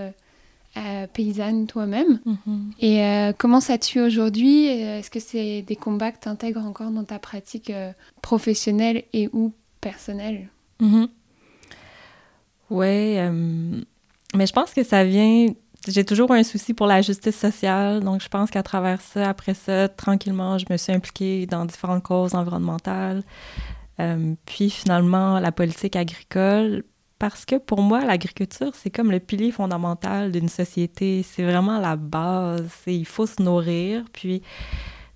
paysanne 1.15 1.67
toi-même? 1.67 2.21
Mhm. 2.27 2.73
Et 2.81 3.33
comment 3.39 3.61
ça 3.61 3.81
suit 3.81 4.01
aujourd'hui? 4.01 4.67
Est-ce 4.67 5.11
que 5.11 5.21
c'est 5.21 5.63
des 5.63 5.77
combats 5.77 6.13
que 6.13 6.21
tu 6.21 6.29
intègres 6.29 6.67
encore 6.67 6.91
dans 6.91 7.05
ta 7.05 7.19
pratique 7.19 7.73
professionnelle 8.21 9.05
et 9.13 9.31
ou 9.33 9.53
personnelle? 9.81 10.49
Mhm. 10.81 11.09
Oui, 12.71 13.17
mais 14.35 14.47
je 14.47 14.53
pense 14.53 14.75
que 14.75 14.83
ça 14.83 15.05
vient 15.05 15.47
j'ai 15.87 16.05
toujours 16.05 16.31
un 16.33 16.43
souci 16.43 16.75
pour 16.75 16.87
la 16.87 17.03
justice 17.03 17.37
sociale, 17.37 18.01
donc 18.03 18.23
je 18.23 18.29
pense 18.29 18.51
qu'à 18.51 18.63
travers 18.63 19.01
ça, 19.01 19.29
après 19.29 19.55
ça, 19.55 19.89
tranquillement, 19.89 20.59
je 20.59 20.67
me 20.71 20.77
suis 20.77 20.93
impliquée 20.93 21.47
dans 21.47 21.65
différentes 21.65 22.03
causes 22.03 22.35
environnementales. 22.35 23.23
Euh, 24.01 24.35
puis 24.47 24.71
finalement, 24.71 25.39
la 25.39 25.53
politique 25.53 25.97
agricole, 25.97 26.85
parce 27.19 27.45
que 27.45 27.57
pour 27.57 27.81
moi, 27.83 28.05
l'agriculture, 28.05 28.73
c'est 28.75 28.91
comme 28.91 29.11
le 29.11 29.21
pilier 29.21 29.53
fondamental 29.53 30.33
d'une 30.33 30.49
société. 30.49 31.23
C'est 31.23 31.45
vraiment 31.45 31.79
la 31.79 31.97
base. 31.97 32.71
Il 32.87 33.07
faut 33.07 33.27
se 33.27 33.41
nourrir. 33.41 34.05
Puis, 34.13 34.43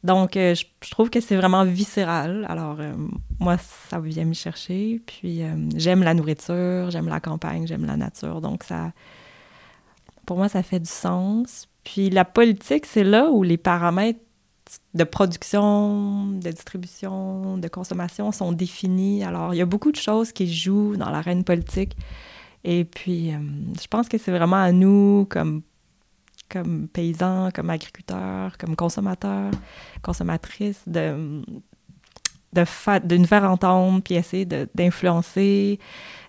donc, 0.05 0.37
euh, 0.37 0.55
je, 0.55 0.91
trouve 0.91 1.11
que 1.11 1.21
c'est 1.21 1.37
vraiment 1.37 1.65
viscéral. 1.65 2.47
Alors, 2.49 2.77
euh, 2.79 2.93
moi, 3.41 3.57
ça 3.59 3.99
vient 3.99 4.25
me 4.25 4.35
chercher. 4.35 5.03
Puis, 5.07 5.43
j'aime 5.77 6.03
la 6.03 6.15
nourriture, 6.15 6.91
j'aime 6.91 7.09
la 7.09 7.21
campagne, 7.21 7.67
j'aime 7.67 7.85
la 7.85 7.97
nature. 7.97 8.41
Donc, 8.41 8.63
ça, 8.63 8.93
pour 10.29 10.37
moi, 10.37 10.51
ça 10.51 10.63
fait 10.63 10.79
du 10.79 10.91
sens. 10.91 11.69
Puis 11.85 12.11
la 12.11 12.27
politique, 12.27 12.85
c'est 12.85 13.03
là 13.03 13.31
où 13.31 13.43
les 13.43 13.57
paramètres 13.57 14.21
de 14.93 15.05
production, 15.05 16.27
de 16.27 16.51
distribution, 16.51 17.57
de 17.57 17.67
consommation 17.67 18.31
sont 18.31 18.53
définis. 18.53 19.25
Alors, 19.25 19.55
il 19.55 19.57
y 19.57 19.63
a 19.63 19.65
beaucoup 19.65 19.91
de 19.91 19.97
choses 19.97 20.33
qui 20.33 20.53
jouent 20.53 20.97
dans 20.99 21.09
l'arène 21.09 21.45
politique. 21.45 21.97
Et 22.63 22.85
puis, 22.85 23.33
euh, 23.33 23.39
je 23.81 23.87
pense 23.87 24.07
que 24.07 24.19
c'est 24.19 24.31
vraiment 24.31 24.57
à 24.57 24.71
nous, 24.71 25.27
comme, 25.31 25.63
comme 26.51 26.89
paysans, 26.89 27.49
comme 27.55 27.71
agriculteurs, 27.71 28.59
comme 28.59 28.77
consommateurs, 28.77 29.53
consommatrices, 30.03 30.83
de, 30.87 31.43
de, 32.53 33.07
de 33.07 33.17
nous 33.17 33.27
faire 33.27 33.45
entendre, 33.45 34.01
puis 34.03 34.15
essayer 34.15 34.45
d'influencer. 34.47 35.79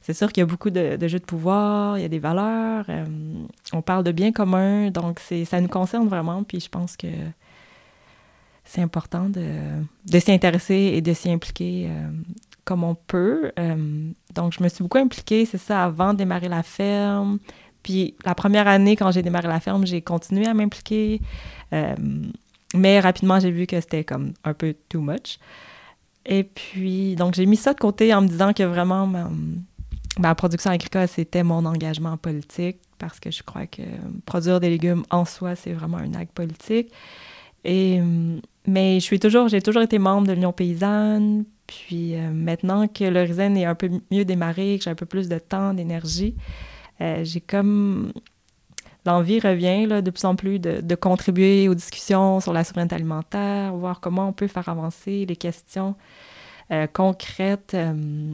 C'est 0.01 0.13
sûr 0.13 0.31
qu'il 0.31 0.41
y 0.41 0.43
a 0.43 0.47
beaucoup 0.47 0.69
de, 0.69 0.97
jeux 1.07 1.19
de 1.19 1.25
pouvoir, 1.25 1.97
il 1.97 2.01
y 2.01 2.05
a 2.05 2.07
des 2.09 2.19
valeurs, 2.19 2.85
euh, 2.89 3.05
on 3.73 3.81
parle 3.81 4.03
de 4.03 4.11
bien 4.11 4.31
commun, 4.31 4.89
donc 4.89 5.19
ça 5.19 5.61
nous 5.61 5.67
concerne 5.67 6.07
vraiment, 6.07 6.43
puis 6.43 6.59
je 6.59 6.69
pense 6.69 6.97
que 6.97 7.07
c'est 8.63 8.81
important 8.81 9.29
de, 9.29 9.45
de 10.05 10.19
s'y 10.19 10.31
intéresser 10.31 10.93
et 10.95 11.01
de 11.01 11.13
s'y 11.13 11.31
impliquer 11.31 11.87
euh, 11.89 12.09
comme 12.65 12.83
on 12.83 12.95
peut. 12.95 13.51
Euh, 13.59 14.11
donc, 14.33 14.53
je 14.53 14.63
me 14.63 14.69
suis 14.69 14.83
beaucoup 14.83 14.99
impliquée, 14.99 15.45
c'est 15.45 15.57
ça, 15.57 15.83
avant 15.85 16.13
de 16.13 16.19
démarrer 16.19 16.49
la 16.49 16.63
ferme. 16.63 17.39
Puis, 17.83 18.15
la 18.25 18.35
première 18.35 18.67
année, 18.67 18.95
quand 18.95 19.11
j'ai 19.11 19.21
démarré 19.21 19.47
la 19.47 19.59
ferme, 19.59 19.85
j'ai 19.85 20.01
continué 20.01 20.47
à 20.47 20.53
m'impliquer. 20.53 21.21
mais 22.73 22.99
rapidement, 22.99 23.39
j'ai 23.39 23.51
vu 23.51 23.67
que 23.67 23.79
c'était 23.79 24.03
comme 24.03 24.33
un 24.43 24.53
peu 24.53 24.75
too 24.89 25.01
much. 25.01 25.39
Et 26.25 26.43
puis, 26.43 27.15
donc, 27.15 27.33
j'ai 27.33 27.45
mis 27.45 27.55
ça 27.55 27.73
de 27.73 27.79
côté 27.79 28.13
en 28.13 28.21
me 28.21 28.27
disant 28.27 28.53
que 28.53 28.63
vraiment, 28.63 29.07
ma, 30.17 30.35
production 30.35 30.71
agricole, 30.71 31.07
c'était 31.07 31.43
mon 31.43 31.65
engagement 31.65 32.17
politique 32.17 32.77
parce 32.97 33.19
que 33.19 33.31
je 33.31 33.41
crois 33.43 33.65
que 33.65 33.81
produire 34.25 34.59
des 34.59 34.69
légumes 34.69 35.03
en 35.09 35.25
soi, 35.25 35.55
c'est 35.55 35.73
vraiment 35.73 35.97
un 35.97 36.13
acte 36.13 36.33
politique. 36.33 36.91
Et, 37.63 38.01
mais 38.67 38.99
je 38.99 39.05
suis 39.05 39.19
toujours, 39.19 39.47
j'ai 39.47 39.61
toujours 39.61 39.81
été 39.81 39.97
membre 39.99 40.27
de 40.27 40.33
l'Union 40.33 40.51
paysanne. 40.51 41.45
Puis 41.67 42.15
euh, 42.15 42.31
maintenant 42.31 42.87
que 42.87 43.03
le 43.03 43.19
raisin 43.19 43.53
est 43.55 43.65
un 43.65 43.75
peu 43.75 43.89
mieux 44.11 44.25
démarré, 44.25 44.77
que 44.77 44.83
j'ai 44.83 44.89
un 44.89 44.95
peu 44.95 45.05
plus 45.05 45.29
de 45.29 45.37
temps, 45.37 45.73
d'énergie, 45.73 46.35
euh, 46.99 47.23
j'ai 47.23 47.41
comme 47.41 48.11
l'envie 49.09 49.39
revient 49.39 49.85
là, 49.85 50.01
de 50.01 50.11
plus 50.11 50.25
en 50.25 50.35
plus 50.35 50.59
de, 50.59 50.95
contribuer 50.95 51.67
aux 51.67 51.75
discussions 51.75 52.39
sur 52.39 52.53
la 52.53 52.63
souveraineté 52.63 52.95
alimentaire, 52.95 53.73
voir 53.73 53.99
comment 53.99 54.27
on 54.27 54.33
peut 54.33 54.47
faire 54.47 54.69
avancer 54.69 55.25
les 55.25 55.35
questions 55.35 55.95
euh, 56.71 56.87
concrètes, 56.87 57.73
euh, 57.73 58.33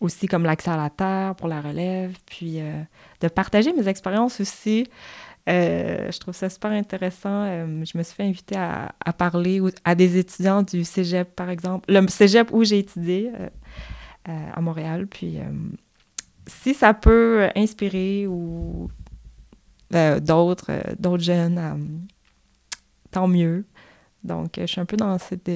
aussi 0.00 0.26
comme 0.26 0.44
l'accès 0.44 0.70
à 0.70 0.76
la 0.76 0.90
terre 0.90 1.34
pour 1.34 1.48
la 1.48 1.60
relève, 1.60 2.14
puis 2.26 2.60
euh, 2.60 2.82
de 3.20 3.28
partager 3.28 3.72
mes 3.72 3.88
expériences 3.88 4.40
aussi. 4.40 4.86
je 5.46 6.18
trouve 6.18 6.34
ça 6.34 6.48
super 6.48 6.70
intéressant. 6.70 7.46
je 7.84 7.98
me 7.98 8.02
suis 8.02 8.14
fait 8.14 8.24
inviter 8.24 8.56
à, 8.56 8.94
à, 9.04 9.12
parler 9.12 9.60
à 9.84 9.94
des 9.94 10.16
étudiants 10.18 10.62
du 10.62 10.84
cégep, 10.84 11.34
par 11.34 11.50
exemple, 11.50 11.92
le 11.92 12.06
cégep 12.08 12.50
où 12.52 12.64
j'ai 12.64 12.78
étudié 12.78 13.30
à 14.26 14.60
Montréal. 14.60 15.06
Puis 15.06 15.38
si 16.46 16.72
ça 16.74 16.94
peut 16.94 17.48
inspirer 17.54 18.26
ou 18.26 18.88
euh, 19.94 20.20
d'autres, 20.20 20.70
euh, 20.70 20.82
d'autres 20.98 21.22
jeunes, 21.22 21.58
euh, 21.58 21.74
tant 23.10 23.28
mieux. 23.28 23.64
Donc, 24.22 24.54
je 24.58 24.66
suis 24.66 24.80
un 24.80 24.84
peu 24.84 24.96
dans 24.96 25.18
cette, 25.18 25.50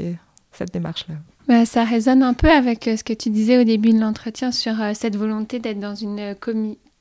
cette 0.52 0.72
démarche-là. 0.72 1.14
Bah, 1.46 1.64
ça 1.64 1.84
résonne 1.84 2.22
un 2.22 2.34
peu 2.34 2.50
avec 2.50 2.84
ce 2.84 3.02
que 3.02 3.14
tu 3.14 3.30
disais 3.30 3.58
au 3.58 3.64
début 3.64 3.92
de 3.92 4.00
l'entretien 4.00 4.52
sur 4.52 4.74
cette 4.94 5.16
volonté 5.16 5.58
d'être 5.58 5.80
dans 5.80 5.94
une 5.94 6.36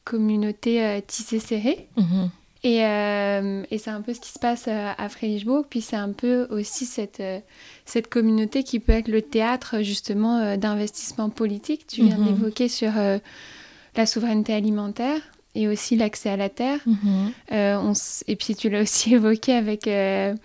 communauté 0.05 1.03
tissée 1.05 1.39
serrée. 1.39 1.89
Mm-hmm. 1.97 2.29
Et, 2.63 2.77
et 3.69 3.77
c'est 3.77 3.89
un 3.89 3.99
peu 3.99 4.13
ce 4.13 4.21
qui 4.21 4.29
se 4.31 4.39
passe 4.39 4.69
à 4.69 5.09
Fredericksburg. 5.09 5.65
Puis 5.69 5.81
c'est 5.81 5.97
un 5.97 6.13
peu 6.13 6.47
aussi 6.49 6.85
cette, 6.85 7.21
cette 7.83 8.07
communauté 8.07 8.63
qui 8.63 8.79
peut 8.79 8.93
être 8.93 9.09
le 9.09 9.21
théâtre 9.21 9.81
justement 9.81 10.55
d'investissement 10.55 11.29
politique. 11.29 11.85
Tu 11.85 12.03
viens 12.03 12.17
mm-hmm. 12.17 12.23
d'évoquer 12.23 12.69
sur 12.69 12.93
la 13.97 14.05
souveraineté 14.05 14.53
alimentaire 14.53 15.19
et 15.57 15.67
aussi 15.67 15.97
l'accès 15.97 16.29
à 16.29 16.37
la 16.37 16.49
terre. 16.49 16.79
Mhm. 16.85 17.31
Euh, 17.51 17.93
et 18.27 18.35
puis 18.35 18.55
tu 18.55 18.69
l'as 18.69 18.81
aussi 18.83 19.15
évoqué 19.15 19.53
avec 19.53 19.87
euh, 19.87 20.35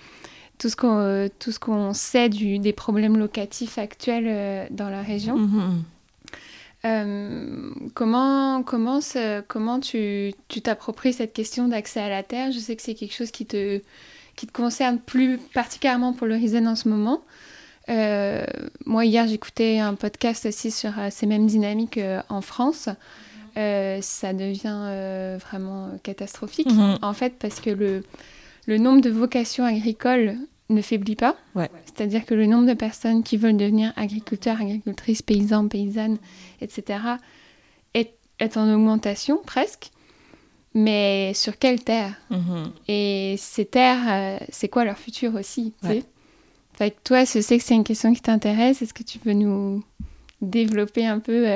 tout 0.58 0.70
ce 0.70 0.76
qu'on 0.76 0.98
euh, 0.98 1.28
tout 1.38 1.52
ce 1.52 1.58
qu'on 1.58 1.92
sait 1.92 2.30
du, 2.30 2.58
des 2.58 2.72
problèmes 2.72 3.18
locatifs 3.18 3.78
actuels 3.78 4.68
dans 4.70 4.88
la 4.88 5.02
région. 5.02 5.36
Mhm. 5.36 5.84
comment 7.94 8.62
comment, 8.62 9.00
comment 9.46 9.80
tu 9.80 10.32
t'appropries 10.62 11.12
cette 11.12 11.34
question 11.34 11.68
d'accès 11.68 12.00
à 12.00 12.08
la 12.08 12.22
terre? 12.22 12.50
Je 12.50 12.58
sais 12.58 12.74
que 12.74 12.82
c'est 12.82 12.94
quelque 12.94 13.14
chose 13.14 13.30
qui 13.30 13.44
te, 13.44 13.82
qui 14.34 14.46
te 14.46 14.52
concerne 14.52 14.98
plus 14.98 15.38
particulièrement 15.52 16.14
pour 16.14 16.26
le 16.26 16.34
Risen 16.36 16.66
en 16.66 16.74
ce 16.74 16.88
moment. 16.88 17.22
moi, 18.86 19.04
hier, 19.04 19.26
j'écoutais 19.28 19.78
un 19.78 19.94
podcast 19.94 20.46
aussi 20.46 20.70
sur 20.70 20.92
ces 21.10 21.26
mêmes 21.26 21.46
dynamiques 21.46 22.00
en 22.30 22.40
France. 22.40 22.88
Euh, 23.56 23.98
ça 24.00 24.32
devient 24.32 24.80
euh, 24.86 25.38
vraiment 25.38 25.90
catastrophique, 26.02 26.72
mhm. 26.72 26.98
en 27.02 27.12
fait, 27.12 27.34
parce 27.38 27.60
que 27.60 27.70
le, 27.70 28.02
le 28.66 28.78
nombre 28.78 29.00
de 29.02 29.10
vocations 29.10 29.64
agricoles 29.64 30.36
ne 30.70 30.80
faiblit 30.80 31.16
pas. 31.16 31.36
C'est-à-dire 31.84 32.24
que 32.24 32.34
le 32.34 32.46
nombre 32.46 32.66
de 32.66 32.72
personnes 32.72 33.22
qui 33.22 33.36
veulent 33.36 33.58
devenir 33.58 33.92
agriculteurs, 33.96 34.60
agricultrices, 34.60 35.20
paysans, 35.20 35.68
paysannes, 35.68 36.16
etc., 36.62 37.00
est, 37.92 38.14
est 38.38 38.56
en 38.56 38.72
augmentation 38.72 39.38
presque. 39.44 39.90
Mais 40.74 41.34
sur 41.34 41.58
quelle 41.58 41.84
terre? 41.84 42.14
Mhm. 42.30 42.72
Et 42.88 43.34
ces 43.38 43.66
terres, 43.66 44.04
euh, 44.08 44.38
c'est 44.48 44.68
quoi 44.68 44.84
leur 44.84 44.96
futur 44.96 45.34
aussi 45.34 45.74
fait, 45.82 46.96
Toi, 47.04 47.24
je 47.24 47.40
sais 47.40 47.58
que 47.58 47.64
c'est 47.64 47.74
une 47.74 47.84
question 47.84 48.14
qui 48.14 48.22
t'intéresse. 48.22 48.80
Est-ce 48.80 48.94
que 48.94 49.02
tu 49.02 49.18
peux 49.18 49.34
nous 49.34 49.84
développer 50.40 51.04
un 51.06 51.18
peu 51.18 51.46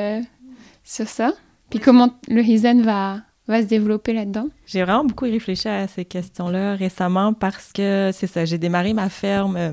sur 0.84 1.08
ça? 1.08 1.32
Puis 1.70 1.80
comment 1.80 2.10
le 2.28 2.40
Risen 2.40 2.82
va, 2.82 3.20
va 3.48 3.62
se 3.62 3.66
développer 3.66 4.12
là-dedans? 4.12 4.48
J'ai 4.66 4.82
vraiment 4.82 5.04
beaucoup 5.04 5.24
réfléchi 5.24 5.68
à 5.68 5.86
ces 5.88 6.04
questions-là 6.04 6.74
récemment 6.74 7.32
parce 7.32 7.72
que 7.72 8.10
c'est 8.12 8.26
ça, 8.26 8.44
j'ai 8.44 8.58
démarré 8.58 8.92
ma 8.92 9.08
ferme 9.08 9.56
euh, 9.56 9.72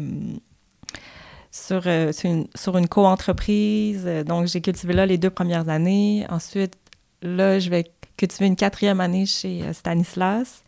sur, 1.52 1.84
euh, 1.86 2.12
sur, 2.12 2.30
une, 2.30 2.48
sur 2.56 2.80
co-entreprise. 2.90 4.06
Donc, 4.26 4.48
j'ai 4.48 4.62
cultivé 4.62 4.94
là 4.94 5.06
les 5.06 5.18
deux 5.18 5.30
premières 5.30 5.70
années. 5.70 6.26
Ensuite, 6.30 6.76
là, 7.22 7.60
je 7.60 7.70
vais 7.70 7.86
cultiver 8.18 8.48
une 8.48 8.56
quatrième 8.56 9.00
année 9.00 9.26
chez 9.26 9.64
euh, 9.64 9.74
Stanislas. 9.74 10.64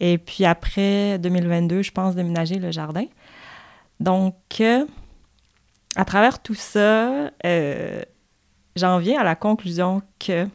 Et 0.00 0.18
puis 0.18 0.44
après 0.44 1.18
2022, 1.18 1.82
je 1.82 1.92
pense 1.92 2.14
déménager 2.14 2.56
le 2.56 2.72
jardin. 2.72 3.04
Donc, 4.00 4.34
à 5.94 6.04
travers 6.04 6.42
tout 6.42 6.56
ça, 6.56 7.30
j'en 8.76 8.98
viens 8.98 9.20
à 9.20 9.24
la 9.24 9.34
conclusion 9.34 10.02
que, 10.18 10.46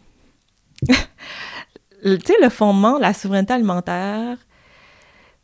tu 0.87 0.93
sais, 2.03 2.35
le 2.41 2.49
fondement 2.49 2.97
de 2.97 3.01
la 3.01 3.13
souveraineté 3.13 3.53
alimentaire, 3.53 4.37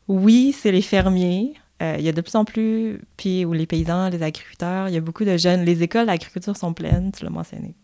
oui, 0.08 0.56
c'est 0.58 0.72
les 0.72 0.82
fermiers. 0.82 1.54
Euh, 1.82 1.96
il 2.00 2.06
y 2.06 2.10
a 2.10 2.14
de 2.14 2.22
plus 2.22 2.36
en 2.36 2.46
plus, 2.46 3.02
puis 3.18 3.46
les 3.46 3.66
paysans, 3.66 4.10
les 4.10 4.24
agriculteurs, 4.24 4.88
il 4.88 4.94
y 4.94 4.98
a 4.98 5.02
beaucoup 5.02 5.26
de 5.26 5.36
jeunes. 5.36 5.66
Les 5.66 5.84
écoles 5.84 6.06
d'agriculture 6.06 6.56
sont 6.56 6.74
pleines, 6.74 7.12
tu 7.12 7.24
l'as 7.26 7.30
mentionné. 7.30 7.76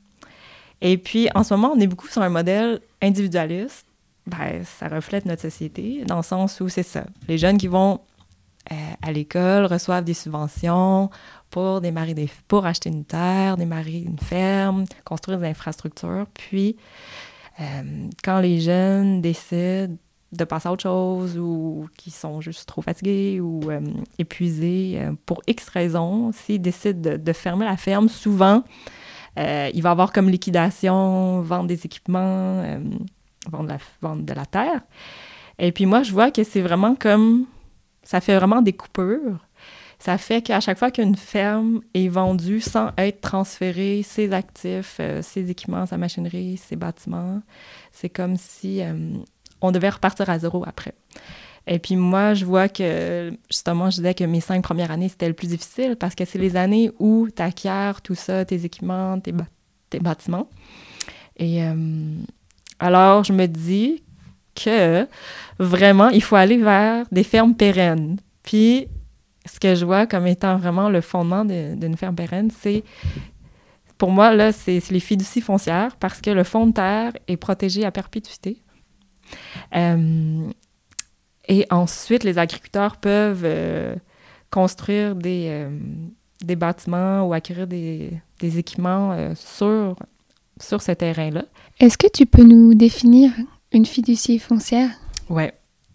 Et 0.82 0.98
puis, 0.98 1.30
en 1.36 1.44
ce 1.44 1.54
moment, 1.54 1.74
on 1.76 1.80
est 1.80 1.88
beaucoup 1.88 2.08
sur 2.08 2.22
un 2.22 2.30
modèle 2.30 2.80
individualiste. 3.02 3.86
Ben, 4.28 4.64
ça 4.64 4.88
reflète 4.88 5.26
notre 5.26 5.42
société, 5.42 6.04
dans 6.06 6.18
le 6.18 6.24
sens 6.24 6.60
où 6.62 6.70
c'est 6.70 6.84
ça. 6.84 7.06
Les 7.28 7.38
jeunes 7.38 7.58
qui 7.58 7.68
vont 7.68 8.00
euh, 8.72 8.76
à 9.02 9.12
l'école 9.12 9.66
reçoivent 9.66 10.04
des 10.04 10.14
subventions, 10.14 11.10
pour 11.50 11.82
démarrer 11.82 12.14
des, 12.14 12.30
pour 12.48 12.66
acheter 12.66 12.90
une 12.90 13.04
terre, 13.04 13.58
démarrer 13.58 14.04
une 14.06 14.20
ferme, 14.20 14.86
construire 15.04 15.40
des 15.40 15.48
infrastructures. 15.48 16.28
Puis, 16.34 16.78
euh, 17.60 18.08
quand 18.24 18.40
les 18.40 18.62
jeunes 18.62 19.22
décident 19.22 19.94
de 20.32 20.44
passer 20.46 20.70
à 20.70 20.72
autre 20.72 20.84
chose 20.84 21.38
ou 21.38 21.90
qui 21.98 22.10
sont 22.10 22.40
juste 22.40 22.68
trop 22.68 22.82
fatigués 22.82 23.42
ou 23.42 23.70
euh, 23.70 23.82
épuisés 24.18 25.02
pour 25.26 25.42
X 25.48 25.68
raisons, 25.68 26.32
s'ils 26.32 26.62
décident 26.62 27.18
de, 27.18 27.34
fermer 27.34 27.66
la 27.66 27.76
ferme, 27.76 28.08
souvent, 28.08 28.64
il 29.36 29.82
va 29.82 29.90
y 29.90 29.92
avoir 29.92 30.14
comme 30.14 30.30
liquidation, 30.30 31.42
vendre 31.42 31.68
des 31.68 31.86
équipements, 31.86 32.64
vendre, 33.52 33.70
la, 33.70 33.78
vendre 34.02 34.24
de 34.24 34.34
la 34.34 34.46
terre. 34.46 34.82
Et 35.60 35.72
puis 35.72 35.86
moi, 35.86 36.04
je 36.04 36.12
vois 36.14 36.32
que 36.32 36.44
c'est 36.44 36.62
vraiment 36.62 36.96
comme... 36.96 37.46
Ça 38.04 38.22
fait 38.22 38.36
vraiment 38.36 38.62
des 38.62 38.74
coupures 38.74 39.40
ça 40.02 40.18
fait 40.18 40.42
qu'à 40.42 40.60
chaque 40.60 40.80
fois 40.80 40.90
qu'une 40.90 41.16
ferme 41.16 41.82
est 41.94 42.08
vendue 42.08 42.60
sans 42.60 42.90
être 42.98 43.22
transférée, 43.22 44.02
ses 44.04 44.34
actifs, 44.34 44.98
euh, 45.00 45.22
ses 45.22 45.52
équipements, 45.52 45.86
sa 45.86 45.98
machinerie, 45.98 46.58
ses 46.58 46.76
bâtiments, 46.76 47.44
c'est 47.92 48.10
comme 48.10 48.36
si 48.36 48.82
euh, 48.82 48.96
on 49.62 49.72
devait 49.72 49.90
repartir 49.90 50.28
à 50.32 50.40
zéro 50.40 50.64
après. 50.66 50.96
Et 51.68 51.78
puis 51.78 51.98
moi, 51.98 52.34
je 52.34 52.46
vois 52.46 52.68
que, 52.68 53.32
justement, 53.52 53.92
je 53.92 53.98
disais 53.98 54.16
que 54.16 54.24
mes 54.24 54.42
cinq 54.42 54.64
premières 54.64 54.90
années, 54.90 55.08
c'était 55.08 55.28
le 55.28 55.36
plus 55.36 55.50
difficile 55.50 55.96
parce 55.96 56.16
que 56.16 56.26
c'est 56.26 56.40
les 56.40 56.56
années 56.56 56.90
où 56.98 57.28
tu 57.34 57.40
acquiers 57.40 57.92
tout 58.04 58.16
ça, 58.16 58.44
tes 58.44 58.66
équipements, 58.66 59.20
tes, 59.20 60.00
bâtiments. 60.00 60.50
Et 61.38 61.64
euh, 61.64 62.16
alors, 62.80 63.24
je 63.24 63.34
me 63.34 63.46
dis 63.46 64.02
que 64.56 65.08
vraiment, 65.60 66.10
il 66.10 66.24
faut 66.24 66.36
aller 66.36 66.58
vers 66.58 67.06
des 67.12 67.24
fermes 67.24 67.56
pérennes. 67.56 68.18
Puis, 68.44 68.88
ce 69.46 69.60
que 69.60 69.76
je 69.76 69.86
vois 69.86 70.06
comme 70.06 70.28
étant 70.28 70.58
vraiment 70.58 70.90
le 70.90 71.02
fondement 71.02 71.46
d'une 71.46 71.98
ferme 71.98 72.16
pérenne, 72.16 72.52
c'est 72.52 72.84
pour 73.98 74.12
moi, 74.12 74.34
là, 74.34 74.52
c'est 74.52 74.82
les 74.90 75.00
fiducies 75.00 75.42
foncières 75.42 75.96
parce 75.98 76.22
que 76.22 76.32
le 76.32 76.44
fond 76.44 76.66
de 76.66 76.74
terre 76.74 77.14
est 77.28 77.38
protégé 77.38 77.86
à 77.86 77.92
perpétuité. 77.92 78.58
Euh, 79.76 80.50
et 81.48 81.68
ensuite, 81.70 82.24
les 82.24 82.40
agriculteurs 82.40 82.98
peuvent 82.98 83.44
euh, 83.44 83.96
construire 84.50 85.16
des, 85.16 85.48
euh, 85.50 85.70
des 86.44 86.56
bâtiments 86.56 87.28
ou 87.28 87.34
acquérir 87.34 87.68
des, 87.68 88.12
des 88.40 88.58
équipements 88.58 89.36
sur, 89.36 89.96
sur 90.60 90.82
ce 90.82 90.94
terrain-là. 90.94 91.46
Est-ce 91.80 91.98
que 91.98 92.08
tu 92.08 92.26
peux 92.26 92.44
nous 92.44 92.74
définir 92.74 93.32
une 93.72 93.86
fiducie 93.86 94.40
foncière? 94.40 94.90
Oui. 95.30 95.44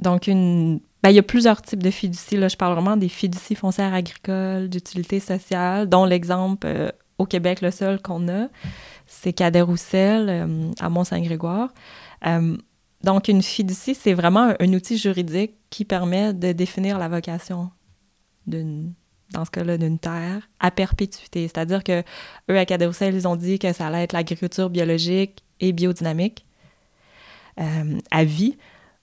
Donc, 0.00 0.26
une... 0.26 0.80
Ben, 1.02 1.10
il 1.10 1.16
y 1.16 1.18
a 1.18 1.22
plusieurs 1.22 1.62
types 1.62 1.82
de 1.82 1.90
fiducies. 1.90 2.36
Là. 2.36 2.48
Je 2.48 2.56
parle 2.56 2.74
vraiment 2.74 2.96
des 2.96 3.08
fiducies 3.08 3.54
foncières 3.54 3.94
agricoles, 3.94 4.68
d'utilité 4.68 5.20
sociale, 5.20 5.88
dont 5.88 6.04
l'exemple 6.04 6.66
euh, 6.66 6.90
au 7.18 7.26
Québec, 7.26 7.60
le 7.60 7.70
seul 7.70 8.00
qu'on 8.00 8.28
a, 8.28 8.48
c'est 9.06 9.32
Cadet-Roussel 9.32 10.26
euh, 10.28 10.70
à 10.80 10.88
Mont-Saint-Grégoire. 10.88 11.72
donc, 13.04 13.28
une 13.28 13.42
fiducie, 13.42 13.94
c'est 13.94 14.14
vraiment 14.14 14.54
un, 14.58 14.72
outil 14.72 14.98
juridique 14.98 15.54
qui 15.70 15.84
permet 15.84 16.32
de 16.32 16.52
définir 16.52 16.98
la 16.98 17.08
vocation 17.08 17.70
d'une 18.46 18.92
dans 19.32 19.44
ce 19.44 19.50
cas-là, 19.50 19.76
d'une 19.76 19.98
terre 19.98 20.48
à 20.60 20.70
perpétuité. 20.70 21.48
C'est-à-dire 21.48 21.82
que 21.82 22.04
eux, 22.48 22.58
à 22.58 22.64
Cadet-Roussel, 22.64 23.12
ils 23.12 23.26
ont 23.26 23.34
dit 23.34 23.58
que 23.58 23.72
ça 23.72 23.88
allait 23.88 24.04
être 24.04 24.12
l'agriculture 24.12 24.70
biologique 24.70 25.42
et 25.58 25.72
biodynamique 25.72 26.45
euh, 27.58 27.98
à 28.10 28.24
vie. 28.24 28.58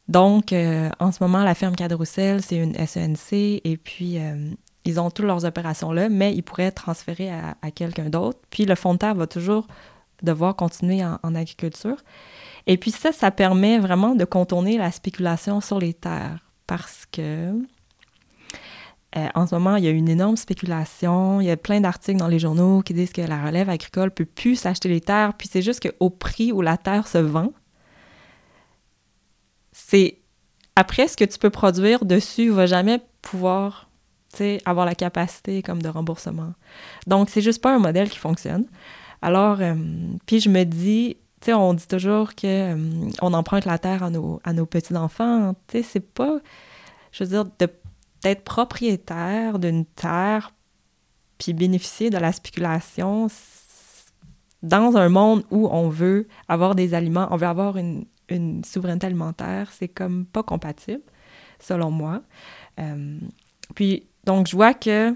Donc, 0.08 0.54
euh, 0.54 0.90
en 1.00 1.12
ce 1.12 1.24
moment, 1.24 1.44
la 1.44 1.56
ferme 1.56 1.76
Cadet-Roussel, 1.76 2.44
c'est 2.44 2.58
une 2.58 2.76
SENC 2.76 3.34
et 3.34 3.80
puis 3.84 4.20
euh, 4.20 4.52
ils 4.86 5.00
ont 5.00 5.10
toutes 5.10 5.26
leurs 5.26 5.46
opérations 5.46 5.92
là, 5.92 6.08
mais 6.08 6.36
ils 6.36 6.44
pourraient 6.44 6.72
transférer 6.72 7.32
à, 7.32 7.72
quelqu'un 7.72 8.10
d'autre. 8.10 8.38
Puis 8.52 8.66
le 8.66 8.76
fond 8.76 8.94
de 8.94 9.00
terre 9.00 9.16
va 9.16 9.26
toujours 9.26 9.68
devoir 10.22 10.56
continuer 10.56 11.04
en, 11.04 11.36
agriculture. 11.36 11.98
Et 12.68 12.78
puis 12.78 12.92
ça, 12.92 13.12
ça 13.12 13.32
permet 13.32 13.80
vraiment 13.80 14.14
de 14.14 14.24
contourner 14.24 14.78
la 14.78 14.92
spéculation 14.92 15.60
sur 15.60 15.80
les 15.80 15.94
terres 15.94 16.40
parce 16.68 17.06
que 17.12 17.54
en 19.36 19.46
ce 19.46 19.54
moment, 19.54 19.76
il 19.76 19.84
y 19.84 19.88
a 19.88 19.92
une 19.92 20.10
énorme 20.10 20.38
spéculation. 20.38 21.40
Il 21.40 21.46
y 21.46 21.52
a 21.52 21.58
plein 21.58 21.82
d'articles 21.82 22.18
dans 22.18 22.28
les 22.28 22.40
journaux 22.40 22.82
qui 22.82 22.96
disent 22.96 23.14
que 23.14 23.22
la 23.22 23.46
relève 23.46 23.70
agricole 23.70 24.10
peut 24.10 24.26
plus 24.26 24.56
s'acheter 24.56 24.90
les 24.90 25.02
terres. 25.02 25.36
Puis 25.36 25.48
c'est 25.52 25.62
juste 25.62 25.88
qu'au 25.88 26.10
prix 26.10 26.52
où 26.52 26.62
la 26.62 26.78
terre 26.78 27.08
se 27.08 27.20
vend, 27.20 27.52
c'est 29.74 30.20
après 30.76 31.08
ce 31.08 31.18
que 31.18 31.26
tu 31.26 31.38
peux 31.38 31.50
produire 31.50 32.06
dessus 32.06 32.50
va 32.50 32.66
jamais 32.66 33.02
pouvoir 33.22 33.90
avoir 34.66 34.86
la 34.86 34.96
capacité 34.96 35.62
comme 35.62 35.82
de 35.82 35.90
remboursement. 35.90 36.54
Donc, 37.08 37.30
c'est 37.30 37.42
juste 37.42 37.62
pas 37.62 37.76
un 37.76 37.80
modèle 37.80 38.10
qui 38.10 38.18
fonctionne. 38.18 38.66
Alors, 39.22 39.62
euh, 39.62 39.76
puis 40.26 40.40
je 40.40 40.50
me 40.50 40.64
dis, 40.64 41.18
tu 41.40 41.46
sais, 41.46 41.54
on 41.54 41.74
dit 41.74 41.88
toujours 41.88 42.36
que 42.36 42.74
euh, 42.74 43.10
on 43.22 43.34
emprunte 43.34 43.66
la 43.66 43.78
terre 43.78 44.04
à 44.04 44.10
nos, 44.10 44.66
petits-enfants. 44.66 45.56
Tu 45.68 45.78
sais, 45.78 45.84
c'est 45.84 46.00
pas, 46.14 46.40
je 47.12 47.24
veux 47.24 47.30
dire, 47.30 47.46
d'être 48.22 48.44
propriétaire 48.44 49.60
d'une 49.60 49.86
terre 49.86 50.52
puis 51.38 51.54
bénéficier 51.54 52.10
de 52.10 52.18
la 52.18 52.32
spéculation 52.32 53.28
dans 54.62 54.96
un 54.96 55.10
monde 55.10 55.44
où 55.52 55.68
on 55.68 55.90
veut 55.90 56.28
avoir 56.48 56.74
des 56.74 56.94
aliments, 56.94 57.28
on 57.32 57.36
veut 57.36 57.48
avoir 57.48 57.78
une, 57.78 58.06
souveraineté 58.66 59.08
alimentaire, 59.08 59.72
c'est 59.72 59.88
comme 59.88 60.26
pas 60.26 60.44
compatible, 60.44 61.04
selon 61.60 61.92
moi. 61.92 62.22
Euh, 62.80 63.20
puis, 63.76 64.08
donc, 64.26 64.48
je 64.48 64.56
vois 64.56 64.74
que 64.74 65.16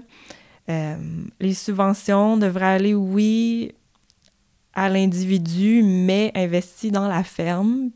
euh, 0.68 0.96
les 1.40 1.54
subventions 1.54 2.36
devraient 2.36 2.66
aller, 2.66 2.94
oui, 2.94 3.72
à 4.74 4.88
l'individu, 4.88 5.82
mais 5.82 6.30
investi 6.34 6.90
dans 6.90 7.08
la 7.08 7.24
ferme, 7.24 7.90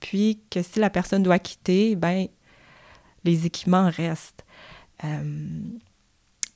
puis 0.00 0.40
que 0.50 0.62
si 0.62 0.78
la 0.78 0.90
personne 0.90 1.22
doit 1.22 1.38
quitter, 1.38 1.96
ben 1.96 2.28
les 3.24 3.46
équipements 3.46 3.90
restent. 3.90 4.44
Euh, 5.04 5.60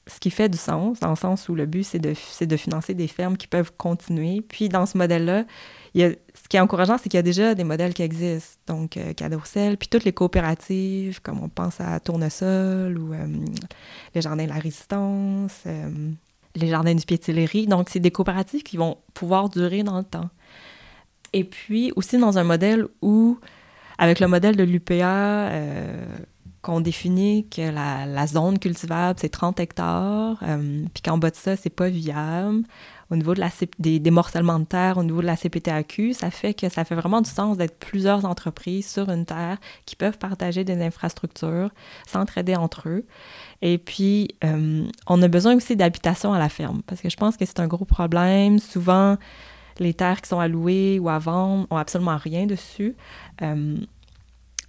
ce 0.07 0.19
qui 0.21 0.31
fait 0.31 0.49
du 0.49 0.59
sens, 0.59 1.01
dans 1.01 1.11
le 1.11 1.17
sens 1.17 1.49
où 1.49 1.55
le 1.55 1.67
but, 1.67 1.85
c'est 1.85 1.99
de, 1.99 2.15
de 2.45 2.57
financer 2.57 2.95
des 2.95 3.09
fermes 3.09 3.37
qui 3.37 3.47
peuvent 3.47 3.73
continuer. 3.77 4.41
Puis, 4.41 4.69
dans 4.69 4.87
ce 4.87 4.99
modèle-là, 4.99 5.45
ce 5.95 6.49
qui 6.49 6.57
est 6.57 6.61
encourageant, 6.61 6.97
c'est 6.99 7.09
qu'il 7.09 7.19
y 7.19 7.19
a 7.19 7.23
déjà 7.23 7.55
des 7.55 7.65
modèles 7.65 7.95
qui 7.95 8.03
existent. 8.03 8.59
Donc, 8.67 8.97
euh, 8.97 9.13
puis 9.77 9.89
toutes 9.89 10.05
les 10.05 10.13
coopératives, 10.13 11.21
comme 11.23 11.43
on 11.43 11.49
pense 11.49 11.81
à 11.81 12.01
Tournesol 12.01 12.99
ou 12.99 13.13
euh, 13.13 13.27
les 14.15 14.23
Jardins 14.23 14.45
de 14.45 14.49
la 14.49 14.59
Résistance, 14.59 15.53
euh, 15.67 16.11
les 16.55 16.69
Jardins 16.69 16.95
du 16.95 17.05
Piétillerie. 17.05 17.67
Donc, 17.67 17.89
c'est 17.91 18.01
des 18.01 18.11
coopératives 18.11 18.63
qui 18.63 18.77
vont 18.77 18.99
pouvoir 19.15 19.49
durer 19.49 19.83
dans 19.83 19.99
le 19.99 20.05
temps. 20.05 20.31
Et 21.33 21.45
puis, 21.45 21.93
aussi 21.97 22.19
dans 22.19 22.39
un 22.39 22.45
modèle 22.45 22.87
où, 23.01 23.39
avec 23.99 24.21
le 24.21 24.29
modèle 24.29 24.57
de 24.57 24.65
l'UPA, 24.65 25.51
qu'on 26.63 26.81
définit 26.81 27.49
que 27.49 27.71
la, 27.71 28.27
zone 28.27 28.59
cultivable, 28.59 29.19
c'est 29.21 29.29
30 29.29 29.61
hectares, 29.61 30.39
euh, 30.43 30.85
puis 30.95 31.03
qu'en 31.03 31.19
bas 31.19 31.31
de 31.31 31.37
ça, 31.37 31.57
c'est 31.57 31.71
pas 31.71 31.89
viable. 31.89 32.63
Au 33.13 33.17
niveau 33.17 33.35
des, 33.79 33.99
des, 33.99 34.11
morcellements 34.11 34.59
de 34.59 34.65
terre, 34.65 34.97
au 34.97 35.03
niveau 35.03 35.21
de 35.21 35.27
la 35.27 35.37
CPTAQ, 35.37 36.15
ça 36.15 36.31
fait 36.31 36.55
que 36.55 36.71
ça 36.71 36.83
fait 36.87 36.95
vraiment 36.95 37.21
du 37.21 37.29
sens 37.29 37.59
d'être 37.59 37.79
plusieurs 37.79 38.25
entreprises 38.25 38.91
sur 38.91 39.11
une 39.11 39.27
terre 39.27 39.59
qui 39.85 39.97
peuvent 39.97 40.17
partager 40.17 40.65
des 40.65 40.83
infrastructures, 40.83 41.69
s'entraider 42.07 42.57
entre 42.57 42.89
eux. 42.89 43.05
Et 43.61 43.77
puis, 43.77 44.29
euh, 44.45 44.87
on 45.07 45.21
a 45.21 45.29
besoin 45.29 45.55
aussi 45.55 45.77
d'habitation 45.77 46.33
à 46.33 46.39
la 46.39 46.49
ferme, 46.49 46.81
parce 46.87 47.03
que 47.03 47.11
je 47.11 47.19
pense 47.19 47.37
que 47.37 47.45
c'est 47.45 47.61
un 47.61 47.67
gros 47.67 47.85
problème. 47.85 48.59
Souvent, 48.59 49.19
les 49.79 49.93
terres 49.93 50.23
qui 50.23 50.31
sont 50.31 50.41
allouées 50.41 50.99
ou 50.99 51.11
à 51.11 51.19
vendre 51.19 51.67
ont 51.69 51.77
absolument 51.77 52.17
rien 52.17 52.47
dessus. 52.47 52.97
Euh, 53.43 53.77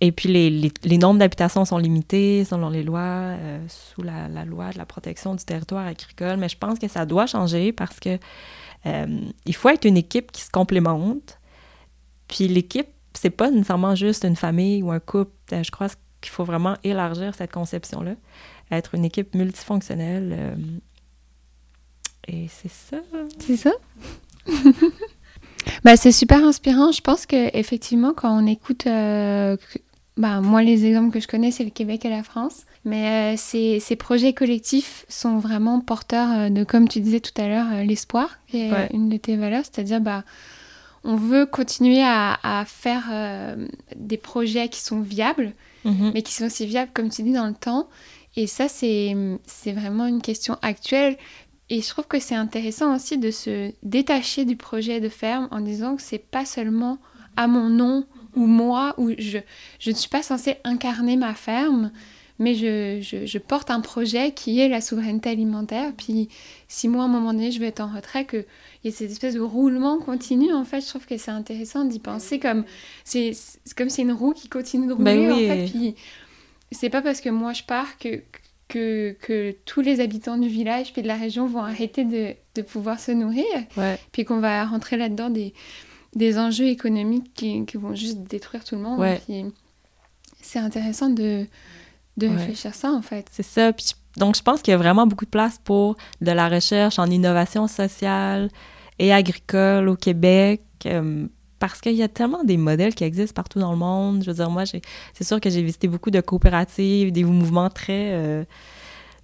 et 0.06 0.12
puis, 0.12 0.28
les, 0.28 0.50
les, 0.84 0.98
nombres 0.98 1.20
d'habitations 1.20 1.64
sont 1.64 1.78
limités 1.78 2.44
selon 2.44 2.70
les 2.70 2.84
lois, 2.84 3.00
euh, 3.00 3.66
sous 3.70 4.02
la, 4.02 4.28
loi 4.44 4.70
de 4.72 4.78
la 4.78 4.86
protection 4.86 5.34
du 5.34 5.46
territoire 5.46 5.88
agricole. 5.88 6.36
Mais 6.36 6.50
je 6.50 6.58
pense 6.58 6.78
que 6.78 6.90
ça 6.90 7.06
doit 7.06 7.26
changer 7.26 7.72
parce 7.72 8.02
que 8.02 8.20
euh, 8.86 9.22
il 9.46 9.56
faut 9.56 9.70
être 9.70 9.86
une 9.86 9.96
équipe 9.96 10.34
qui 10.34 10.42
se 10.42 10.50
complémente. 10.52 11.40
Puis 12.28 12.50
l'équipe, 12.50 12.90
c'est 13.14 13.30
pas 13.30 13.50
nécessairement 13.50 13.96
juste 13.96 14.26
une 14.26 14.36
famille 14.36 14.84
ou 14.84 14.92
un 14.92 15.00
couple. 15.00 15.32
Euh, 15.54 15.64
je 15.64 15.72
crois 15.72 15.88
qu'il 16.20 16.34
faut 16.34 16.44
vraiment 16.44 16.76
élargir 16.84 17.34
cette 17.34 17.54
conception-là. 17.54 18.16
Être 18.72 18.96
une 18.96 19.06
équipe 19.06 19.34
multifonctionnelle. 19.34 20.58
et 22.28 22.50
c'est 22.50 22.70
ça. 22.70 22.98
C'est 23.40 23.56
ça? 23.56 23.72
bah, 25.86 25.96
c'est 25.96 26.12
super 26.12 26.44
inspirant. 26.44 26.92
Je 26.92 27.00
pense 27.00 27.26
que 27.26 27.58
effectivement, 27.58 28.14
quand 28.14 28.38
on 28.38 28.46
écoute 28.48 28.86
bah, 30.16 30.42
moi, 30.42 30.62
les 30.62 30.86
exemples 30.86 31.12
que 31.12 31.20
je 31.20 31.28
connais, 31.28 31.52
c'est 31.52 31.64
le 31.64 31.72
Québec 31.72 32.06
et 32.06 32.10
la 32.10 32.24
France. 32.24 32.66
Mais 32.86 33.34
euh, 33.34 33.38
ces, 33.38 33.80
ces, 33.80 33.96
projets 33.96 34.34
collectifs 34.34 35.06
sont 35.10 35.38
vraiment 35.38 35.80
porteurs 35.80 36.32
euh, 36.32 36.50
de, 36.50 36.64
comme 36.64 36.88
tu 36.88 37.00
disais 37.00 37.20
tout 37.20 37.42
à 37.42 37.48
l'heure, 37.48 37.68
euh, 37.72 37.84
l'espoir, 37.84 38.38
qui 38.48 38.60
est 38.60 38.94
une 38.94 39.10
de 39.10 39.18
tes 39.18 39.38
valeurs. 39.38 39.64
C'est-à-dire, 39.64 40.02
bah, 40.02 40.24
on 41.04 41.16
veut 41.16 41.46
continuer 41.46 42.04
à, 42.04 42.40
à 42.44 42.64
faire 42.66 43.12
des 43.96 44.18
projets 44.18 44.70
qui 44.70 44.80
sont 44.80 45.02
viables, 45.02 45.52
mm-hmm. 45.86 46.12
mais 46.14 46.22
qui 46.22 46.34
sont 46.34 46.46
aussi 46.46 46.66
viables, 46.66 46.92
comme 46.94 47.10
tu 47.10 47.24
dis, 47.24 47.34
dans 47.34 47.48
le 47.48 47.54
temps. 47.54 47.90
Et 48.36 48.48
ça, 48.48 48.68
c'est 48.70 49.16
vraiment 49.68 50.06
une 50.06 50.22
question 50.22 50.58
actuelle. 50.62 51.18
Et 51.70 51.82
je 51.82 51.90
trouve 51.90 52.08
que 52.08 52.20
c'est 52.20 52.36
intéressant 52.36 52.96
aussi 52.96 53.18
de 53.18 53.32
se 53.32 53.72
détacher 53.84 54.46
du 54.46 54.56
projet 54.56 55.02
de 55.02 55.10
ferme 55.10 55.48
en 55.52 55.60
disant 55.60 55.96
que 55.96 56.02
c'est 56.02 56.20
pas 56.20 56.46
seulement 56.46 57.00
à 57.36 57.48
mon 57.48 57.70
nom 57.70 58.06
ou 58.36 58.46
moi, 58.46 58.94
où 58.98 59.12
je, 59.18 59.40
je 59.80 59.90
ne 59.90 59.96
suis 59.96 60.10
pas 60.10 60.24
censée 60.24 60.56
incarner 60.64 61.18
ma 61.18 61.34
ferme, 61.34 61.92
mais 62.40 62.56
je, 62.56 63.00
je, 63.26 63.38
porte 63.38 63.70
un 63.70 63.80
projet 63.80 64.32
qui 64.32 64.60
est 64.60 64.68
la 64.68 64.82
souveraineté 64.82 65.30
alimentaire. 65.30 65.92
Puis 65.96 66.30
si 66.68 66.88
moi, 66.88 67.04
à 67.04 67.06
un 67.06 67.10
moment 67.10 67.34
donné, 67.34 67.52
je 67.52 67.60
veux 67.60 67.68
être 67.68 67.80
en 67.80 67.88
retrait, 67.88 68.26
qu'il 68.26 68.46
y 68.84 68.88
ait 68.88 68.92
cette 68.92 69.12
espèce 69.12 69.36
de 69.36 69.40
roulement 69.40 70.00
continu, 70.00 70.52
en 70.52 70.66
fait, 70.66 70.82
je 70.82 70.88
trouve 70.88 71.06
que 71.06 71.18
c'est 71.18 71.32
intéressant 71.32 71.86
d'y 71.86 72.00
penser 72.00 72.40
comme... 72.40 72.66
C'est 73.04 73.34
comme 73.78 73.90
c'est 73.90 74.02
une 74.02 74.12
roue 74.12 74.34
qui 74.34 74.50
continue 74.50 74.88
de 74.88 74.94
rouler, 74.94 75.28
ben 75.28 75.32
en 75.32 75.38
fait. 75.38 75.66
Puis 75.72 75.96
c'est 76.72 76.90
pas 76.90 77.02
parce 77.02 77.22
que 77.22 77.30
moi, 77.30 77.54
je 77.54 77.64
pars 77.64 77.98
que... 77.98 78.22
Que, 78.70 79.16
que, 79.22 79.56
tous 79.66 79.82
les 79.82 80.00
habitants 80.00 80.38
du 80.38 80.48
village 80.48 80.94
puis 80.94 81.04
de 81.04 81.08
la 81.08 81.18
région 81.18 81.46
vont 81.46 81.62
arrêter 81.62 82.06
de, 82.06 82.34
de 82.56 82.62
pouvoir 82.64 83.00
se 83.00 83.12
nourrir, 83.12 83.46
puis 84.12 84.26
qu'on 84.26 84.40
va 84.40 84.66
rentrer 84.66 84.98
là-dedans 84.98 85.30
des, 85.30 85.54
des 86.16 86.38
enjeux 86.38 86.68
économiques 86.68 87.34
qui, 87.34 87.66
qui, 87.66 87.78
vont 87.78 87.96
juste 87.96 88.20
détruire 88.20 88.64
tout 88.64 88.76
le 88.76 88.82
monde. 88.82 89.04
c'est 90.42 90.60
intéressant 90.60 91.10
de, 91.10 91.46
de 92.18 92.28
réfléchir 92.28 92.74
ça, 92.76 92.92
en 92.92 93.02
fait. 93.02 93.28
C'est 93.32 93.44
ça. 93.44 93.72
donc, 94.18 94.36
je 94.36 94.42
pense 94.42 94.62
qu'il 94.62 94.72
y 94.72 94.76
a 94.76 94.78
vraiment 94.78 95.08
beaucoup 95.08 95.26
de 95.26 95.30
place 95.30 95.60
pour 95.64 95.96
de 96.22 96.32
la 96.32 96.50
recherche 96.50 97.00
en 97.00 97.06
innovation 97.08 97.68
sociale 97.68 98.50
et 99.00 99.14
agricole 99.14 99.90
au 99.90 99.96
Québec. 99.96 100.62
Euh, 100.86 101.28
parce 101.60 101.80
qu'il 101.80 101.94
y 101.94 102.04
a 102.04 102.10
tellement 102.10 102.44
des 102.44 102.58
modèles 102.58 102.94
qui 102.94 103.06
existent 103.06 103.34
partout 103.34 103.58
dans 103.58 103.72
le 103.72 103.78
monde. 103.78 104.22
Je 104.22 104.30
veux 104.30 104.36
dire, 104.36 104.50
moi, 104.50 104.64
c'est 104.66 105.24
sûr 105.24 105.40
que 105.40 105.50
j'ai 105.50 105.62
visité 105.62 105.88
beaucoup 105.88 106.12
de 106.12 106.20
coopératives, 106.20 107.14
des 107.14 107.24
mouvements 107.24 107.70
très 107.70 108.12
euh, 108.12 108.44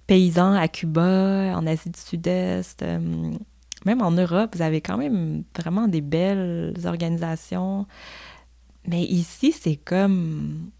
paysans 0.06 0.54
à 0.54 0.66
Cuba, 0.66 1.54
en 1.54 1.66
Asie 1.66 1.90
du 1.90 2.00
Sud-Est. 2.00 2.82
Euh, 2.82 3.32
même 3.86 4.02
en 4.02 4.10
Europe, 4.10 4.56
vous 4.56 4.62
avez 4.62 4.80
quand 4.80 4.98
même 4.98 5.44
vraiment 5.56 5.88
des 5.88 6.00
belles 6.00 6.74
organisations. 6.84 7.86
Mais 8.86 9.02
ici, 9.02 9.52
c'est 9.52 9.76
comme. 9.76 10.70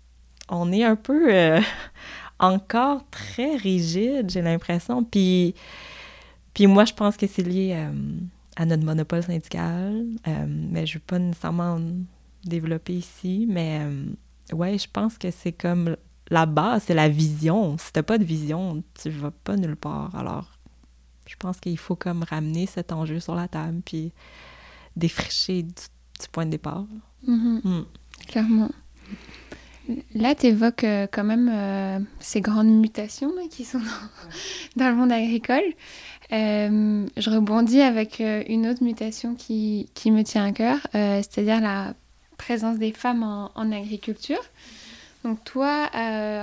On 0.49 0.73
est 0.73 0.85
un 0.85 0.97
peu 0.97 1.33
euh, 1.33 1.61
encore 2.39 3.09
très 3.11 3.57
rigide, 3.57 4.31
j'ai 4.31 4.43
l'impression. 4.43 5.05
Puis, 5.05 5.55
Puis 6.55 6.67
moi, 6.67 6.85
je 6.85 6.93
pense 6.93 7.17
que 7.17 7.27
c'est 7.27 7.43
lié 7.43 7.75
euh, 7.75 7.93
à 8.57 8.67
notre 8.67 8.85
monopole 8.85 9.23
syndical, 9.23 10.05
euh, 10.27 10.47
mais 10.49 10.87
je 10.87 10.95
ne 10.95 10.99
veux 10.99 11.05
pas 11.07 11.19
nécessairement 11.19 11.81
développer 12.45 12.95
ici, 12.95 13.47
mais 13.49 13.81
ouais, 14.53 14.79
je 14.79 14.89
pense 14.91 15.19
que 15.19 15.31
c'est 15.31 15.53
comme 15.53 15.97
la 16.31 16.47
base, 16.47 16.85
c'est 16.87 16.95
la 16.95 17.09
vision. 17.09 17.77
Si 17.79 17.93
t'as 17.93 18.03
pas 18.03 18.19
de 18.19 18.25
vision, 18.25 18.83
tu 19.01 19.11
vas 19.11 19.31
pas 19.31 19.57
nulle 19.57 19.77
part. 19.77 20.15
Alors, 20.15 20.60
je 21.31 21.37
pense 21.37 21.61
qu'il 21.61 21.79
faut 21.79 21.95
comme 21.95 22.25
ramener 22.25 22.67
cet 22.67 22.91
enjeu 22.91 23.21
sur 23.21 23.37
la 23.37 23.47
table, 23.47 23.83
puis 23.85 24.13
défricher 24.97 25.63
du, 25.63 25.73
point 26.33 26.45
de 26.45 26.51
départ. 26.51 26.85
Mm-hmm. 27.27 27.61
Mm. 27.65 27.85
Clairement. 28.27 28.71
Là, 30.15 30.35
tu 30.35 30.47
évoques 30.47 30.85
euh, 30.85 31.07
quand 31.11 31.23
même 31.23 31.49
euh, 31.53 32.01
ces 32.19 32.41
grandes 32.41 32.69
mutations 32.81 33.31
qui 33.49 33.65
sont 33.65 33.81
dans, 34.77 34.89
le 34.89 34.97
monde 34.97 35.13
agricole. 35.13 35.63
Euh, 36.33 37.07
je 37.17 37.31
rebondis 37.31 37.81
avec 37.81 38.21
une 38.21 38.67
autre 38.67 38.83
mutation 38.83 39.37
qui, 39.37 39.89
qui 39.95 40.11
me 40.11 40.23
tient 40.23 40.47
à 40.47 40.53
cœur, 40.53 40.79
c'est-à-dire 40.93 41.61
la 41.61 41.95
présence 42.39 42.79
des 42.79 42.93
femmes 42.93 43.23
en, 43.23 43.51
en 43.55 43.73
agriculture. 43.73 44.43
Donc 45.25 45.43
toi, 45.45 45.91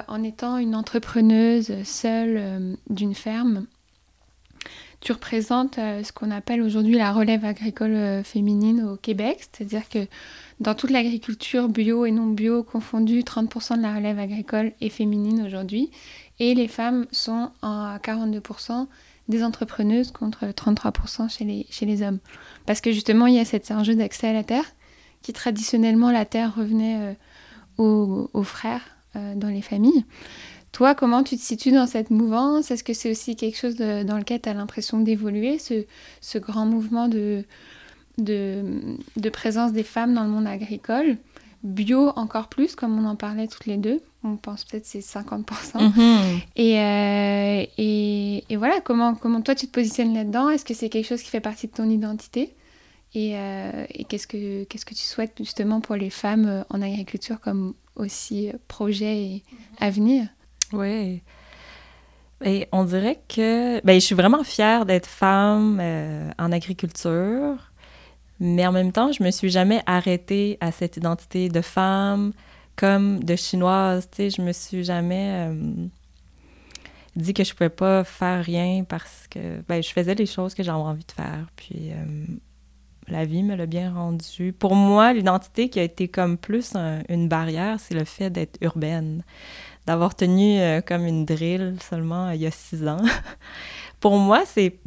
en 0.08 0.24
étant 0.24 0.58
une 0.58 0.76
entrepreneuse 0.76 1.84
seule 1.84 2.78
d'une 2.90 3.16
ferme, 3.16 3.66
tu 5.08 5.14
représentes 5.14 5.76
ce 5.76 6.12
qu'on 6.12 6.32
appelle 6.32 6.62
aujourd'hui 6.62 6.98
la 6.98 7.14
relève 7.14 7.46
agricole 7.46 8.22
féminine 8.26 8.84
au 8.84 8.98
Québec, 8.98 9.40
c'est-à-dire 9.40 9.88
que 9.88 10.06
dans 10.60 10.76
toute 10.76 10.90
l'agriculture 10.90 11.70
bio 11.70 12.06
et 12.06 12.12
non 12.12 12.28
bio 12.28 12.62
confondue, 12.62 13.22
30% 13.22 13.78
de 13.78 13.82
la 13.84 13.96
relève 13.96 14.20
agricole 14.20 14.74
est 14.82 14.90
féminine 14.90 15.44
aujourd'hui. 15.46 15.92
Et 16.40 16.54
les 16.56 16.68
femmes 16.68 17.06
sont 17.14 17.52
à 17.62 18.00
42% 18.04 18.88
des 19.30 19.46
entrepreneuses 19.46 20.12
contre 20.12 20.46
33% 20.48 21.30
chez 21.30 21.46
les, 21.46 21.66
chez 21.70 21.86
les 21.86 22.02
hommes. 22.02 22.20
Parce 22.66 22.82
que 22.82 22.92
justement, 22.92 23.28
il 23.28 23.36
y 23.36 23.40
a 23.40 23.46
cet 23.46 23.72
enjeu 23.72 23.96
d'accès 23.96 24.28
à 24.28 24.34
la 24.34 24.44
terre, 24.44 24.66
qui 25.22 25.32
traditionnellement, 25.32 26.12
la 26.12 26.26
terre 26.26 26.54
revenait 26.54 27.16
euh, 27.80 28.28
aux, 28.34 28.44
frères 28.44 28.84
euh, 29.16 29.36
dans 29.36 29.48
les 29.48 29.62
familles. 29.62 30.04
Toi, 30.72 30.96
comment 30.96 31.24
tu 31.24 31.38
te 31.38 31.42
situes 31.42 31.72
dans 31.72 31.88
cette 31.88 32.12
mouvance? 32.12 32.72
Est-ce 32.72 32.84
que 32.84 32.94
c'est 32.94 33.10
aussi 33.10 33.36
quelque 33.36 33.58
chose 33.58 33.76
dans 33.76 34.18
lequel 34.18 34.42
tu 34.42 34.50
as 34.50 34.54
l'impression 34.54 35.00
d'évoluer, 35.00 35.60
ce, 35.60 35.86
ce, 36.22 36.38
grand 36.38 36.66
mouvement 36.66 37.08
de, 37.08 37.44
de, 38.18 39.30
présence 39.32 39.72
des 39.72 39.84
femmes 39.84 40.14
dans 40.14 40.24
le 40.24 40.30
monde 40.30 40.48
agricole? 40.48 41.18
Bio 41.64 42.12
encore 42.16 42.50
plus, 42.50 42.76
comme 42.76 42.98
on 43.00 43.06
en 43.06 43.16
parlait 43.16 43.48
toutes 43.48 43.66
les 43.66 43.78
deux. 43.78 44.00
On 44.24 44.36
pense 44.36 44.66
peut-être 44.66 44.86
c'est 44.86 45.00
50%. 45.00 45.44
Mm-hmm. 45.74 46.42
Euh, 46.60 47.66
et, 47.78 48.44
et, 48.50 48.56
voilà, 48.56 48.80
comment, 48.82 49.16
comment 49.16 49.42
toi 49.42 49.56
tu 49.56 49.66
te 49.66 49.72
positionnes 49.72 50.14
là-dedans? 50.14 50.50
Est-ce 50.50 50.66
que 50.66 50.76
c'est 50.76 50.90
quelque 50.90 51.08
chose 51.08 51.24
qui 51.24 51.30
fait 51.30 51.40
partie 51.40 51.68
de 51.68 51.72
ton 51.74 51.90
identité? 51.90 52.54
Et, 53.16 53.32
euh, 53.36 53.86
qu'est-ce, 54.08 54.28
que, 54.28 54.66
qu'est-ce 54.66 54.86
que 54.86 54.94
tu 54.94 55.02
souhaites 55.02 55.34
justement 55.40 55.82
pour 55.82 55.96
les 55.96 56.12
femmes 56.12 56.46
euh, 56.46 56.64
en 56.70 56.82
agriculture 56.84 57.40
comme 57.40 57.74
aussi 57.96 58.52
projet 58.68 59.18
et 59.18 59.44
avenir? 59.80 60.28
Oui. 60.74 61.22
Et 62.44 62.68
on 62.72 62.84
dirait 62.84 63.20
que 63.28 63.84
ben, 63.84 63.96
je 63.96 64.06
suis 64.06 64.16
vraiment 64.16 64.44
fière 64.44 64.86
d'être 64.86 65.08
femme 65.08 65.82
en 66.38 66.52
agriculture. 66.52 67.72
Mais 68.40 68.68
en 68.68 68.72
même 68.72 68.92
temps, 68.92 69.12
je 69.12 69.24
me 69.24 69.32
suis 69.32 69.50
jamais 69.50 69.82
arrêtée 69.86 70.58
à 70.62 70.72
cette 70.72 70.98
identité 70.98 71.50
de 71.50 71.62
femme 71.62 72.34
comme 72.76 73.24
de 73.24 73.36
chinoise. 73.36 74.08
Tu 74.10 74.30
je 74.30 74.42
me 74.42 74.54
suis 74.54 74.84
jamais 74.84 75.50
euh, 75.50 75.88
dit 77.16 77.34
que 77.34 77.44
je 77.44 77.54
pouvais 77.54 77.70
pas 77.70 78.04
faire 78.04 78.44
rien 78.44 78.84
parce 78.84 79.26
que 79.30 79.62
ben, 79.68 79.82
je 79.82 79.90
faisais 79.90 80.16
les 80.16 80.28
choses 80.28 80.54
que 80.54 80.64
j'avais 80.64 80.78
envie 80.78 81.06
de 81.06 81.12
faire. 81.12 81.48
Puis 81.56 81.92
euh, 81.92 82.26
la 83.08 83.26
vie 83.26 83.42
me 83.42 83.56
l'a 83.56 83.66
bien 83.66 83.94
rendu. 83.94 84.54
Pour 84.54 84.76
moi, 84.76 85.14
l'identité 85.14 85.70
qui 85.70 85.80
a 85.80 85.84
été 85.84 86.08
comme 86.08 86.38
plus 86.38 86.76
une 87.10 87.28
barrière, 87.28 87.80
c'est 87.80 87.96
le 87.96 88.04
fait 88.04 88.30
d'être 88.30 88.58
urbaine, 88.62 89.24
d'avoir 89.88 90.14
tenu 90.16 90.60
euh, 90.60 90.82
comme 90.82 91.06
une 91.06 91.26
drill 91.26 91.78
seulement 91.82 92.30
il 92.32 92.42
y 92.42 92.46
a 92.46 92.52
six 92.52 92.88
ans. 92.88 93.02
Pour 94.00 94.18
moi, 94.18 94.44
c'est 94.46 94.80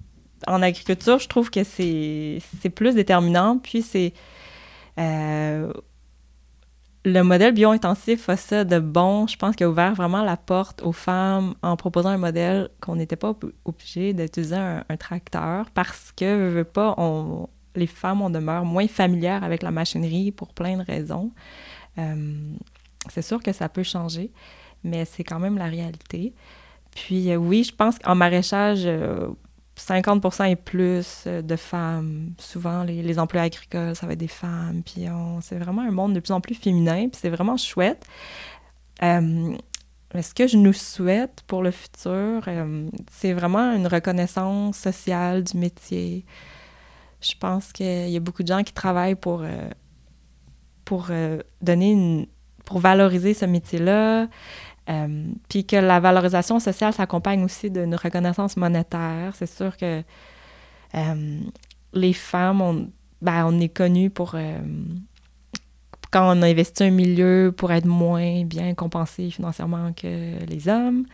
en 0.46 0.62
agriculture, 0.62 1.18
je 1.18 1.28
trouve 1.28 1.50
que 1.50 1.64
c'est 1.64 2.40
plus 2.74 2.94
déterminant. 2.94 3.58
Puis 3.58 3.82
c'est. 3.82 4.12
Euh, 4.98 5.72
le 7.06 7.22
modèle 7.22 7.54
bio-intensif 7.54 8.28
a 8.28 8.36
ça 8.36 8.64
de 8.64 8.78
bon. 8.78 9.26
Je 9.26 9.36
pense 9.36 9.56
qu'il 9.56 9.64
a 9.64 9.70
ouvert 9.70 9.94
vraiment 9.94 10.22
la 10.22 10.36
porte 10.36 10.82
aux 10.82 10.92
femmes 10.92 11.54
en 11.62 11.74
proposant 11.76 12.10
un 12.10 12.18
modèle 12.18 12.68
qu'on 12.80 12.96
n'était 12.96 13.16
pas 13.16 13.34
obligé 13.64 14.12
d'utiliser 14.12 14.56
un, 14.56 14.96
tracteur 14.98 15.70
parce 15.70 16.12
que, 16.14 16.62
pas, 16.62 16.94
les 17.74 17.86
femmes, 17.86 18.20
on 18.20 18.28
demeure 18.28 18.66
moins 18.66 18.86
familières 18.86 19.44
avec 19.44 19.62
la 19.62 19.70
machinerie 19.70 20.30
pour 20.30 20.52
plein 20.52 20.76
de 20.76 20.82
raisons. 20.82 21.30
Euh, 21.96 22.34
c'est 23.08 23.22
sûr 23.22 23.42
que 23.42 23.52
ça 23.52 23.70
peut 23.70 23.82
changer, 23.82 24.30
mais 24.84 25.04
c'est 25.04 25.24
quand 25.24 25.38
même 25.38 25.58
la 25.58 25.66
réalité. 25.66 26.34
Puis 26.94 27.30
euh, 27.30 27.36
oui, 27.36 27.64
je 27.64 27.74
pense 27.74 27.98
qu'en 27.98 28.14
maraîchage, 28.14 28.86
50% 29.80 30.50
et 30.50 30.56
plus 30.56 31.24
euh, 31.26 31.42
de 31.42 31.56
femmes. 31.56 32.34
Souvent, 32.38 32.84
les, 32.84 33.18
emplois 33.18 33.42
agricoles, 33.42 33.96
ça 33.96 34.06
va 34.06 34.12
être 34.12 34.18
des 34.18 34.28
femmes. 34.28 34.82
Puis 34.84 35.06
c'est 35.40 35.58
vraiment 35.58 35.82
un 35.82 35.90
monde 35.90 36.14
de 36.14 36.20
plus 36.20 36.32
en 36.32 36.40
plus 36.40 36.54
féminin. 36.54 37.08
Puis 37.08 37.20
c'est 37.20 37.30
vraiment 37.30 37.56
chouette. 37.56 38.06
Euh, 39.02 39.56
ce 40.20 40.34
que 40.34 40.46
je 40.46 40.56
nous 40.56 40.72
souhaite 40.72 41.42
pour 41.46 41.62
le 41.62 41.70
futur, 41.70 42.42
euh, 42.48 42.90
c'est 43.10 43.32
vraiment 43.32 43.72
une 43.72 43.86
reconnaissance 43.86 44.76
sociale 44.76 45.44
du 45.44 45.56
métier. 45.56 46.24
Je 47.20 47.32
pense 47.38 47.72
qu'il 47.72 48.08
y 48.08 48.16
a 48.16 48.20
beaucoup 48.20 48.42
de 48.42 48.48
gens 48.48 48.62
qui 48.62 48.72
travaillent 48.72 49.14
pour, 49.14 49.44
pour 50.86 51.10
donner 51.60 52.26
pour 52.64 52.78
valoriser 52.78 53.34
ce 53.34 53.44
métier-là. 53.44 54.28
Euh, 54.90 55.26
puis 55.48 55.64
que 55.64 55.76
la 55.76 56.00
valorisation 56.00 56.58
sociale 56.58 56.92
s'accompagne 56.92 57.44
aussi 57.44 57.70
d'une 57.70 57.94
reconnaissance 57.94 58.56
monétaire. 58.56 59.34
C'est 59.34 59.46
sûr 59.46 59.76
que 59.76 60.02
euh, 60.94 61.40
les 61.92 62.12
femmes, 62.12 62.60
on, 62.60 62.88
ben, 63.22 63.46
on 63.46 63.60
est 63.60 63.68
connu 63.68 64.10
pour... 64.10 64.32
Euh, 64.34 64.58
quand 66.10 66.36
on 66.36 66.42
a 66.42 66.48
investi 66.48 66.82
un 66.82 66.90
milieu 66.90 67.54
pour 67.56 67.70
être 67.70 67.86
moins 67.86 68.44
bien 68.44 68.74
compensé 68.74 69.30
financièrement 69.30 69.92
que 69.92 70.44
les 70.44 70.68
hommes. 70.68 71.06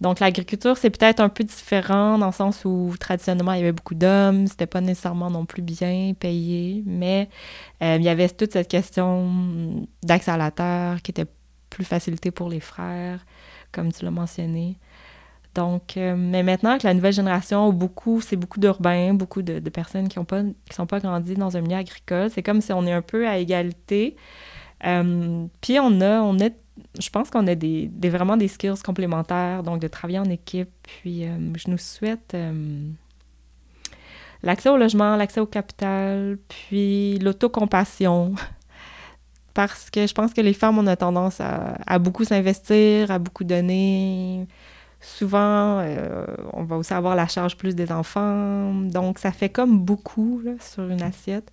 Donc 0.00 0.20
l'agriculture, 0.20 0.78
c'est 0.78 0.88
peut-être 0.88 1.20
un 1.20 1.28
peu 1.28 1.44
différent 1.44 2.16
dans 2.16 2.28
le 2.28 2.32
sens 2.32 2.64
où 2.64 2.94
traditionnellement 2.98 3.52
il 3.52 3.58
y 3.58 3.62
avait 3.62 3.72
beaucoup 3.72 3.94
d'hommes, 3.94 4.46
c'était 4.46 4.66
pas 4.66 4.80
nécessairement 4.80 5.30
non 5.30 5.44
plus 5.44 5.60
bien 5.60 6.14
payé, 6.18 6.82
mais 6.86 7.28
il 7.82 8.02
y 8.02 8.08
avait 8.08 8.30
toute 8.30 8.54
cette 8.54 8.68
question 8.68 9.86
d'accès 10.02 10.30
à 10.30 10.38
la 10.38 10.50
terre 10.50 11.02
qui 11.02 11.10
était 11.10 11.26
plus 11.72 11.84
facilité 11.84 12.30
pour 12.30 12.48
les 12.48 12.60
frères, 12.60 13.24
comme 13.72 13.92
tu 13.92 14.04
l'as 14.04 14.10
mentionné. 14.10 14.78
Donc, 15.54 15.96
euh, 15.96 16.14
mais 16.16 16.42
maintenant 16.42 16.78
que 16.78 16.86
la 16.86 16.94
nouvelle 16.94 17.12
génération, 17.12 17.72
beaucoup, 17.72 18.20
c'est 18.20 18.36
beaucoup 18.36 18.58
d'urbains, 18.58 19.12
beaucoup 19.12 19.42
de, 19.42 19.58
personnes 19.68 20.08
qui 20.08 20.18
ne 20.18 20.52
sont 20.70 20.86
pas 20.86 21.00
grandies 21.00 21.34
dans 21.34 21.56
un 21.56 21.60
milieu 21.60 21.76
agricole. 21.76 22.30
C'est 22.30 22.42
comme 22.42 22.60
si 22.60 22.72
on 22.72 22.86
est 22.86 22.92
un 22.92 23.02
peu 23.02 23.28
à 23.28 23.38
égalité. 23.38 24.16
Euh, 24.84 25.46
puis 25.60 25.78
on 25.78 26.00
a, 26.00 26.20
on 26.22 26.40
a, 26.40 26.48
je 26.98 27.10
pense 27.10 27.30
qu'on 27.30 27.46
a 27.46 27.54
des, 27.54 27.90
vraiment 28.04 28.36
des 28.36 28.48
skills 28.48 28.82
complémentaires, 28.82 29.62
donc 29.62 29.80
de 29.80 29.88
travailler 29.88 30.18
en 30.20 30.30
équipe. 30.30 30.70
Puis 30.82 31.26
euh, 31.26 31.36
je 31.56 31.70
nous 31.70 31.78
souhaite 31.78 32.34
l'accès 34.42 34.70
au 34.70 34.78
logement, 34.78 35.16
l'accès 35.16 35.40
au 35.40 35.46
capital, 35.46 36.38
puis 36.48 37.18
l'autocompassion 37.18 38.34
parce 39.54 39.90
que 39.90 40.06
je 40.06 40.14
pense 40.14 40.32
que 40.32 40.40
les 40.40 40.54
femmes, 40.54 40.78
on 40.78 40.86
a 40.86 40.96
tendance 40.96 41.40
à, 41.40 41.98
beaucoup 41.98 42.24
s'investir, 42.24 43.10
à 43.10 43.18
beaucoup 43.18 43.44
donner. 43.44 44.46
Souvent, 45.00 45.80
euh, 45.80 46.24
on 46.52 46.64
va 46.64 46.76
aussi 46.76 46.94
avoir 46.94 47.16
la 47.16 47.26
charge 47.26 47.56
plus 47.56 47.74
des 47.74 47.90
enfants. 47.92 48.72
Donc, 48.72 49.18
ça 49.18 49.32
fait 49.32 49.48
comme 49.48 49.78
beaucoup 49.80 50.42
sur 50.60 50.88
une 50.88 51.02
assiette. 51.02 51.50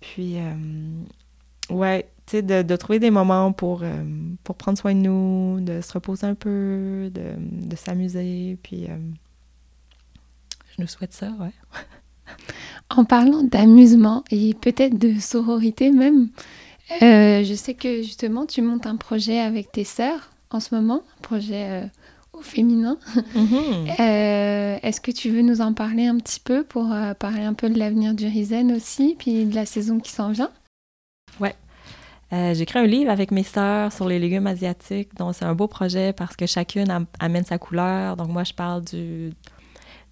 Puis, 0.00 0.36
euh, 0.38 1.74
ouais, 1.74 2.08
tu 2.26 2.38
sais, 2.38 2.42
de, 2.42 2.76
trouver 2.76 2.98
des 2.98 3.10
moments 3.10 3.52
pour, 3.52 3.82
euh, 3.82 4.04
pour 4.42 4.56
prendre 4.56 4.76
soin 4.76 4.94
de 4.94 5.00
nous, 5.00 5.60
de 5.60 5.80
se 5.80 5.92
reposer 5.92 6.26
un 6.26 6.34
peu, 6.34 7.10
de, 7.14 7.34
de 7.38 7.76
s'amuser. 7.76 8.58
Puis, 8.62 8.88
je 10.76 10.82
nous 10.82 10.88
souhaite 10.88 11.12
ça, 11.12 11.30
ouais. 11.40 11.52
En 12.90 13.04
parlant 13.04 13.42
d'amusement 13.42 14.24
et 14.30 14.54
peut-être 14.54 14.98
de 14.98 15.18
sororité 15.18 15.90
même, 15.90 16.28
euh, 16.90 17.44
je 17.44 17.54
sais 17.54 17.74
que 17.74 18.02
justement, 18.02 18.46
tu 18.46 18.62
montes 18.62 18.86
un 18.86 18.96
projet 18.96 19.40
avec 19.40 19.72
tes 19.72 19.84
sœurs 19.84 20.30
en 20.50 20.60
ce 20.60 20.74
moment, 20.74 21.02
un 21.18 21.22
projet 21.22 21.66
euh, 21.68 21.86
au 22.32 22.42
féminin. 22.42 22.98
Mhm. 23.34 23.88
Euh, 24.00 24.78
est-ce 24.82 25.00
que 25.00 25.12
tu 25.12 25.30
veux 25.30 25.42
nous 25.42 25.60
en 25.60 25.72
parler 25.72 26.06
un 26.06 26.18
petit 26.18 26.40
peu 26.40 26.64
pour 26.64 26.92
parler 27.18 27.42
un 27.42 27.54
peu 27.54 27.70
de 27.70 27.78
l'avenir 27.78 28.12
du 28.12 28.26
Risen 28.26 28.72
aussi, 28.72 29.14
puis 29.18 29.44
de 29.44 29.54
la 29.54 29.66
saison 29.66 30.00
qui 30.00 30.10
s'en 30.10 30.32
vient? 30.32 30.50
Ouais. 31.40 31.54
J'ai 32.32 32.62
écrit 32.62 32.80
un 32.80 32.86
livre 32.86 33.10
avec 33.10 33.30
mes 33.30 33.44
sœurs 33.44 33.92
sur 33.92 34.08
les 34.08 34.18
légumes 34.18 34.48
asiatiques. 34.48 35.14
Donc, 35.14 35.36
c'est 35.36 35.44
un 35.44 35.54
beau 35.54 35.68
projet 35.68 36.12
parce 36.12 36.34
que 36.34 36.46
chacune 36.46 37.06
amène 37.20 37.44
sa 37.44 37.58
couleur. 37.58 38.16
Donc, 38.16 38.28
moi, 38.28 38.42
je 38.42 38.52
parle 38.52 38.82
du, 38.84 39.32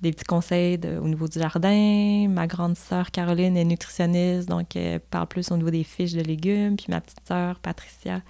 des 0.02 0.12
petits 0.12 0.24
conseils 0.24 0.78
au 1.00 1.08
niveau 1.08 1.28
du 1.28 1.38
jardin. 1.38 2.28
Ma 2.28 2.46
grande 2.46 2.76
sœur 2.76 3.10
Caroline 3.10 3.56
est 3.56 3.64
nutritionniste, 3.64 4.48
donc 4.48 4.76
elle 4.76 5.00
parle 5.00 5.28
plus 5.28 5.50
au 5.52 5.56
niveau 5.56 5.70
des 5.70 5.84
fiches 5.84 6.12
de 6.12 6.22
légumes. 6.22 6.76
Puis 6.76 6.86
ma 6.88 7.00
petite 7.00 7.26
sœur 7.26 7.58
Patricia 7.60 8.20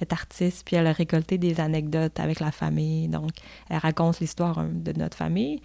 est 0.00 0.12
artiste, 0.12 0.64
puis 0.66 0.76
elle 0.76 0.86
a 0.86 0.92
récolté 0.92 1.38
des 1.38 1.60
anecdotes 1.60 2.20
avec 2.20 2.40
la 2.40 2.52
famille. 2.52 3.08
Donc, 3.08 3.30
elle 3.70 3.78
raconte 3.78 4.20
l'histoire 4.20 4.58
hein, 4.58 4.68
de 4.72 4.92
notre 4.92 5.16
famille. 5.16 5.60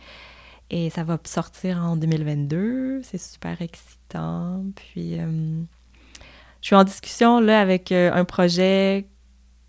Et 0.71 0.89
ça 0.89 1.03
va 1.03 1.17
sortir 1.23 1.83
en 1.83 1.95
2022. 1.95 3.01
C'est 3.03 3.17
super 3.17 3.61
excitant. 3.61 4.63
Puis, 4.75 5.19
euh, 5.19 5.61
je 6.61 6.67
suis 6.67 6.75
en 6.75 6.83
discussion 6.83 7.39
là 7.39 7.59
avec 7.59 7.91
euh, 7.91 8.13
un 8.13 8.23
projet 8.25 9.07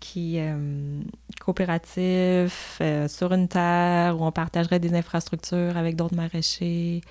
qui 0.01 0.35
euh, 0.39 1.01
coopératif 1.39 2.81
sur 3.07 3.31
une 3.31 3.47
terre 3.47 4.19
où 4.19 4.25
on 4.25 4.31
partagerait 4.33 4.79
des 4.79 4.93
infrastructures 4.93 5.77
avec 5.77 5.95
d'autres 5.95 6.15
maraîchers. 6.15 7.01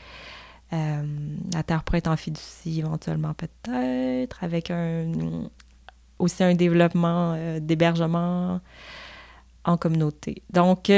la 0.71 1.63
terre 1.63 1.83
pourrait 1.83 1.99
être 1.99 2.11
en 2.11 2.17
fiducie 2.17 2.81
éventuellement 2.81 3.33
peut-être, 3.33 4.45
avec 4.45 4.71
un, 4.71 5.11
aussi 6.19 6.45
un 6.45 6.55
développement 6.55 7.59
d'hébergement 7.61 8.61
en 9.65 9.77
communauté. 9.79 10.43
Donc, 10.51 10.91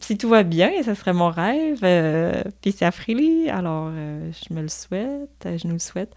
si 0.00 0.18
tout 0.18 0.28
va 0.28 0.42
bien, 0.42 0.70
ce 0.84 0.94
serait 0.94 1.12
mon 1.12 1.30
rêve, 1.30 1.80
euh, 1.82 2.42
puis 2.60 2.72
c'est 2.72 2.84
à 2.84 2.90
Freely, 2.90 3.48
alors 3.48 3.88
euh, 3.90 4.30
je 4.32 4.54
me 4.54 4.62
le 4.62 4.68
souhaite, 4.68 5.46
je 5.56 5.66
nous 5.66 5.74
le 5.74 5.78
souhaite. 5.78 6.12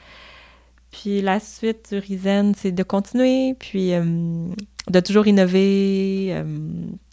Puis 1.02 1.22
la 1.22 1.40
suite 1.40 1.90
du 1.92 2.00
Risen, 2.00 2.54
c'est 2.56 2.72
de 2.72 2.84
continuer, 2.84 3.54
puis 3.60 3.94
euh, 3.94 4.48
de 4.90 5.00
toujours 5.00 5.28
innover, 5.28 6.42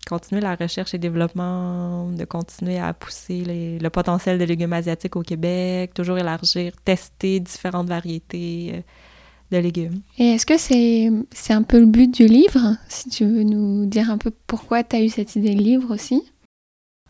continuer 0.06 0.40
la 0.40 0.54
recherche 0.54 0.94
et 0.94 0.98
développement, 0.98 2.08
de 2.10 2.24
continuer 2.24 2.78
à 2.78 2.92
pousser 2.92 3.78
le 3.80 3.88
potentiel 3.88 4.38
des 4.38 4.46
légumes 4.46 4.72
asiatiques 4.72 5.16
au 5.16 5.22
Québec, 5.22 5.94
toujours 5.94 6.18
élargir, 6.18 6.72
tester 6.84 7.40
différentes 7.40 7.88
variétés 7.88 8.84
de 9.50 9.58
légumes. 9.58 10.00
Et 10.18 10.34
est-ce 10.34 10.46
que 10.46 10.58
c'est 10.58 11.10
c'est 11.32 11.52
un 11.52 11.62
peu 11.62 11.80
le 11.80 11.86
but 11.86 12.12
du 12.12 12.26
livre? 12.26 12.76
Si 12.88 13.08
tu 13.10 13.24
veux 13.24 13.42
nous 13.42 13.86
dire 13.86 14.10
un 14.10 14.18
peu 14.18 14.30
pourquoi 14.46 14.84
tu 14.84 14.96
as 14.96 15.02
eu 15.02 15.08
cette 15.08 15.34
idée 15.36 15.54
de 15.54 15.62
livre 15.62 15.92
aussi 15.92 16.22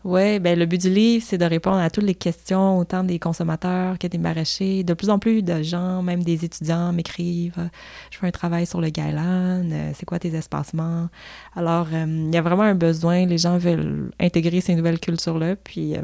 oui, 0.05 0.39
ben 0.39 0.59
le 0.59 0.65
but 0.65 0.81
du 0.81 0.89
livre, 0.89 1.23
c'est 1.25 1.37
de 1.37 1.45
répondre 1.45 1.77
à 1.77 1.89
toutes 1.89 2.03
les 2.03 2.15
questions, 2.15 2.77
autant 2.77 3.05
des 3.05 3.19
consommateurs 3.19 3.97
que 3.97 4.07
des 4.07 4.17
maraîchers. 4.17 4.83
De 4.83 4.93
plus 4.93 5.09
en 5.09 5.17
plus 5.17 5.43
de 5.43 5.63
gens, 5.63 6.03
même 6.03 6.23
des 6.23 6.43
étudiants, 6.43 6.91
m'écrivent 6.91 7.69
Je 8.11 8.17
fais 8.17 8.27
un 8.27 8.31
travail 8.31 8.65
sur 8.65 8.81
le 8.81 8.89
Gailan, 8.89 9.63
euh, 9.71 9.91
c'est 9.95 10.05
quoi 10.05 10.19
tes 10.19 10.35
espacements? 10.35 11.07
Alors, 11.55 11.87
euh, 11.93 12.05
il 12.07 12.33
y 12.33 12.37
a 12.37 12.41
vraiment 12.41 12.63
un 12.63 12.75
besoin, 12.75 13.25
les 13.25 13.37
gens 13.37 13.57
veulent 13.57 14.11
intégrer 14.19 14.59
ces 14.59 14.75
nouvelles 14.75 14.99
cultures-là. 14.99 15.55
Puis, 15.55 15.95
euh, 15.95 16.01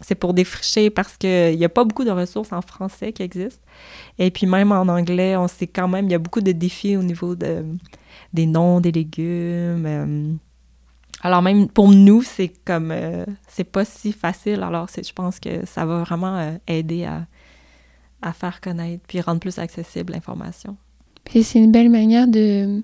c'est 0.00 0.14
pour 0.14 0.32
défricher 0.32 0.88
parce 0.88 1.18
qu'il 1.18 1.58
n'y 1.58 1.64
a 1.64 1.68
pas 1.68 1.84
beaucoup 1.84 2.04
de 2.04 2.10
ressources 2.10 2.52
en 2.52 2.62
français 2.62 3.12
qui 3.12 3.22
existent. 3.22 3.62
Et 4.18 4.30
puis, 4.30 4.46
même 4.46 4.72
en 4.72 4.88
anglais, 4.88 5.36
on 5.36 5.48
sait 5.48 5.66
quand 5.66 5.88
même, 5.88 6.06
il 6.06 6.12
y 6.12 6.14
a 6.14 6.18
beaucoup 6.18 6.40
de 6.40 6.52
défis 6.52 6.96
au 6.96 7.02
niveau 7.02 7.34
de, 7.34 7.66
des 8.32 8.46
noms 8.46 8.80
des 8.80 8.92
légumes 8.92 10.38
alors 11.22 11.42
même 11.42 11.68
pour 11.68 11.88
nous, 11.88 12.22
c'est 12.22 12.52
comme 12.64 12.90
euh, 12.90 13.24
c'est 13.48 13.64
pas 13.64 13.84
si 13.84 14.12
facile. 14.12 14.62
Alors 14.62 14.86
je 14.96 15.12
pense 15.12 15.40
que 15.40 15.64
ça 15.66 15.84
va 15.84 16.00
vraiment 16.00 16.36
euh, 16.36 16.52
aider 16.66 17.04
à, 17.04 17.26
à, 18.22 18.32
faire 18.32 18.60
connaître 18.60 19.02
puis 19.06 19.20
rendre 19.20 19.40
plus 19.40 19.58
accessible 19.58 20.12
l'information. 20.12 20.76
Puis 21.24 21.42
c'est 21.42 21.58
une 21.58 21.72
belle 21.72 21.90
manière 21.90 22.28
de, 22.28 22.82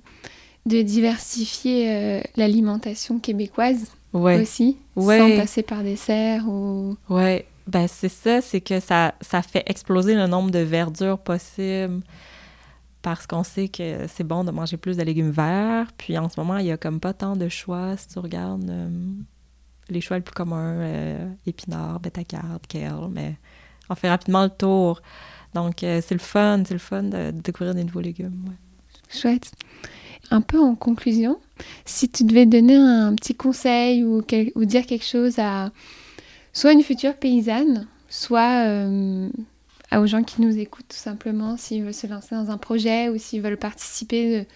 de 0.67 0.83
diversifier 0.83 1.91
euh, 1.91 2.21
l'alimentation 2.37 3.19
québécoise 3.19 3.93
aussi, 4.13 4.77
sans 4.97 5.37
passer 5.37 5.63
par 5.63 5.83
des 5.83 5.97
serres 5.97 6.49
ou. 6.49 6.97
Ouais, 7.09 7.47
ben 7.67 7.87
c'est 7.87 8.09
ça, 8.09 8.41
c'est 8.41 8.61
que 8.61 8.81
ça, 8.81 9.15
ça 9.21 9.43
fait 9.43 9.63
exploser 9.67 10.15
le 10.15 10.27
nombre 10.27 10.51
de 10.51 10.59
verdures 10.59 11.19
possibles 11.19 12.03
parce 13.03 13.27
qu'on 13.27 13.43
sait 13.43 13.69
que 13.69 14.07
c'est 14.07 14.25
bon 14.25 14.45
de 14.45 14.53
manger 14.53 14.77
plus 14.77 14.97
de 14.97 15.03
légumes 15.03 15.31
verts. 15.31 15.89
Puis 15.99 16.17
en 16.17 16.29
ce 16.29 16.39
moment, 16.39 16.57
il 16.59 16.67
y 16.67 16.71
a 16.71 16.77
comme 16.77 17.01
pas 17.01 17.13
tant 17.13 17.37
de 17.37 17.49
choix 17.49 17.97
si 17.97 18.09
tu 18.09 18.19
regardes 18.21 18.71
euh, 18.71 18.89
les 19.91 20.01
choix 20.01 20.17
les 20.17 20.23
plus 20.23 20.35
communs, 20.35 20.77
euh, 20.79 21.29
épinards, 21.47 22.01
bétacarde, 22.01 22.65
kale, 22.69 23.09
mais 23.11 23.37
on 23.91 23.95
fait 23.97 24.09
rapidement 24.09 24.45
le 24.45 24.51
tour. 24.51 25.03
Donc 25.55 25.83
euh, 25.83 26.01
c'est 26.03 26.15
le 26.15 26.21
fun, 26.21 26.63
c'est 26.65 26.75
le 26.75 26.81
fun 26.81 27.03
de, 27.03 27.33
découvrir 27.33 27.75
des 27.75 27.85
nouveaux 27.85 28.01
légumes. 28.01 28.55
Chouette. 29.11 29.53
Un 30.31 30.41
peu 30.41 30.59
en 30.59 30.77
conclusion, 30.77 31.39
si 31.85 32.09
tu 32.09 32.25
devais 32.25 32.47
donner 32.47 32.77
un 32.77 33.15
petit 33.17 33.35
conseil 33.35 34.05
ou, 34.05 34.23
ou 34.55 34.65
dire 34.65 34.87
quelque 34.87 35.05
chose 35.05 35.39
à 35.39 35.73
soit 36.53 36.73
une 36.73 36.83
future 36.83 37.17
paysanne, 37.17 37.87
soit 38.09 38.65
aux 40.01 40.07
gens 40.07 40.23
qui 40.23 40.41
nous 40.41 40.59
écoutent 40.59 40.89
tout 40.89 40.97
simplement, 40.97 41.57
s'ils 41.57 41.83
veulent 41.83 41.95
se 41.95 42.07
lancer 42.07 42.35
dans 42.35 42.51
un 42.51 42.59
projet 42.59 43.09
ou 43.09 43.19
s'ils 43.19 43.43
veulent 43.43 43.59
participer 43.59 44.47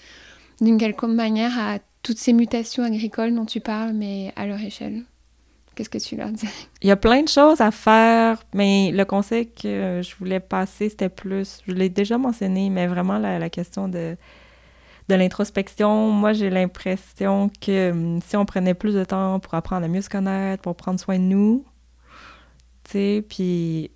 d'une 0.61 0.79
quelconque 0.79 1.15
manière 1.15 1.59
à 1.59 1.79
toutes 2.03 2.19
ces 2.19 2.33
mutations 2.33 2.85
agricoles 2.85 3.35
dont 3.35 3.47
tu 3.47 3.61
parles, 3.61 3.93
mais 3.93 4.33
à 4.37 4.47
leur 4.47 4.61
échelle. 4.61 5.03
Qu'est-ce 5.75 5.91
que 5.91 5.99
tu 5.99 6.17
leur 6.17 6.31
dis? 6.31 6.49
Il 6.83 6.89
y 6.89 6.91
a 6.91 6.97
plein 6.97 7.23
de 7.23 7.29
choses 7.29 7.61
à 7.61 7.71
faire, 7.71 8.43
mais 8.55 8.93
le 8.93 9.05
conseil 9.05 9.51
que 9.51 10.01
je 10.03 10.17
voulais 10.17 10.41
passer, 10.41 10.89
c'était 10.89 11.11
plus, 11.11 11.61
je 11.67 11.73
l'ai 11.75 11.91
déjà 11.91 12.17
mentionné, 12.17 12.71
mais 12.71 12.87
vraiment 12.87 13.19
la, 13.19 13.51
question 13.51 13.89
de, 13.89 14.17
de 15.09 15.15
l'introspection. 15.15 16.11
Moi, 16.13 16.33
j'ai 16.33 16.49
l'impression 16.49 17.51
que 17.61 17.91
hum, 17.91 18.21
si 18.25 18.37
on 18.37 18.47
prenait 18.47 18.75
plus 18.75 18.95
de 18.95 19.05
temps 19.05 19.39
pour 19.39 19.53
apprendre 19.55 19.85
à 19.85 19.89
mieux 19.89 20.01
se 20.01 20.09
connaître, 20.09 20.63
pour 20.63 20.77
prendre 20.77 20.99
soin 20.99 21.19
de 21.19 21.25
nous, 21.25 21.65
tu 22.85 22.93
sais, 22.93 23.25
puis 23.29 23.91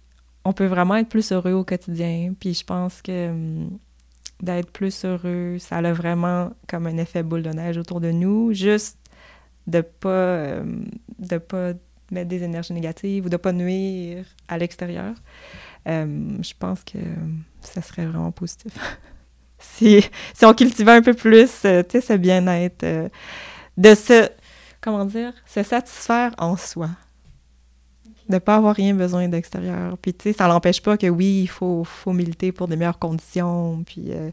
on 0.44 0.52
peut 0.52 0.66
vraiment 0.66 0.96
être 0.96 1.08
plus 1.08 1.32
heureux 1.32 1.52
au 1.52 1.64
quotidien. 1.64 2.34
Puis 2.38 2.54
je 2.54 2.64
pense 2.64 3.02
que 3.02 3.28
hum, 3.28 3.78
d'être 4.40 4.70
plus 4.70 5.04
heureux, 5.04 5.58
ça 5.58 5.76
a 5.76 5.92
vraiment 5.92 6.52
comme 6.68 6.86
un 6.86 6.96
effet 6.96 7.22
boule 7.22 7.42
de 7.42 7.50
neige 7.50 7.76
autour 7.76 8.00
de 8.00 8.10
nous. 8.10 8.52
Juste 8.52 8.98
de 9.66 9.80
pas 9.80 10.60
hum, 10.60 10.86
pas 11.48 11.72
mettre 12.10 12.28
des 12.28 12.42
énergies 12.42 12.72
négatives 12.72 13.26
ou 13.26 13.28
de 13.28 13.36
pas 13.36 13.52
nuire 13.52 14.24
à 14.48 14.58
l'extérieur. 14.58 15.14
Hum, 15.86 16.38
je 16.42 16.52
pense 16.58 16.84
que 16.84 16.98
ça 17.60 17.82
serait 17.82 18.06
vraiment 18.06 18.32
positif. 18.32 18.72
si, 19.58 20.04
si 20.34 20.44
on 20.44 20.54
cultivait 20.54 20.92
un 20.92 21.02
peu 21.02 21.14
plus, 21.14 21.64
euh, 21.64 21.82
tu 21.82 21.92
sais, 21.92 22.00
ce 22.00 22.12
bien-être, 22.14 22.82
euh, 22.82 23.08
de 23.76 23.94
se, 23.94 24.28
comment 24.80 25.04
dire, 25.04 25.32
se 25.46 25.62
satisfaire 25.62 26.34
en 26.38 26.56
soi 26.56 26.90
de 28.30 28.38
pas 28.38 28.56
avoir 28.56 28.74
rien 28.74 28.94
besoin 28.94 29.28
d'extérieur. 29.28 29.98
Puis, 29.98 30.14
tu 30.14 30.24
sais, 30.24 30.32
ça 30.32 30.48
n'empêche 30.48 30.82
pas 30.82 30.96
que 30.96 31.06
oui, 31.08 31.42
il 31.42 31.48
faut, 31.48 31.84
faut 31.84 32.12
militer 32.12 32.52
pour 32.52 32.68
des 32.68 32.76
meilleures 32.76 32.98
conditions, 32.98 33.82
puis 33.84 34.06
euh, 34.08 34.30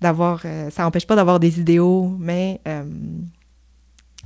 d'avoir... 0.00 0.42
Euh, 0.44 0.70
ça 0.70 0.82
n'empêche 0.82 1.06
pas 1.06 1.16
d'avoir 1.16 1.40
des 1.40 1.60
idéaux, 1.60 2.14
mais... 2.18 2.60
Euh, 2.66 2.84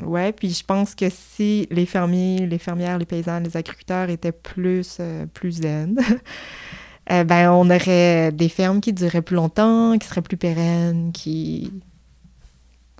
ouais, 0.02 0.32
puis 0.32 0.50
je 0.50 0.64
pense 0.64 0.94
que 0.94 1.08
si 1.10 1.66
les 1.70 1.86
fermiers, 1.86 2.46
les 2.46 2.58
fermières, 2.58 2.98
les 2.98 3.06
paysans, 3.06 3.40
les 3.40 3.56
agriculteurs 3.56 4.08
étaient 4.10 4.32
plus, 4.32 5.00
plus 5.34 5.52
zen, 5.52 5.98
ben 7.08 7.50
on 7.50 7.68
aurait 7.70 8.32
des 8.32 8.48
fermes 8.48 8.80
qui 8.80 8.92
dureraient 8.92 9.22
plus 9.22 9.36
longtemps, 9.36 9.98
qui 9.98 10.06
seraient 10.06 10.22
plus 10.22 10.36
pérennes, 10.36 11.12
qui 11.12 11.72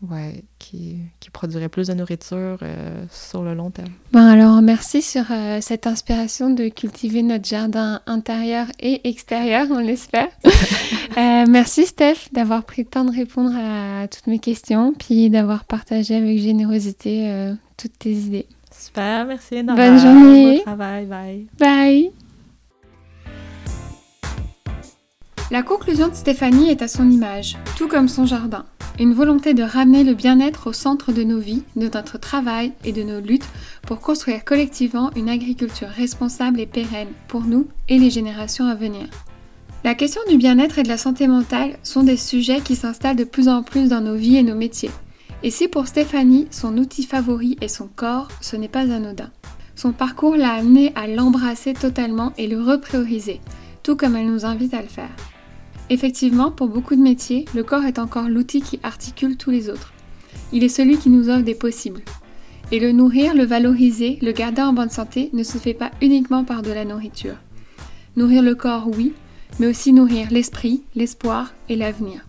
ouais, 0.02 0.44
qui, 0.58 0.98
qui, 1.20 1.30
produirait 1.30 1.68
plus 1.68 1.88
de 1.88 1.94
nourriture 1.94 2.58
euh, 2.62 3.04
sur 3.10 3.42
le 3.42 3.54
long 3.54 3.70
terme. 3.70 3.90
Bon, 4.12 4.20
alors 4.20 4.60
merci 4.62 5.02
sur 5.02 5.24
euh, 5.30 5.58
cette 5.60 5.86
inspiration 5.86 6.50
de 6.50 6.68
cultiver 6.68 7.22
notre 7.22 7.48
jardin 7.48 8.00
intérieur 8.06 8.66
et 8.80 9.08
extérieur, 9.08 9.66
on 9.70 9.78
l'espère. 9.78 10.28
euh, 10.44 11.44
merci 11.48 11.86
Steph 11.86 12.28
d'avoir 12.32 12.64
pris 12.64 12.82
le 12.82 12.88
temps 12.88 13.04
de 13.04 13.14
répondre 13.14 13.52
à 13.56 14.08
toutes 14.08 14.26
mes 14.26 14.38
questions, 14.38 14.92
puis 14.92 15.30
d'avoir 15.30 15.64
partagé 15.64 16.16
avec 16.16 16.38
générosité 16.38 17.30
euh, 17.30 17.54
toutes 17.76 17.98
tes 17.98 18.12
idées. 18.12 18.46
Super, 18.70 19.26
merci. 19.26 19.62
Bonne 19.62 19.98
journée. 19.98 20.58
Bon 20.58 20.62
travail, 20.62 21.06
bye. 21.06 21.46
Bye. 21.58 22.27
La 25.50 25.62
conclusion 25.62 26.08
de 26.08 26.14
Stéphanie 26.14 26.68
est 26.68 26.82
à 26.82 26.88
son 26.88 27.10
image, 27.10 27.56
tout 27.78 27.88
comme 27.88 28.08
son 28.08 28.26
jardin. 28.26 28.66
Une 28.98 29.14
volonté 29.14 29.54
de 29.54 29.62
ramener 29.62 30.04
le 30.04 30.12
bien-être 30.12 30.66
au 30.66 30.74
centre 30.74 31.10
de 31.10 31.22
nos 31.22 31.38
vies, 31.38 31.62
de 31.74 31.88
notre 31.88 32.18
travail 32.18 32.74
et 32.84 32.92
de 32.92 33.02
nos 33.02 33.18
luttes 33.18 33.48
pour 33.86 34.00
construire 34.00 34.44
collectivement 34.44 35.10
une 35.16 35.30
agriculture 35.30 35.88
responsable 35.88 36.60
et 36.60 36.66
pérenne 36.66 37.08
pour 37.28 37.44
nous 37.44 37.66
et 37.88 37.98
les 37.98 38.10
générations 38.10 38.66
à 38.66 38.74
venir. 38.74 39.06
La 39.84 39.94
question 39.94 40.20
du 40.28 40.36
bien-être 40.36 40.80
et 40.80 40.82
de 40.82 40.88
la 40.88 40.98
santé 40.98 41.26
mentale 41.26 41.78
sont 41.82 42.02
des 42.02 42.18
sujets 42.18 42.60
qui 42.60 42.76
s'installent 42.76 43.16
de 43.16 43.24
plus 43.24 43.48
en 43.48 43.62
plus 43.62 43.88
dans 43.88 44.02
nos 44.02 44.16
vies 44.16 44.36
et 44.36 44.42
nos 44.42 44.54
métiers. 44.54 44.90
Et 45.42 45.50
si 45.50 45.66
pour 45.66 45.86
Stéphanie, 45.86 46.46
son 46.50 46.76
outil 46.76 47.04
favori 47.04 47.56
est 47.62 47.68
son 47.68 47.88
corps, 47.88 48.28
ce 48.42 48.56
n'est 48.56 48.68
pas 48.68 48.92
anodin. 48.92 49.30
Son 49.76 49.92
parcours 49.92 50.36
l'a 50.36 50.52
amené 50.52 50.92
à 50.94 51.06
l'embrasser 51.06 51.72
totalement 51.72 52.34
et 52.36 52.48
le 52.48 52.60
reprioriser, 52.60 53.40
tout 53.82 53.96
comme 53.96 54.14
elle 54.14 54.26
nous 54.26 54.44
invite 54.44 54.74
à 54.74 54.82
le 54.82 54.88
faire. 54.88 55.16
Effectivement, 55.90 56.50
pour 56.50 56.68
beaucoup 56.68 56.96
de 56.96 57.00
métiers, 57.00 57.46
le 57.54 57.64
corps 57.64 57.84
est 57.84 57.98
encore 57.98 58.28
l'outil 58.28 58.60
qui 58.60 58.78
articule 58.82 59.36
tous 59.36 59.50
les 59.50 59.70
autres. 59.70 59.92
Il 60.52 60.62
est 60.62 60.68
celui 60.68 60.98
qui 60.98 61.08
nous 61.08 61.30
offre 61.30 61.42
des 61.42 61.54
possibles. 61.54 62.02
Et 62.70 62.80
le 62.80 62.92
nourrir, 62.92 63.34
le 63.34 63.44
valoriser, 63.44 64.18
le 64.20 64.32
garder 64.32 64.60
en 64.60 64.74
bonne 64.74 64.90
santé 64.90 65.30
ne 65.32 65.42
se 65.42 65.56
fait 65.56 65.74
pas 65.74 65.90
uniquement 66.02 66.44
par 66.44 66.60
de 66.60 66.70
la 66.70 66.84
nourriture. 66.84 67.36
Nourrir 68.16 68.42
le 68.42 68.54
corps, 68.54 68.88
oui, 68.88 69.14
mais 69.58 69.66
aussi 69.66 69.94
nourrir 69.94 70.28
l'esprit, 70.30 70.82
l'espoir 70.94 71.54
et 71.70 71.76
l'avenir. 71.76 72.26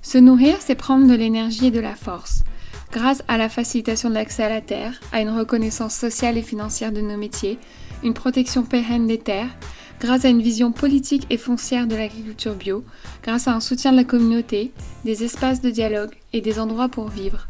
Se 0.00 0.16
nourrir, 0.16 0.56
c'est 0.60 0.74
prendre 0.74 1.06
de 1.06 1.14
l'énergie 1.14 1.66
et 1.66 1.70
de 1.70 1.80
la 1.80 1.94
force. 1.94 2.42
Grâce 2.92 3.22
à 3.28 3.36
la 3.36 3.50
facilitation 3.50 4.08
de 4.08 4.14
l'accès 4.14 4.44
à 4.44 4.48
la 4.48 4.62
terre, 4.62 4.98
à 5.12 5.20
une 5.20 5.30
reconnaissance 5.30 5.94
sociale 5.94 6.38
et 6.38 6.42
financière 6.42 6.90
de 6.90 7.02
nos 7.02 7.18
métiers, 7.18 7.58
une 8.02 8.14
protection 8.14 8.62
pérenne 8.62 9.06
des 9.06 9.18
terres, 9.18 9.54
grâce 10.00 10.24
à 10.24 10.28
une 10.28 10.42
vision 10.42 10.72
politique 10.72 11.26
et 11.30 11.36
foncière 11.36 11.86
de 11.86 11.94
l'agriculture 11.94 12.54
bio, 12.54 12.84
grâce 13.22 13.46
à 13.46 13.54
un 13.54 13.60
soutien 13.60 13.92
de 13.92 13.96
la 13.96 14.04
communauté, 14.04 14.72
des 15.04 15.22
espaces 15.22 15.60
de 15.60 15.70
dialogue 15.70 16.14
et 16.32 16.40
des 16.40 16.58
endroits 16.58 16.88
pour 16.88 17.08
vivre. 17.08 17.48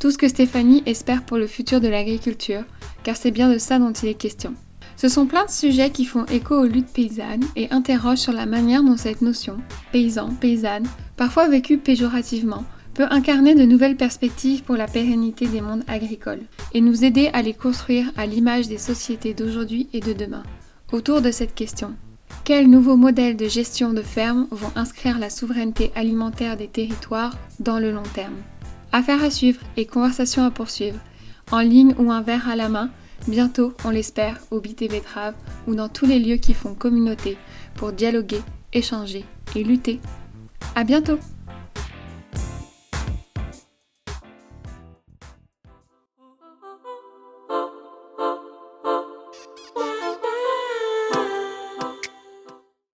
Tout 0.00 0.10
ce 0.10 0.18
que 0.18 0.28
Stéphanie 0.28 0.82
espère 0.86 1.24
pour 1.24 1.36
le 1.36 1.46
futur 1.46 1.80
de 1.80 1.88
l'agriculture, 1.88 2.62
car 3.02 3.16
c'est 3.16 3.30
bien 3.30 3.52
de 3.52 3.58
ça 3.58 3.78
dont 3.78 3.92
il 3.92 4.08
est 4.08 4.14
question. 4.14 4.54
Ce 4.96 5.08
sont 5.08 5.26
plein 5.26 5.44
de 5.44 5.50
sujets 5.50 5.90
qui 5.90 6.04
font 6.04 6.24
écho 6.26 6.54
aux 6.54 6.66
luttes 6.66 6.92
paysannes 6.92 7.44
et 7.56 7.70
interrogent 7.70 8.18
sur 8.18 8.32
la 8.32 8.46
manière 8.46 8.84
dont 8.84 8.96
cette 8.96 9.22
notion, 9.22 9.58
paysan, 9.92 10.30
paysanne, 10.40 10.86
parfois 11.16 11.48
vécue 11.48 11.78
péjorativement, 11.78 12.64
peut 12.94 13.06
incarner 13.10 13.56
de 13.56 13.64
nouvelles 13.64 13.96
perspectives 13.96 14.62
pour 14.62 14.76
la 14.76 14.86
pérennité 14.86 15.48
des 15.48 15.60
mondes 15.60 15.82
agricoles 15.88 16.42
et 16.72 16.80
nous 16.80 17.04
aider 17.04 17.28
à 17.32 17.42
les 17.42 17.54
construire 17.54 18.12
à 18.16 18.24
l'image 18.24 18.68
des 18.68 18.78
sociétés 18.78 19.34
d'aujourd'hui 19.34 19.88
et 19.92 20.00
de 20.00 20.12
demain. 20.12 20.44
Autour 20.94 21.22
de 21.22 21.32
cette 21.32 21.56
question, 21.56 21.96
quels 22.44 22.70
nouveaux 22.70 22.96
modèles 22.96 23.36
de 23.36 23.48
gestion 23.48 23.92
de 23.92 24.00
ferme 24.00 24.46
vont 24.52 24.70
inscrire 24.76 25.18
la 25.18 25.28
souveraineté 25.28 25.90
alimentaire 25.96 26.56
des 26.56 26.68
territoires 26.68 27.36
dans 27.58 27.80
le 27.80 27.90
long 27.90 28.04
terme? 28.14 28.36
Affaires 28.92 29.24
à 29.24 29.30
suivre 29.30 29.60
et 29.76 29.86
conversations 29.86 30.44
à 30.44 30.52
poursuivre, 30.52 31.00
en 31.50 31.58
ligne 31.58 31.96
ou 31.98 32.12
un 32.12 32.22
verre 32.22 32.48
à 32.48 32.54
la 32.54 32.68
main, 32.68 32.90
bientôt, 33.26 33.74
on 33.84 33.90
l'espère, 33.90 34.38
au 34.52 34.60
BT 34.60 34.86
Betrave 34.86 35.34
ou 35.66 35.74
dans 35.74 35.88
tous 35.88 36.06
les 36.06 36.20
lieux 36.20 36.36
qui 36.36 36.54
font 36.54 36.74
communauté 36.74 37.36
pour 37.74 37.90
dialoguer, 37.90 38.42
échanger 38.72 39.24
et 39.56 39.64
lutter. 39.64 39.98
À 40.76 40.84
bientôt! 40.84 41.18